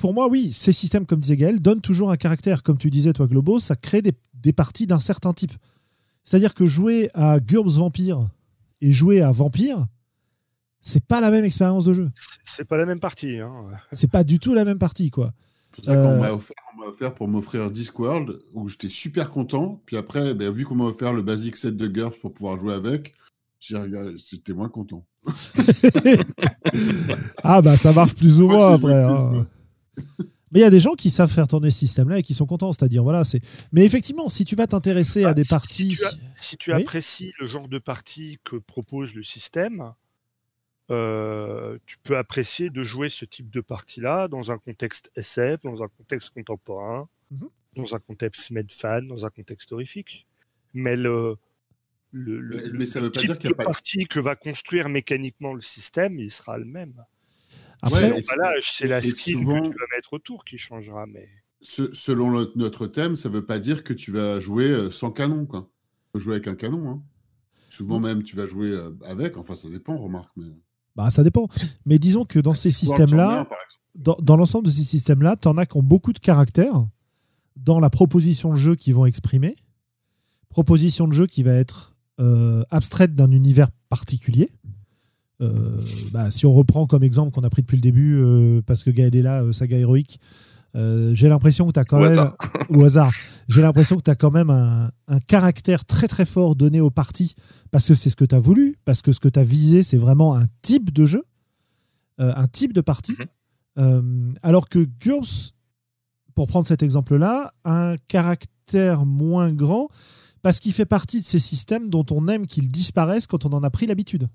[0.00, 2.62] pour moi, oui, ces systèmes, comme disait Gaël, donnent toujours un caractère.
[2.62, 5.52] Comme tu disais, toi, Globo, ça crée des, des parties d'un certain type.
[6.24, 8.28] C'est-à-dire que jouer à GURPS Vampire
[8.80, 9.86] et jouer à Vampire,
[10.80, 12.10] c'est pas la même expérience de jeu.
[12.44, 13.38] C'est pas la même partie.
[13.38, 13.52] Hein.
[13.92, 15.32] c'est pas du tout la même partie, quoi.
[15.76, 19.80] C'est ça qu'on euh, m'a offert, pour m'offrir Discworld, où j'étais super content.
[19.86, 22.74] Puis après, ben, vu qu'on m'a offert le basic set de GURPS pour pouvoir jouer
[22.74, 23.14] avec,
[23.60, 25.06] j'étais moins content.
[27.44, 29.02] ah bah ça marche plus ou moins après.
[29.02, 29.46] Hein.
[30.52, 32.46] Mais il y a des gens qui savent faire tourner ce système-là et qui sont
[32.46, 32.72] contents.
[32.72, 33.40] C'est-à-dire, voilà, c'est.
[33.72, 35.96] Mais effectivement, si tu vas t'intéresser à bah, des parties.
[36.36, 39.92] Si tu, apprécies le genre de partie que propose le système,
[40.90, 45.82] euh, tu peux apprécier de jouer ce type de partie-là dans un contexte SF, dans
[45.82, 47.48] un contexte contemporain, mhm.
[47.76, 50.26] dans un contexte medfan, dans un contexte horrifique.
[50.74, 51.36] Mais le.
[52.12, 56.18] Le, ça veut pas type dire qu'il de partie que va construire mécaniquement le système,
[56.18, 56.94] il sera le même.
[57.82, 58.20] Après,
[58.62, 61.06] c'est la skill que tu vas mettre autour qui changera.
[61.06, 61.28] Mais...
[61.60, 65.46] selon notre thème, ça ne veut pas dire que tu vas jouer euh, sans canon.
[65.46, 65.70] Quoi.
[66.02, 66.90] Tu peux jouer avec un canon.
[66.90, 67.02] Hein.
[67.68, 69.36] Souvent même, tu vas jouer euh, avec.
[69.36, 70.30] Enfin, ça dépend, remarque.
[70.36, 70.46] Mais...
[70.96, 71.48] Bah, ça dépend.
[71.86, 73.48] Mais disons que dans ces systèmes-là,
[73.94, 76.86] dans, dans l'ensemble de ces systèmes-là, tu en as qui ont beaucoup de caractère
[77.56, 79.56] dans la proposition de jeu qu'ils vont exprimer.
[80.48, 84.50] Proposition de jeu qui va être euh, abstraite d'un univers particulier.
[85.40, 85.80] Euh,
[86.12, 88.90] bah, si on reprend comme exemple qu'on a pris depuis le début, euh, parce que
[88.90, 90.20] Gaël est là, euh, saga héroïque,
[90.74, 92.30] j'ai l'impression que tu as quand même.
[92.70, 93.12] au hasard.
[93.48, 94.90] J'ai l'impression que tu as quand même un,
[95.26, 97.34] caractère très très fort donné au parti,
[97.72, 99.82] parce que c'est ce que tu as voulu, parce que ce que tu as visé,
[99.82, 101.24] c'est vraiment un type de jeu,
[102.18, 103.16] un type de partie.
[103.78, 105.52] Euh, alors que GURPS,
[106.34, 109.88] pour prendre cet exemple-là, a un caractère moins grand
[110.42, 113.62] parce qu'il fait partie de ces systèmes dont on aime qu'ils disparaissent quand on en
[113.62, 114.28] a pris l'habitude.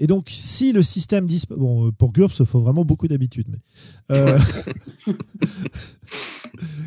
[0.00, 1.60] Et donc, si le système disparaît.
[1.60, 3.46] Bon, euh, pour GURPS, il faut vraiment beaucoup d'habitude.
[3.48, 4.38] Mais, euh,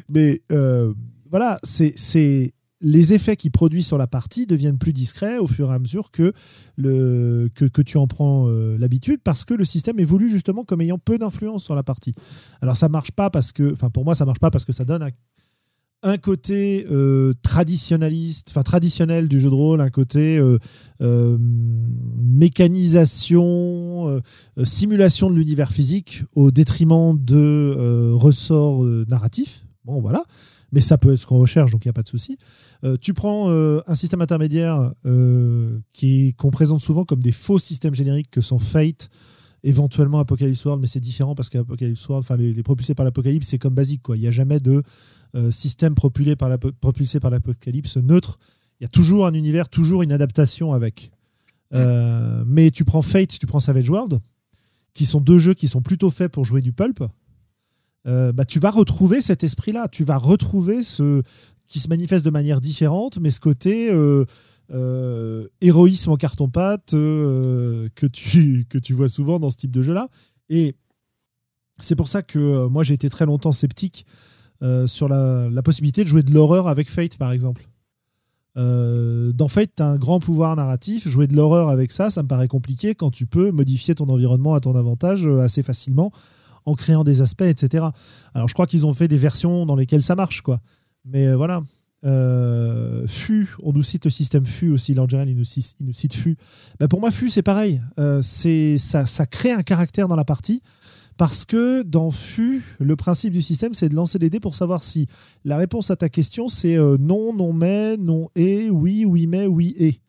[0.09, 0.93] mais euh,
[1.29, 2.51] voilà, c'est
[2.85, 6.11] les effets qu'il produit sur la partie deviennent plus discrets au fur et à mesure
[6.11, 6.33] que,
[6.75, 11.63] que, tu en prends l'habitude parce que le système évolue justement comme ayant peu d'influence
[11.63, 12.13] sur la partie.
[12.61, 14.83] Alors ça marche pas parce que, enfin pour moi ça marche pas parce que ça
[14.83, 15.11] donne un,
[16.03, 20.59] un côté euh, traditionnaliste, enfin traditionnel du jeu de rôle, un côté euh,
[21.01, 21.37] euh,
[22.19, 24.21] mécanisation,
[24.63, 29.65] simulation de l'univers physique au détriment de ressorts narratifs.
[29.85, 30.23] Bon voilà,
[30.71, 32.37] mais ça peut être ce qu'on recherche, donc il n'y a pas de souci.
[33.01, 34.91] Tu prends un système intermédiaire
[35.91, 39.09] qui qu'on présente souvent comme des faux systèmes génériques que sont Fate,
[39.63, 43.47] éventuellement Apocalypse World, mais c'est différent parce qu'Apocalypse World, enfin les, les propulsés par l'Apocalypse,
[43.47, 44.01] c'est comme basique.
[44.09, 44.83] Il n'y a jamais de
[45.51, 48.37] système propulé par l'apo- propulsé par l'Apocalypse neutre.
[48.79, 51.11] Il y a toujours un univers, toujours une adaptation avec.
[51.73, 54.19] Euh, mais tu prends Fate, tu prends Savage World,
[54.93, 57.03] qui sont deux jeux qui sont plutôt faits pour jouer du pulp.
[58.05, 59.87] euh, bah, tu vas retrouver cet esprit-là.
[59.87, 61.23] Tu vas retrouver ce
[61.67, 64.25] qui se manifeste de manière différente, mais ce côté euh,
[64.71, 69.81] euh, héroïsme en carton-pâte euh, que, tu, que tu vois souvent dans ce type de
[69.81, 70.09] jeu-là.
[70.49, 70.75] Et
[71.79, 74.05] c'est pour ça que euh, moi j'ai été très longtemps sceptique
[74.63, 77.67] euh, sur la, possibilité de jouer de l'horreur avec Fate, par exemple.
[78.55, 81.07] Euh, dans Fate, tu as un grand pouvoir narratif.
[81.07, 84.53] Jouer de l'horreur avec ça, ça me paraît compliqué quand tu peux modifier ton environnement
[84.53, 86.11] à ton avantage euh, assez facilement
[86.65, 87.87] en créant des aspects, etc.
[88.33, 90.61] Alors je crois qu'ils ont fait des versions dans lesquelles ça marche, quoi.
[91.03, 91.61] Mais voilà.
[93.07, 96.37] FU, on nous cite le système FU aussi, Langeral, il il nous cite FU.
[96.79, 97.81] Bah, pour moi, FU, c'est pareil.
[97.97, 100.61] Euh, ça, ça crée un caractère dans la partie.
[101.23, 104.83] Parce que dans FU, le principe du système, c'est de lancer les dés pour savoir
[104.83, 105.07] si
[105.45, 109.47] la réponse à ta question, c'est euh, non, non mais, non et, oui, oui mais,
[109.47, 110.01] oui et.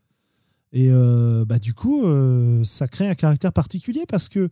[0.72, 4.48] Et euh, bah, du coup, euh, ça crée un caractère particulier parce que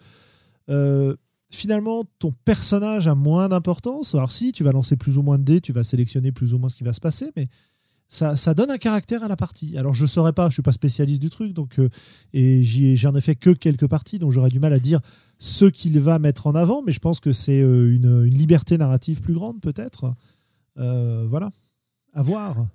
[1.50, 4.14] finalement, ton personnage a moins d'importance.
[4.14, 6.58] Alors si, tu vas lancer plus ou moins de dés, tu vas sélectionner plus ou
[6.58, 7.48] moins ce qui va se passer, mais
[8.12, 9.76] ça, donne un caractère à la partie.
[9.78, 11.88] Alors je ne saurais pas, je suis pas spécialiste du truc, donc euh,
[12.34, 12.62] et
[12.96, 15.00] j'en ai fait que quelques parties, donc j'aurais du mal à dire
[15.38, 18.76] ce qu'il va mettre en avant, mais je pense que c'est euh, une, une liberté
[18.76, 20.12] narrative plus grande peut-être.
[20.78, 21.50] Euh, voilà,
[22.12, 22.66] à voir.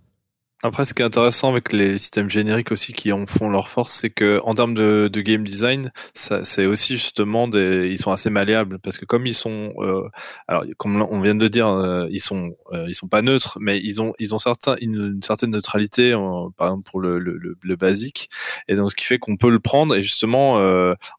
[0.64, 3.92] Après, ce qui est intéressant avec les systèmes génériques aussi qui en font leur force,
[3.92, 8.80] c'est que en termes de, game design, c'est aussi justement ils sont assez malléables.
[8.80, 10.10] Parce que comme ils sont, euh,
[10.48, 13.80] alors comme on vient de dire, euh, ils sont, euh, ils sont pas neutres, mais
[13.80, 16.14] ils ont, ils ont certains, une, certaine neutralité,
[16.58, 18.30] par exemple pour le, le, basique,
[18.68, 20.56] et donc ce qui fait qu'on peut le prendre et justement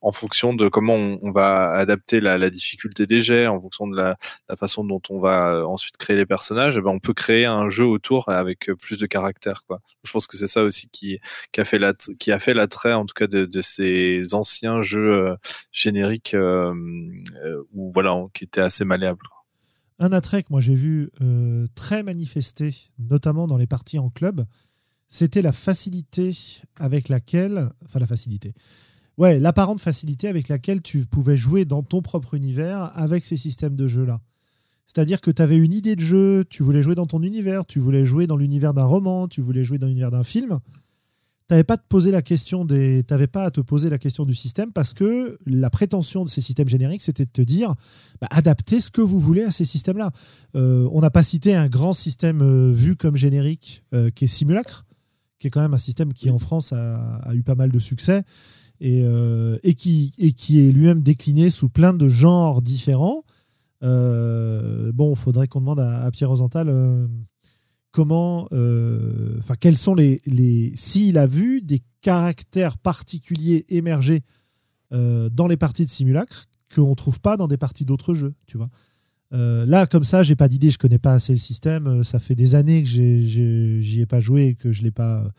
[0.03, 4.17] en fonction de comment on, va adapter la, difficulté des jets, en fonction de la,
[4.57, 7.85] façon dont on va ensuite créer les personnages, eh ben, on peut créer un jeu
[7.85, 9.07] autour avec plus de
[10.05, 11.19] Je pense que c'est ça aussi qui,
[11.57, 11.79] a fait
[12.55, 15.37] l'attrait en tout cas de, ces anciens jeux euh,
[15.73, 16.75] génériques euh,
[17.45, 19.27] euh, voilà, qui étaient assez malléables.
[19.99, 21.11] Un attrait que moi j'ai vu
[21.75, 24.45] très manifesté, notamment dans les parties en club,
[25.09, 26.37] c'était la facilité
[26.77, 28.53] avec laquelle, enfin la facilité,
[29.17, 33.75] ouais, l'apparente facilité avec laquelle tu pouvais jouer dans ton propre univers avec ces systèmes
[33.75, 34.21] de jeu-là.
[34.89, 37.79] C'est-à-dire que tu avais une idée de jeu, tu voulais jouer dans ton univers, tu
[37.79, 40.61] voulais jouer dans l'univers d'un roman, tu voulais jouer dans l'univers d'un film.
[41.47, 43.05] Tu n'avais pas, à te poser la question des...
[43.05, 46.41] t'avais pas à te poser la question du système parce que la prétention de ces
[46.41, 47.75] systèmes génériques, c'était de te dire
[48.21, 50.11] bah, adaptez ce que vous voulez à ces systèmes-là.
[50.57, 54.29] Euh, on n'a pas cité un grand système euh, vu comme générique euh, qui est
[54.29, 54.87] Simulacre,
[55.39, 57.79] qui est quand même un système qui en France a, a eu pas mal de
[57.79, 58.23] succès
[58.81, 59.05] et,
[59.65, 63.25] et, qui, et qui est lui-même décliné sous plein de genres différents.
[63.83, 67.07] Euh, bon, il faudrait qu'on demande à, Pierre Rosenthal euh,
[67.93, 74.23] comment, euh, enfin, quels sont les, les s'il a vu des caractères particuliers émerger
[74.93, 78.57] euh, dans les parties de simulacre qu'on trouve pas dans des parties d'autres jeux, tu
[78.57, 78.69] vois.
[79.31, 82.03] Là, comme ça, j'ai pas d'idée, je connais pas assez le système.
[82.03, 85.31] Ça fait des années que j'y ai pas joué que je l'ai pas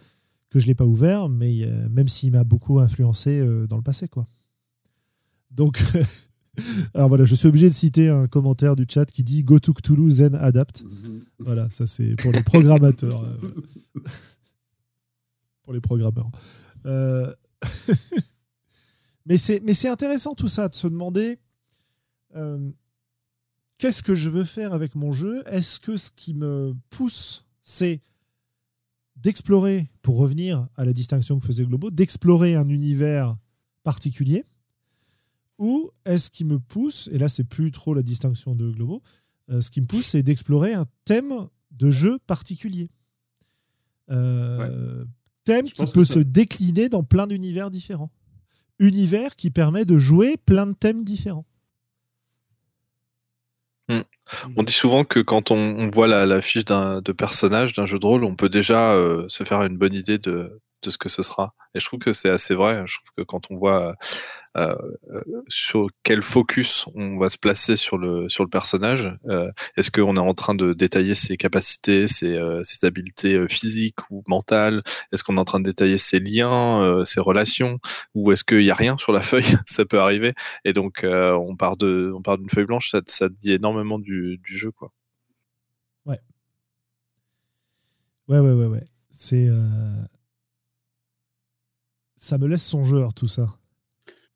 [0.51, 4.27] que je l'ai pas ouvert, mais même s'il m'a beaucoup influencé dans le passé, quoi.
[5.49, 5.83] Donc,
[6.93, 9.73] alors voilà, je suis obligé de citer un commentaire du chat qui dit Go to
[9.73, 10.83] Cthulhu, then adapt.
[11.39, 13.23] Voilà, ça c'est pour les programmateurs.
[13.23, 14.01] euh,
[15.63, 16.29] pour les programmeurs.
[16.85, 17.33] Euh,
[19.25, 21.39] mais c'est mais c'est intéressant tout ça de se demander
[22.35, 22.71] euh,
[23.77, 25.43] qu'est-ce que je veux faire avec mon jeu?
[25.47, 27.99] Est-ce que ce qui me pousse, c'est
[29.15, 33.35] d'explorer, pour revenir à la distinction que faisait Globo, d'explorer un univers
[33.83, 34.45] particulier?
[35.59, 39.03] Ou est-ce qui me pousse, et là c'est plus trop la distinction de Globo,
[39.51, 42.89] euh, ce qui me pousse c'est d'explorer un thème de jeu particulier.
[44.09, 45.05] Euh,
[45.43, 48.11] Thème Je qui peut se décliner dans plein d'univers différents.
[48.79, 51.45] Univers qui permet de jouer plein de thèmes différents.
[54.55, 57.87] On dit souvent que quand on, on voit la, la fiche d'un de personnage d'un
[57.87, 60.97] jeu de rôle, on peut déjà euh, se faire une bonne idée de, de ce
[60.97, 61.53] que ce sera.
[61.75, 62.83] Et je trouve que c'est assez vrai.
[62.85, 63.95] Je trouve que quand on voit
[64.57, 64.75] euh,
[65.11, 69.91] euh, sur quel focus on va se placer sur le sur le personnage, euh, est-ce
[69.91, 74.23] qu'on est en train de détailler ses capacités, ses, euh, ses habiletés euh, physiques ou
[74.27, 74.81] mentales?
[75.11, 77.79] Est-ce qu'on est en train de détailler ses liens, ses relations?
[78.15, 79.43] Ou est-ce qu'il n'y a rien sur la feuille?
[79.65, 80.33] Ça peut arriver.
[80.65, 82.89] Et donc on part de on part d'une feuille blanche.
[82.91, 84.91] Ça, ça dit énormément du, du jeu, quoi.
[88.27, 88.83] Ouais, ouais, ouais, ouais.
[89.09, 89.47] C'est.
[92.21, 93.55] Ça me laisse songeur, tout ça.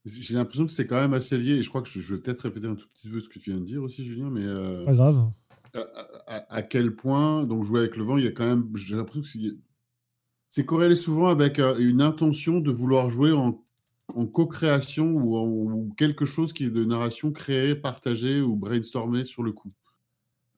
[0.06, 2.22] J'ai l'impression que c'est quand même assez lié, et je crois que je, je vais
[2.22, 4.46] peut-être répéter un tout petit peu ce que tu viens de dire aussi, Julien, mais
[4.46, 5.32] euh, Pas grave.
[5.74, 5.80] à,
[6.28, 8.96] à- à quel point, donc jouer avec le vent, il y a quand même, j'ai
[8.96, 9.58] l'impression que c'est-
[10.50, 13.62] c'est corrélé souvent avec euh, une intention de vouloir jouer en,
[14.16, 19.26] en co-création ou, en- ou quelque chose qui est de narration créée, partagée ou brainstormée
[19.26, 19.74] sur le coup.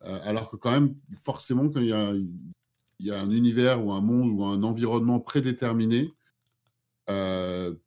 [0.04, 3.84] Euh, alors que quand même, forcément, quand il y a, il y a un univers
[3.84, 6.14] ou un monde ou un environnement prédéterminé,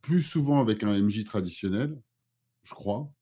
[0.02, 2.00] plus souvent avec un MJ traditionnel,
[2.64, 3.12] je crois,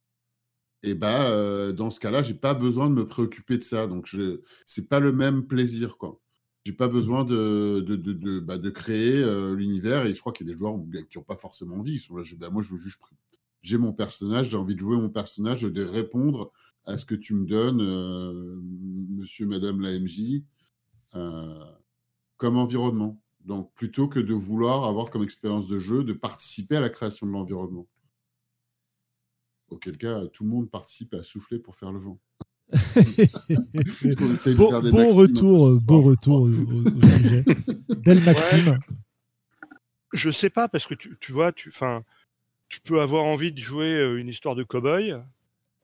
[0.83, 3.87] et bah, euh, dans ce cas-là, j'ai pas besoin de me préoccuper de ça.
[3.87, 4.41] Donc, je...
[4.65, 6.21] c'est pas le même plaisir, quoi.
[6.65, 10.07] J'ai pas besoin de, de, de, de, bah, de créer euh, l'univers.
[10.07, 11.95] Et je crois qu'il y a des joueurs où- qui n'ont pas forcément envie.
[11.95, 13.03] Ils sont là, je- bah, moi, je veux juste.
[13.63, 16.53] J'ai mon personnage, j'ai envie de jouer mon personnage, de répondre
[16.85, 18.61] à ce que tu me donnes, euh,
[19.11, 20.45] monsieur, madame la MJ,
[21.17, 21.65] euh,
[22.39, 23.21] comme environnement.
[23.47, 27.29] Donc, plutôt que de vouloir avoir comme expérience de jeu, de participer à la création
[27.29, 27.87] de l'environnement.
[29.69, 32.19] Auquel cas, tout le monde participe à souffler pour faire le vent.
[32.73, 36.51] De Bon, bon retour, au,
[37.09, 37.45] sujet.
[37.99, 38.79] Belle Maxime.
[40.13, 42.03] Je sais pas, parce que tu, tu vois, tu, enfin,
[42.69, 45.23] tu peux avoir envie de jouer euh, une histoire de cow-boy,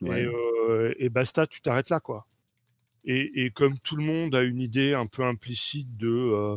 [0.01, 0.23] Ouais.
[0.23, 2.27] et, euh, et basta, tu t'arrêtes là, quoi.
[3.05, 6.57] Et, et comme tout le monde a une idée un peu implicite de, euh,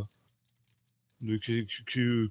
[1.22, 1.38] de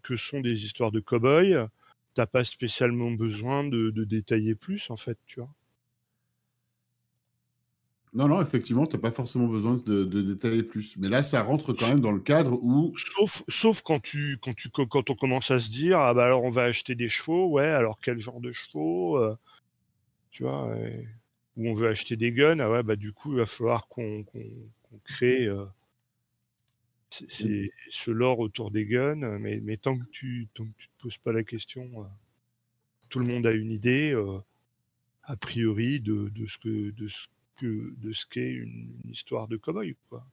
[0.02, 1.66] que, sont des histoires de cow-boy,
[2.14, 5.50] t'as pas spécialement besoin de, de détailler plus, en fait, tu vois.
[8.14, 10.96] Non, non, effectivement, tu n'as pas forcément besoin de, de détailler plus.
[10.98, 12.94] Mais là, ça rentre quand même dans le cadre où.
[12.96, 16.44] Sauf, sauf quand tu, quand tu, quand on commence à se dire, ah bah alors
[16.44, 19.36] on va acheter des chevaux, ouais, alors quel genre de chevaux, euh,
[20.30, 20.72] tu vois,
[21.56, 24.22] ou on veut acheter des guns, ah ouais, bah du coup il va falloir qu'on,
[24.22, 25.64] qu'on crée, euh,
[27.14, 30.88] c'est, c'est ce lore autour des guns, mais, mais tant que tu, tant que tu
[30.88, 32.06] te poses pas la question, euh,
[33.08, 34.38] tout le monde a une idée, euh,
[35.24, 39.48] a priori de, de ce que, de ce que, de ce qu'est une, une histoire
[39.48, 40.26] de cow-boy, quoi.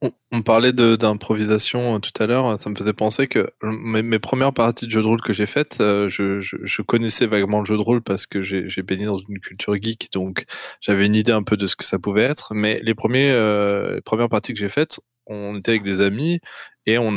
[0.00, 4.52] On, parlait d'improvisation euh, tout à l'heure, ça me faisait penser que euh, mes, premières
[4.52, 7.82] parties de jeu de rôle que j'ai faites, euh, je, connaissais vaguement le jeu de
[7.82, 10.44] rôle parce que j'ai baigné dans une culture geek, donc
[10.80, 12.54] j'avais une idée un peu de ce que ça pouvait être.
[12.54, 16.40] Mais les, les premières parties que j'ai faites, on était avec des amis
[16.96, 17.12] on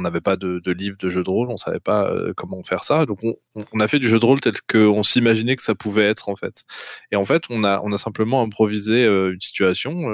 [0.00, 3.06] n'avait pas de, livre de jeu de rôle, on savait pas euh, comment faire ça,
[3.06, 6.28] donc on, a fait du jeu de rôle tel qu'on s'imaginait que ça pouvait être
[6.28, 6.64] en fait.
[7.12, 10.08] Et en fait, on a, simplement improvisé euh, une situation.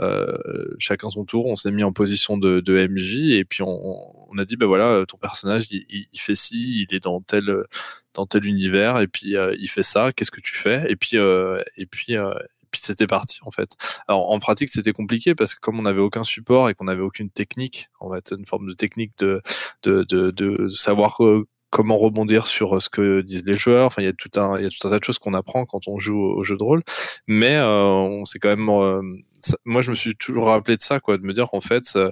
[0.00, 4.44] euh, chacun son tour, on s'est mis en position de, MJ et puis on, a
[4.44, 7.64] dit ben voilà ton personnage il, fait ci, il est dans tel
[8.12, 10.90] dans tel univers et puis il fait ça, qu'est-ce que tu fais?
[10.90, 12.16] Et puis et puis
[12.76, 13.70] puis c'était parti en fait.
[14.08, 17.02] Alors en pratique c'était compliqué parce que comme on n'avait aucun support et qu'on n'avait
[17.02, 19.40] aucune technique, en fait une forme de technique de
[19.82, 23.86] de de, de savoir euh, comment rebondir sur ce que disent les joueurs.
[23.86, 25.34] Enfin, il y a tout un, il y a tout un tas de choses qu'on
[25.34, 26.82] apprend quand on joue au, jeu de rôle.
[27.26, 29.02] Mais euh, on s'est quand même, euh,
[29.64, 32.10] moi, je me suis toujours rappelé de ça, quoi, de me dire en fait, euh,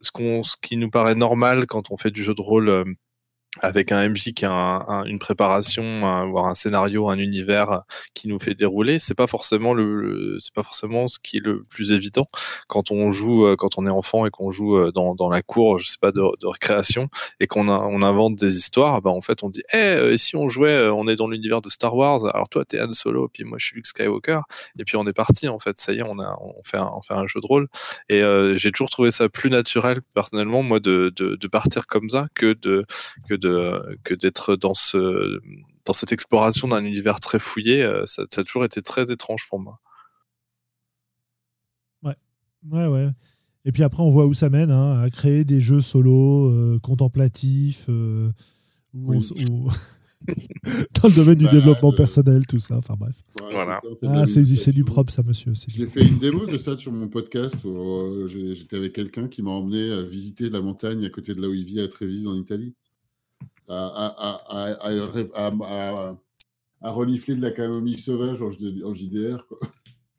[0.00, 2.84] ce qu'on, ce qui nous paraît normal quand on fait du jeu de rôle.
[3.60, 7.82] Avec un MJ qui a un- un- une préparation, voire un scénario, un univers
[8.14, 11.62] qui nous fait dérouler, c'est pas forcément le, c'est pas forcément ce qui est le
[11.62, 12.26] plus évident.
[12.68, 15.42] Quand on joue, euh, quand on est enfant et qu'on joue euh, dans, dans la
[15.42, 17.08] cour, je sais pas de, de récréation
[17.40, 20.48] et qu'on invente des histoires, bah en fait on dit, eh, euh, et si on
[20.48, 23.58] jouait, on est dans l'univers de Star Wars, alors toi t'es Han Solo, puis moi
[23.58, 24.40] je suis Luke Skywalker,
[24.78, 26.90] et puis on est parti en fait, ça y est, on a, on fait un,
[26.96, 27.68] on fait un jeu de rôle,
[28.08, 28.22] et
[28.54, 32.54] j'ai toujours trouvé ça plus naturel personnellement moi de, de, de partir comme ça que
[32.60, 32.84] de
[33.28, 33.47] que de
[34.04, 35.38] que d'être dans ce
[35.84, 39.46] dans cette exploration d'un univers très fouillé, euh, ça, ça a toujours été très étrange
[39.48, 39.80] pour moi.
[42.70, 43.08] Ouais, ouais.
[43.64, 46.78] Et puis après, on voit où ça mène, hein, à créer des jeux solo, euh,
[46.80, 48.30] contemplatifs, euh,
[48.92, 49.16] où Oui.
[49.16, 49.70] on s- où-
[51.00, 52.76] dans le domaine du Bah, développement euh, personnel, tout ça.
[52.76, 53.14] Enfin bref.
[53.40, 53.80] Ouais, Voilà.
[54.02, 55.54] Ah, c'est du, c'est du propre, ça, monsieur.
[55.54, 57.64] c'est du J'ai fait une démo de ça sur mon podcast.
[57.64, 61.48] euh, J'étais avec quelqu'un qui m'a emmené à visiter la montagne à côté de là
[61.48, 62.74] où il vit, à Trévise, en Italie.
[63.68, 64.88] À, à, à, à,
[65.34, 65.50] à, à-
[66.10, 66.16] à-
[66.80, 69.44] à renifler de la camomille sauvage en, JD en JDR.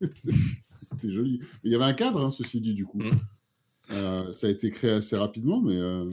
[0.82, 1.38] C'était joli.
[1.42, 2.98] Mais il y avait un cadre, hein, ceci dit, du coup.
[2.98, 3.10] Mm.
[3.92, 5.76] Euh, ça a été créé assez rapidement, mais.
[5.76, 6.04] euh,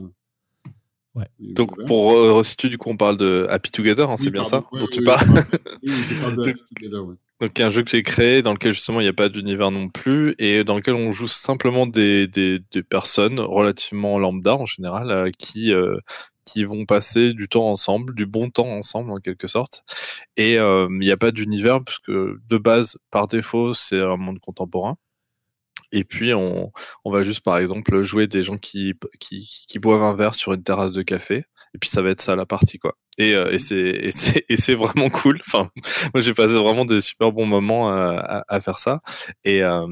[1.14, 1.26] Ouais.
[1.40, 4.42] Donc pour euh, resituer, du coup, on parle de Happy Together, hein, c'est Oui, bien
[4.42, 4.66] pardon.
[4.68, 5.40] ça Ouais, dont oui, tu parles Oui,
[5.82, 7.14] oui, je parle de Happy Together, ouais.
[7.40, 9.88] Donc, un jeu que j'ai créé dans lequel justement il n'y a pas d'univers non
[9.88, 15.10] plus et dans lequel on joue simplement des, des, des personnes relativement lambda en général
[15.10, 15.96] euh, qui, euh,
[16.48, 19.84] qui vont passer du temps ensemble, du bon temps ensemble en quelque sorte.
[20.36, 24.40] Et euh, il n'y a pas d'univers puisque de base, par défaut, c'est un monde
[24.40, 24.96] contemporain.
[25.92, 26.72] Et puis on,
[27.06, 28.94] va juste par exemple jouer des gens qui
[29.76, 31.44] boivent un verre sur une terrasse de café.
[31.74, 32.96] Et puis ça va être ça la partie quoi.
[33.18, 35.40] Et, euh, et c'est et c'est vraiment cool.
[35.46, 35.68] Enfin,
[36.14, 39.00] moi j'ai passé vraiment des super bons moments à, à faire ça.
[39.44, 39.86] Et euh,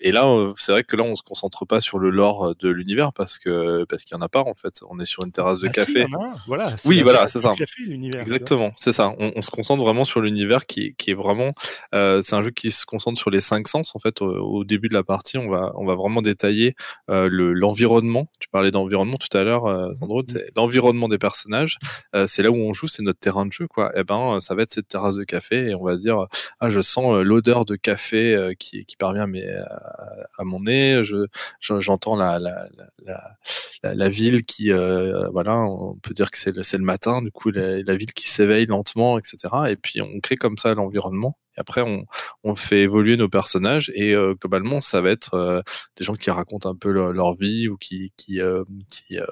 [0.00, 2.68] et là euh, c'est vrai que là on se concentre pas sur le lore de
[2.68, 4.74] l'univers parce que parce qu'il y en a pas en fait.
[4.88, 6.02] On est sur une terrasse de Ah, café.
[6.02, 6.06] a
[6.46, 7.54] voilà, Oui, voilà, c'est ça.
[7.56, 7.82] Café.
[8.16, 9.14] Exactement, c'est ça.
[9.18, 11.54] On, on se concentre vraiment sur l'univers qui, qui est vraiment.
[11.94, 13.96] euh, c'est un jeu qui se concentre sur les cinq sens.
[13.96, 16.74] En fait, au, au début de la partie, on va on va vraiment détailler
[17.10, 18.28] euh, le l'environnement.
[18.40, 19.64] Tu parlais d'environnement tout à l'heure,
[19.96, 20.22] Sandro.
[20.28, 21.78] C'est l'environnement des personnages.
[22.14, 23.96] Euh, c'est là où on joue, c'est notre terrain de jeu, quoi.
[23.98, 26.26] Et ben, euh, ça va être cette terrasse de café et on va dire
[26.60, 31.02] ah je sens euh, l'odeur de café euh, qui qui parvient à, à mon nez.
[31.04, 31.26] Je
[31.60, 32.68] je- j'entends la la,
[33.06, 37.30] la la ville qui euh, voilà on peut dire que c'est le, le matin du
[37.32, 39.36] coup la ville qui s'éveille lentement etc
[39.68, 42.04] et puis on crée comme ça l'environnement et après on,
[42.44, 45.60] on fait évoluer nos personnages et euh, globalement ça va être euh,
[45.96, 49.26] des gens qui racontent un peu leur, leur vie ou qui qui euh, qui, euh,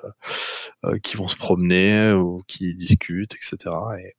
[0.84, 4.14] euh, qui vont se promener ou qui discutent etc et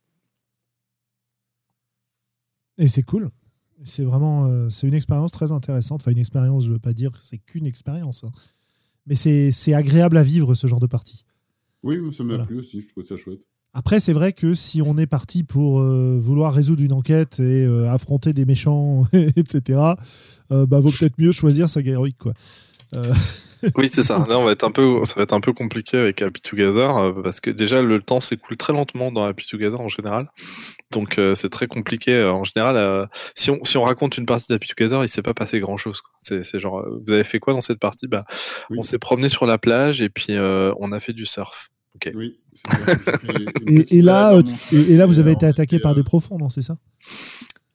[2.78, 3.30] Et c'est cool.
[3.84, 6.02] C'est vraiment euh, c'est une expérience très intéressante.
[6.02, 8.24] Enfin, une expérience, je veux pas dire que c'est qu'une expérience.
[8.24, 8.30] hein.
[9.06, 11.24] Mais c'est c'est agréable à vivre ce genre de partie.
[11.82, 12.46] Oui, ça m'a Voilà.
[12.46, 13.40] plu aussi, je trouve ça chouette.
[13.74, 17.64] Après, c'est vrai que si on est parti pour euh, vouloir résoudre une enquête et
[17.64, 19.80] euh, affronter des méchants, etc.,
[20.50, 22.32] euh, bah, vaut peut-être mieux choisir Saga Heroic, quoi.
[22.96, 23.12] Euh,
[23.76, 24.24] Oui, c'est ça.
[24.28, 26.96] Là, on va être un peu, ça va être un peu compliqué avec Happy Together
[26.96, 30.28] euh, parce que déjà le temps s'écoule très lentement dans Happy Together en général.
[30.92, 32.22] Donc euh, c'est très compliqué.
[32.22, 33.04] En général, euh,
[33.34, 36.00] si on si on raconte une partie d'Happy Together, il s'est pas passé grand chose.
[36.22, 38.06] C'est genre, vous avez fait quoi dans cette partie?
[38.06, 38.24] Bah,
[38.70, 38.78] Oui.
[38.78, 41.68] on s'est promené sur la plage et puis euh, on a fait du surf.
[42.14, 42.38] Oui,
[43.90, 44.42] et, là, euh,
[44.72, 46.76] et, et là, vous avez été alors, attaqué par euh, des profonds, non C'est ça?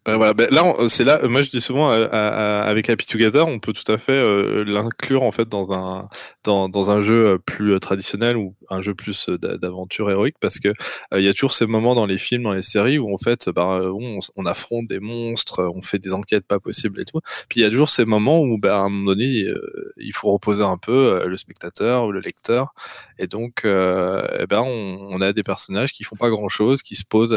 [0.09, 1.21] Euh, voilà, ben là, on- c'est là.
[1.25, 4.11] Moi, je dis souvent euh, à- à- avec Happy Together, on peut tout à fait
[4.11, 6.09] euh, l'inclure en fait dans un
[6.43, 10.09] dans, dans un jeu euh, plus euh, traditionnel ou un jeu plus euh, d'a- d'aventure
[10.11, 12.61] héroïque, parce que euh, il y a toujours ces moments dans les films, dans les
[12.61, 16.13] séries où en fait, bah, euh, on, on affronte des monstres, euh, on fait des
[16.13, 17.19] enquêtes pas possibles et tout.
[17.49, 20.13] Puis il y a toujours ces moments où, ben, à un moment donné, euh, il
[20.13, 20.91] faut reposer un peu
[21.21, 22.73] euh, le spectateur ou le lecteur,
[23.19, 26.95] et donc, euh, eh ben, on, a des personnages qui font pas grand chose, qui
[26.95, 27.33] se posent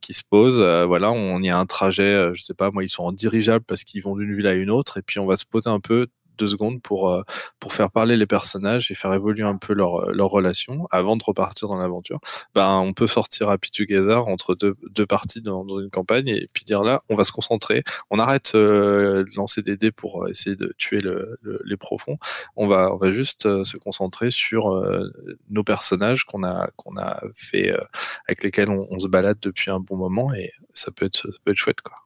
[0.00, 0.60] qui se posent.
[0.60, 3.12] euh, voilà, on y a un trajet, euh, je sais pas, moi, ils sont en
[3.12, 5.70] dirigeable parce qu'ils vont d'une ville à une autre, et puis on va se poser
[5.70, 6.06] un peu
[6.38, 7.22] deux secondes pour euh,
[7.60, 11.16] pour faire parler les personnages et faire évoluer un peu leur euh, leur relation avant
[11.16, 12.20] de repartir dans l'aventure.
[12.54, 16.64] Ben, on peut sortir Happy Together entre deux deux parties dans, une campagne et puis
[16.64, 20.56] dire là, on va se concentrer, on arrête euh, de lancer des dés pour essayer
[20.56, 22.18] de tuer le, le- les profonds.
[22.56, 24.70] On va on va juste se concentrer sur
[25.50, 27.74] nos personnages qu'on a qu'on a fait
[28.28, 31.28] avec lesquels on, on se balade depuis un bon moment et ça peut être, ça
[31.44, 32.05] peut être chouette quoi.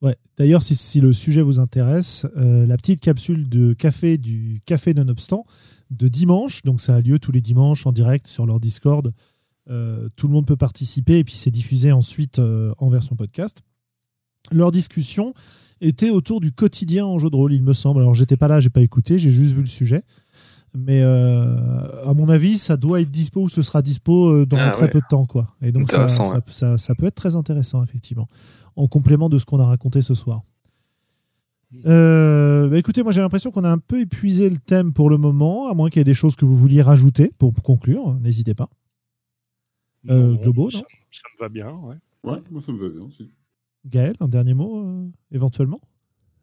[0.00, 0.16] Ouais.
[0.36, 4.94] D'ailleurs, si, si le sujet vous intéresse, euh, la petite capsule de café du Café
[4.94, 5.44] Nonobstant
[5.90, 9.12] de dimanche, donc ça a lieu tous les dimanches en direct sur leur Discord.
[9.70, 13.62] Euh, tout le monde peut participer et puis c'est diffusé ensuite euh, en version podcast.
[14.52, 15.34] Leur discussion
[15.80, 18.00] était autour du quotidien en jeu de rôle, il me semble.
[18.00, 20.02] Alors j'étais pas là, j'ai pas écouté, j'ai juste vu le sujet.
[20.74, 24.82] Mais à mon avis, ça doit être dispo ou ce sera dispo dans Ah très
[24.82, 24.90] ouais.
[24.90, 25.24] peu de temps.
[25.24, 25.48] Quoi.
[25.62, 26.08] Et donc ouais.
[26.08, 28.28] ça- ça peut être très intéressant, effectivement,
[28.78, 30.42] en complément de ce qu'on a raconté ce soir.
[31.84, 35.18] Euh, bah écoutez, moi j'ai l'impression qu'on a un peu épuisé le thème pour le
[35.18, 38.54] moment, à moins qu'il y ait des choses que vous vouliez rajouter pour conclure, n'hésitez
[38.54, 38.70] pas.
[40.08, 41.96] Euh, Non, Globo, ça, non ça me va bien, ouais.
[42.24, 43.30] Ouais, moi ça me va bien aussi.
[43.84, 45.80] Gaël, un dernier mot euh, éventuellement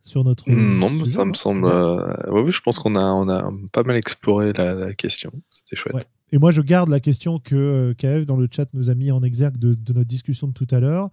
[0.03, 0.47] sur notre.
[0.51, 1.65] non, mais sujet, ça me non semble.
[1.65, 5.31] Euh, ouais, oui, je pense qu'on a, on a pas mal exploré la, la question.
[5.49, 5.95] C'était chouette.
[5.95, 6.01] Ouais.
[6.31, 9.09] Et moi, je garde la question que euh, KF dans le chat nous a mis
[9.11, 11.09] en exergue de, de notre discussion de tout à l'heure.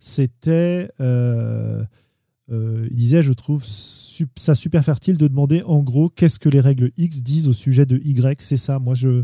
[0.00, 1.84] C'était, euh,
[2.50, 6.60] euh, il disait, je trouve ça super fertile de demander en gros qu'est-ce que les
[6.60, 8.42] règles X disent au sujet de Y.
[8.42, 8.78] C'est ça.
[8.78, 9.22] Moi, je,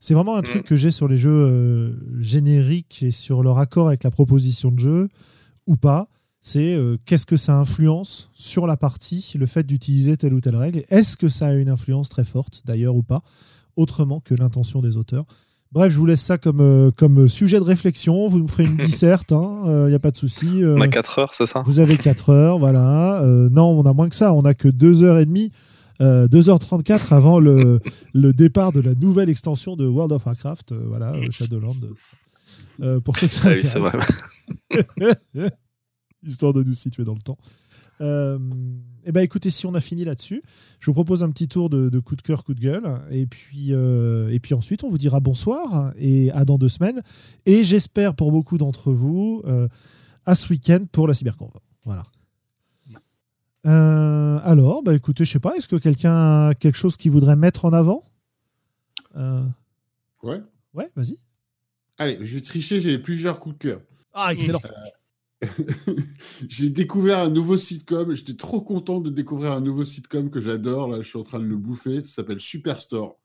[0.00, 3.88] C'est vraiment un truc que j'ai sur les jeux euh, génériques et sur leur accord
[3.88, 5.08] avec la proposition de jeu
[5.66, 6.08] ou pas.
[6.44, 10.82] C'est qu'est-ce que ça influence sur la partie, le fait d'utiliser telle ou telle règle.
[10.88, 13.22] Est-ce que ça a une influence très forte d'ailleurs ou pas,
[13.76, 15.24] autrement que l'intention des auteurs.
[15.72, 18.28] Bref, je vous laisse ça comme, euh, comme sujet de réflexion.
[18.28, 20.62] Vous me ferez une disserte, il hein, n'y a pas de souci.
[20.64, 21.62] on a 4 heures, c'est ça?
[21.64, 23.22] Vous avez 4 heures, voilà.
[23.50, 25.50] non, on a moins que ça, on a que 2 heures et demie.
[26.00, 27.78] 2h34 avant le,
[28.14, 31.76] le, départ de la nouvelle extension de World of Warcraft, euh, voilà, euh, Shadowland.
[32.80, 34.78] Euh, pour ceux qui ça ah
[36.24, 37.38] Histoire de nous situer dans le temps.
[39.04, 40.42] Eh ben écoutez, si on a fini là-dessus,
[40.80, 43.72] je vous propose un petit tour de, coup de cœur, coup de gueule, et puis,
[43.72, 47.02] et puis ensuite on vous dira bonsoir et à dans deux semaines.
[47.46, 49.42] Et j'espère pour beaucoup d'entre vous
[50.24, 51.50] à ce week-end pour la Cyberconv.
[51.84, 52.04] Voilà.
[53.66, 57.36] Euh, alors, bah écoutez, je sais pas, est-ce que quelqu'un a quelque chose qu'il voudrait
[57.36, 58.02] mettre en avant?
[59.16, 59.44] Euh,
[60.22, 60.40] Ouais.
[60.72, 61.18] Ouais, vas-y.
[61.98, 63.80] Allez, je vais tricher, j'ai plusieurs coups de cœur.
[64.14, 64.60] Ah, excellent.
[65.42, 65.46] Euh,
[66.48, 68.14] j'ai découvert un nouveau sitcom.
[68.14, 70.88] J'étais trop content de découvrir un nouveau sitcom que j'adore.
[70.88, 72.04] Là, je suis en train de le bouffer.
[72.04, 73.18] Ça s'appelle Superstore.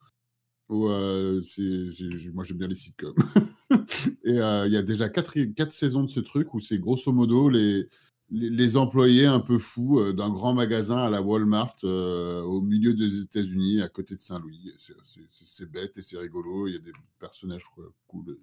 [0.69, 3.15] moi, j'aime bien les sitcoms.
[4.23, 7.49] Et il y a déjà quatre, quatre saisons de ce truc où c'est grosso modo
[7.49, 7.88] les,
[8.30, 12.94] les, employés un peu fous euh, d'un grand magasin à la Walmart euh, au milieu
[12.94, 14.73] des États-Unis, à côté de Saint-Louis.
[14.77, 16.68] C'est bête et c'est rigolo.
[16.68, 17.65] Il y a des personnages
[18.07, 18.38] cool.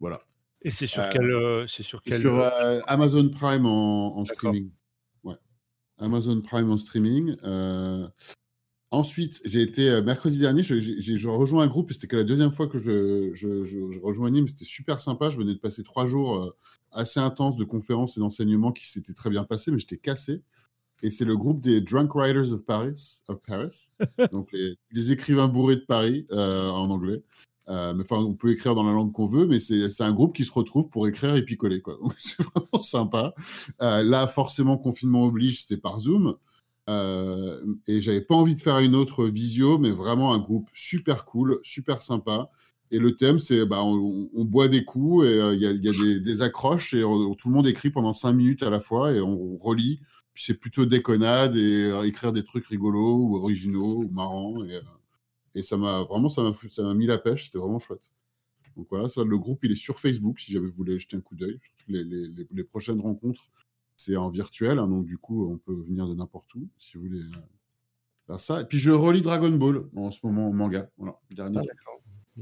[0.00, 0.20] Voilà.
[0.62, 2.20] Et c'est sur, quel, c'est sur quel.
[2.20, 4.70] Sur euh, Amazon Prime en, streaming.
[5.22, 5.36] Ouais.
[5.98, 7.36] Amazon Prime en streaming.
[8.92, 12.78] Ensuite, j'ai été mercredi dernier, j'ai rejoint un groupe, c'était que la deuxième fois que
[12.78, 15.28] je, je, je rejoignais, mais c'était super sympa.
[15.28, 16.54] Je venais de passer trois jours
[16.92, 20.42] assez intense de conférences et d'enseignements qui s'était très bien passé, mais j'étais cassé.
[21.02, 23.90] Et c'est le groupe des Drunk Writers of Paris, of Paris
[24.32, 27.22] donc les, écrivains bourrés de Paris euh, en anglais.
[27.68, 30.44] Euh, enfin, on peut écrire dans la langue qu'on veut, mais c'est un groupe qui
[30.44, 31.82] se retrouve pour écrire et picoler.
[32.16, 33.34] C'est vraiment sympa.
[33.82, 36.36] Euh, là, forcément, confinement oblige, c'était par Zoom.
[36.88, 41.58] et j'avais pas envie de faire une autre visio, mais vraiment un groupe super cool,
[41.62, 42.50] super sympa.
[42.90, 46.42] Et le thème, c'est bah, on, boit des coups et euh, il y a, des,
[46.42, 50.00] accroches et tout le monde écrit pendant cinq minutes à la fois et on, relit.
[50.34, 54.54] C'est plutôt déconnade et euh, écrire des trucs rigolos ou originaux ou marrants.
[55.58, 57.46] Euh, ça m'a vraiment ça m'a mis la pêche.
[57.46, 58.12] C'était vraiment chouette.
[58.76, 61.20] Donc voilà, ça, le groupe, il est sur Facebook si jamais vous voulez jeter un
[61.20, 61.58] coup d'œil.
[61.88, 63.48] Les, les, prochaines rencontres,
[63.96, 64.78] c'est en virtuel.
[64.78, 67.22] Hein, donc du coup, on peut venir de n'importe où si vous voulez
[68.26, 68.60] faire ça.
[68.60, 70.90] Et puis je relis Dragon Ball en ce moment en manga.
[70.98, 71.60] Voilà, dernier.
[71.60, 72.40] Ah,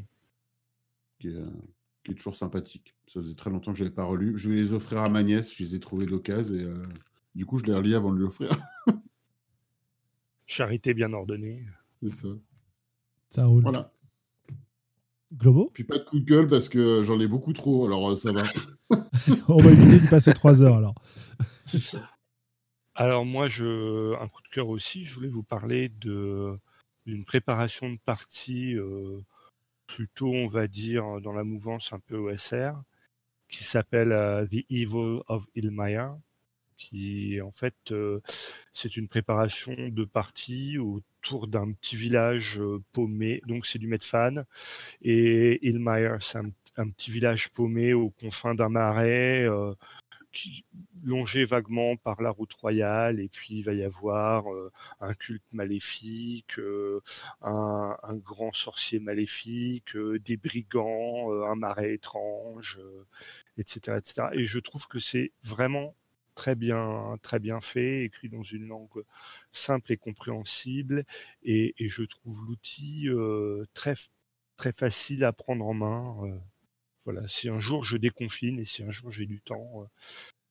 [1.21, 2.95] qui est, toujours sympathique.
[3.07, 4.37] Ça faisait très longtemps que je n'avais pas relu.
[4.37, 6.83] Je vais les offrir à ma nièce, je les ai trouvés d'occasion et euh,
[7.35, 8.51] du coup, je les relis avant de lui offrir.
[10.47, 11.65] Charité bien ordonnée.
[11.95, 12.29] C'est ça.
[13.35, 13.65] Ça roule.
[13.65, 13.91] Voilà.
[15.33, 15.69] Globo?
[15.75, 18.31] Puis pas de coup de gueule parce que j'en ai beaucoup trop, alors euh, ça
[18.31, 18.45] va.
[19.49, 20.95] On va éviter de passer trois heures alors.
[22.95, 26.57] Alors moi, je, un coup de cœur aussi, je voulais vous parler de
[27.07, 29.21] d'une préparation de partie euh,
[29.89, 32.81] plutôt, on va dire, dans la mouvance un peu OSR,
[33.49, 36.17] qui s'appelle euh, The Evil of Ilmaya,
[36.77, 38.21] qui en fait, euh,
[38.73, 40.79] c'est une préparation de partie
[41.25, 44.45] autour d'un petit village euh, paumé, donc c'est du Medfan,
[45.03, 49.47] et Ilmaya, c'est un, petit village paumé aux confins d'un marais,
[50.33, 50.65] qui,
[51.05, 54.71] longé vaguement par la route royale, et puis il va y avoir euh,
[55.01, 57.01] un culte maléfique, euh,
[57.43, 62.81] un, grand sorcier maléfique, euh, des brigands, un marais étrange,
[63.59, 64.29] etc., etc.
[64.33, 65.95] Et je trouve que c'est vraiment
[66.35, 69.05] très bien, très bien fait, écrit dans une langue
[69.55, 71.05] simple et compréhensible,
[71.43, 73.09] et, et je trouve l'outil
[73.75, 73.95] très
[74.57, 76.41] très facile à prendre en main.
[77.05, 79.89] voilà, si un jour je déconfine et si un jour j'ai du temps,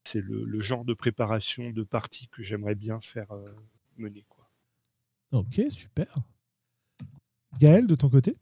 [0.03, 3.51] c'est le, genre de préparation de partie que j'aimerais bien faire euh,
[3.97, 4.25] mener.
[4.29, 4.49] Quoi.
[5.31, 6.13] Ok, super.
[7.59, 8.35] Gaël, de ton côté?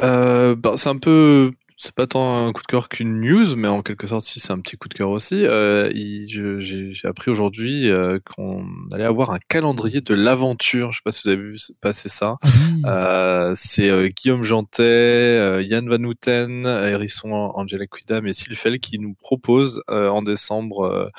[0.00, 3.68] Euh, bah, C'est un peu c'est pas tant un coup de cœur qu'une news, mais
[3.68, 5.44] en quelque sorte, si c'est un petit coup de cœur aussi.
[5.46, 10.92] Euh, j'ai appris aujourd'hui euh, qu'on allait avoir un calendrier de l'aventure.
[10.92, 12.36] Je sais pas si vous avez vu passer ça.
[12.84, 19.14] Ah euh, c'est Guillaume Jantet, Yann Van Houten, Hérisson Angela Quidam et Sylphel qui nous
[19.14, 21.10] proposent en décembre,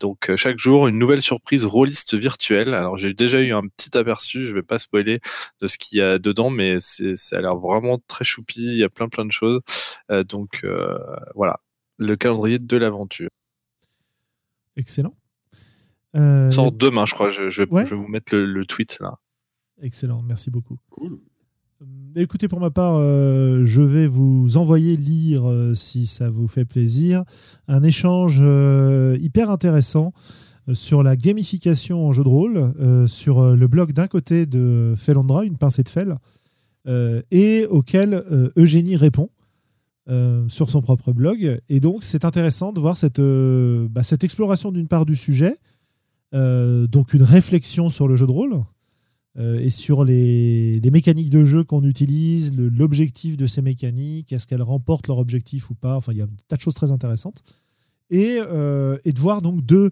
[0.00, 2.74] donc chaque jour, une nouvelle surprise rôliste virtuelle.
[2.74, 5.20] Alors j'ai déjà eu un petit aperçu, je vais pas spoiler
[5.60, 8.62] de ce qu'il y a dedans, mais ça a l'air vraiment très choupi.
[8.64, 9.60] Il y a plein plein de choses.
[10.10, 10.98] Euh, donc euh,
[11.34, 11.58] voilà,
[11.98, 13.30] le calendrier de l'aventure.
[14.76, 15.14] Excellent.
[16.14, 17.30] Euh, sort demain, je crois.
[17.30, 19.18] Je, vais, vous mettre le, tweet là.
[19.80, 20.78] Excellent, merci beaucoup.
[20.90, 21.18] Cool.
[22.14, 26.64] Écoutez, pour ma part, euh, je vais vous envoyer lire, euh, si ça vous fait
[26.64, 27.24] plaisir,
[27.66, 30.12] un échange euh, hyper intéressant
[30.68, 34.46] euh, sur la gamification en jeu de rôle, euh, sur euh, le blog d'un côté
[34.46, 36.14] de Felandra, une pincée de fel, euh,
[36.86, 39.30] et auquel euh, Eugénie répond
[40.08, 41.60] euh, sur son propre blog.
[41.68, 45.56] Et donc, c'est intéressant de voir cette, euh, bah, cette exploration d'une part du sujet,
[46.34, 48.64] euh, donc une réflexion sur le jeu de rôle,
[49.38, 54.46] euh, et sur les, les mécaniques de jeu qu'on utilise, l'objectif de ces mécaniques, est-ce
[54.46, 55.96] qu'elles remportent leur objectif ou pas.
[55.96, 57.42] Enfin, il y a un tas de choses très intéressantes.
[58.10, 59.90] Et, euh, et de voir donc deux,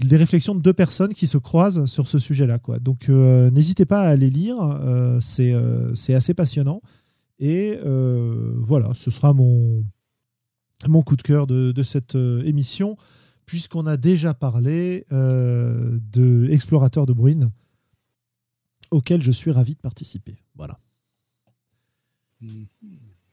[0.00, 2.58] les réflexions de deux personnes qui se croisent sur ce sujet-là.
[2.58, 2.78] quoi.
[2.78, 6.82] Donc, euh, n'hésitez pas à les lire, euh, c'est euh, c'est assez passionnant.
[7.38, 7.78] Et
[8.56, 9.84] voilà, ce sera mon,
[10.88, 12.96] mon coup de cœur de, de cette émission,
[13.44, 17.50] puisqu'on a déjà parlé de Explorateur de Bruine,
[18.90, 20.38] auquel je suis ravi de participer.
[20.54, 20.80] Voilà.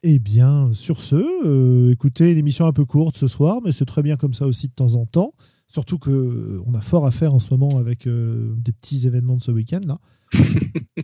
[0.03, 4.03] Eh bien, sur ce, écoutez, une émission un peu courte ce soir, mais c'est très
[4.03, 5.33] bien comme ça aussi de temps en temps.
[5.73, 9.07] Surtout que euh, on a fort à faire en ce moment avec euh, des petits
[9.07, 9.81] événements de ce week-end.
[9.87, 9.97] là.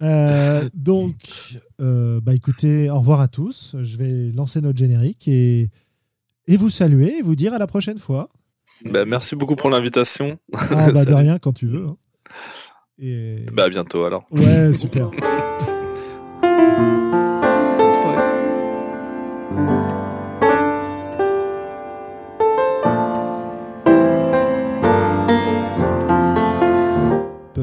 [0.01, 3.75] Euh, donc, euh, bah écoutez, au revoir à tous.
[3.81, 5.69] Je vais lancer notre générique et,
[6.47, 8.29] et vous saluer et vous dire à la prochaine fois.
[8.85, 10.39] Bah, merci beaucoup pour l'invitation.
[10.53, 11.85] Ah, bah, de rien quand tu veux.
[11.87, 11.97] hein.
[12.99, 13.45] Et...
[13.53, 14.25] Bah, à bientôt alors.
[14.31, 15.11] Ouais, super.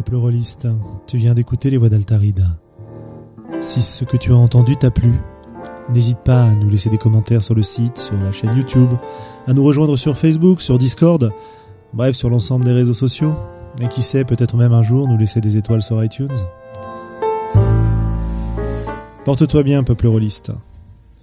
[0.07, 0.69] Peuple rôliste,
[1.09, 2.47] tu viens d'écouter les voix d'Altarida.
[3.61, 5.11] Si ce que tu as entendu t'a plu,
[5.89, 8.93] n'hésite pas à nous laisser des commentaires sur le site, sur la chaîne YouTube,
[9.49, 11.33] à nous rejoindre sur Facebook, sur Discord,
[11.93, 13.35] bref, sur l'ensemble des réseaux sociaux.
[13.83, 16.28] Et qui sait, peut-être même un jour nous laisser des étoiles sur iTunes.
[19.24, 20.53] Porte-toi bien, peuple rôliste.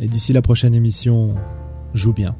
[0.01, 1.35] Et d'ici la prochaine émission,
[1.93, 2.35] joue bien.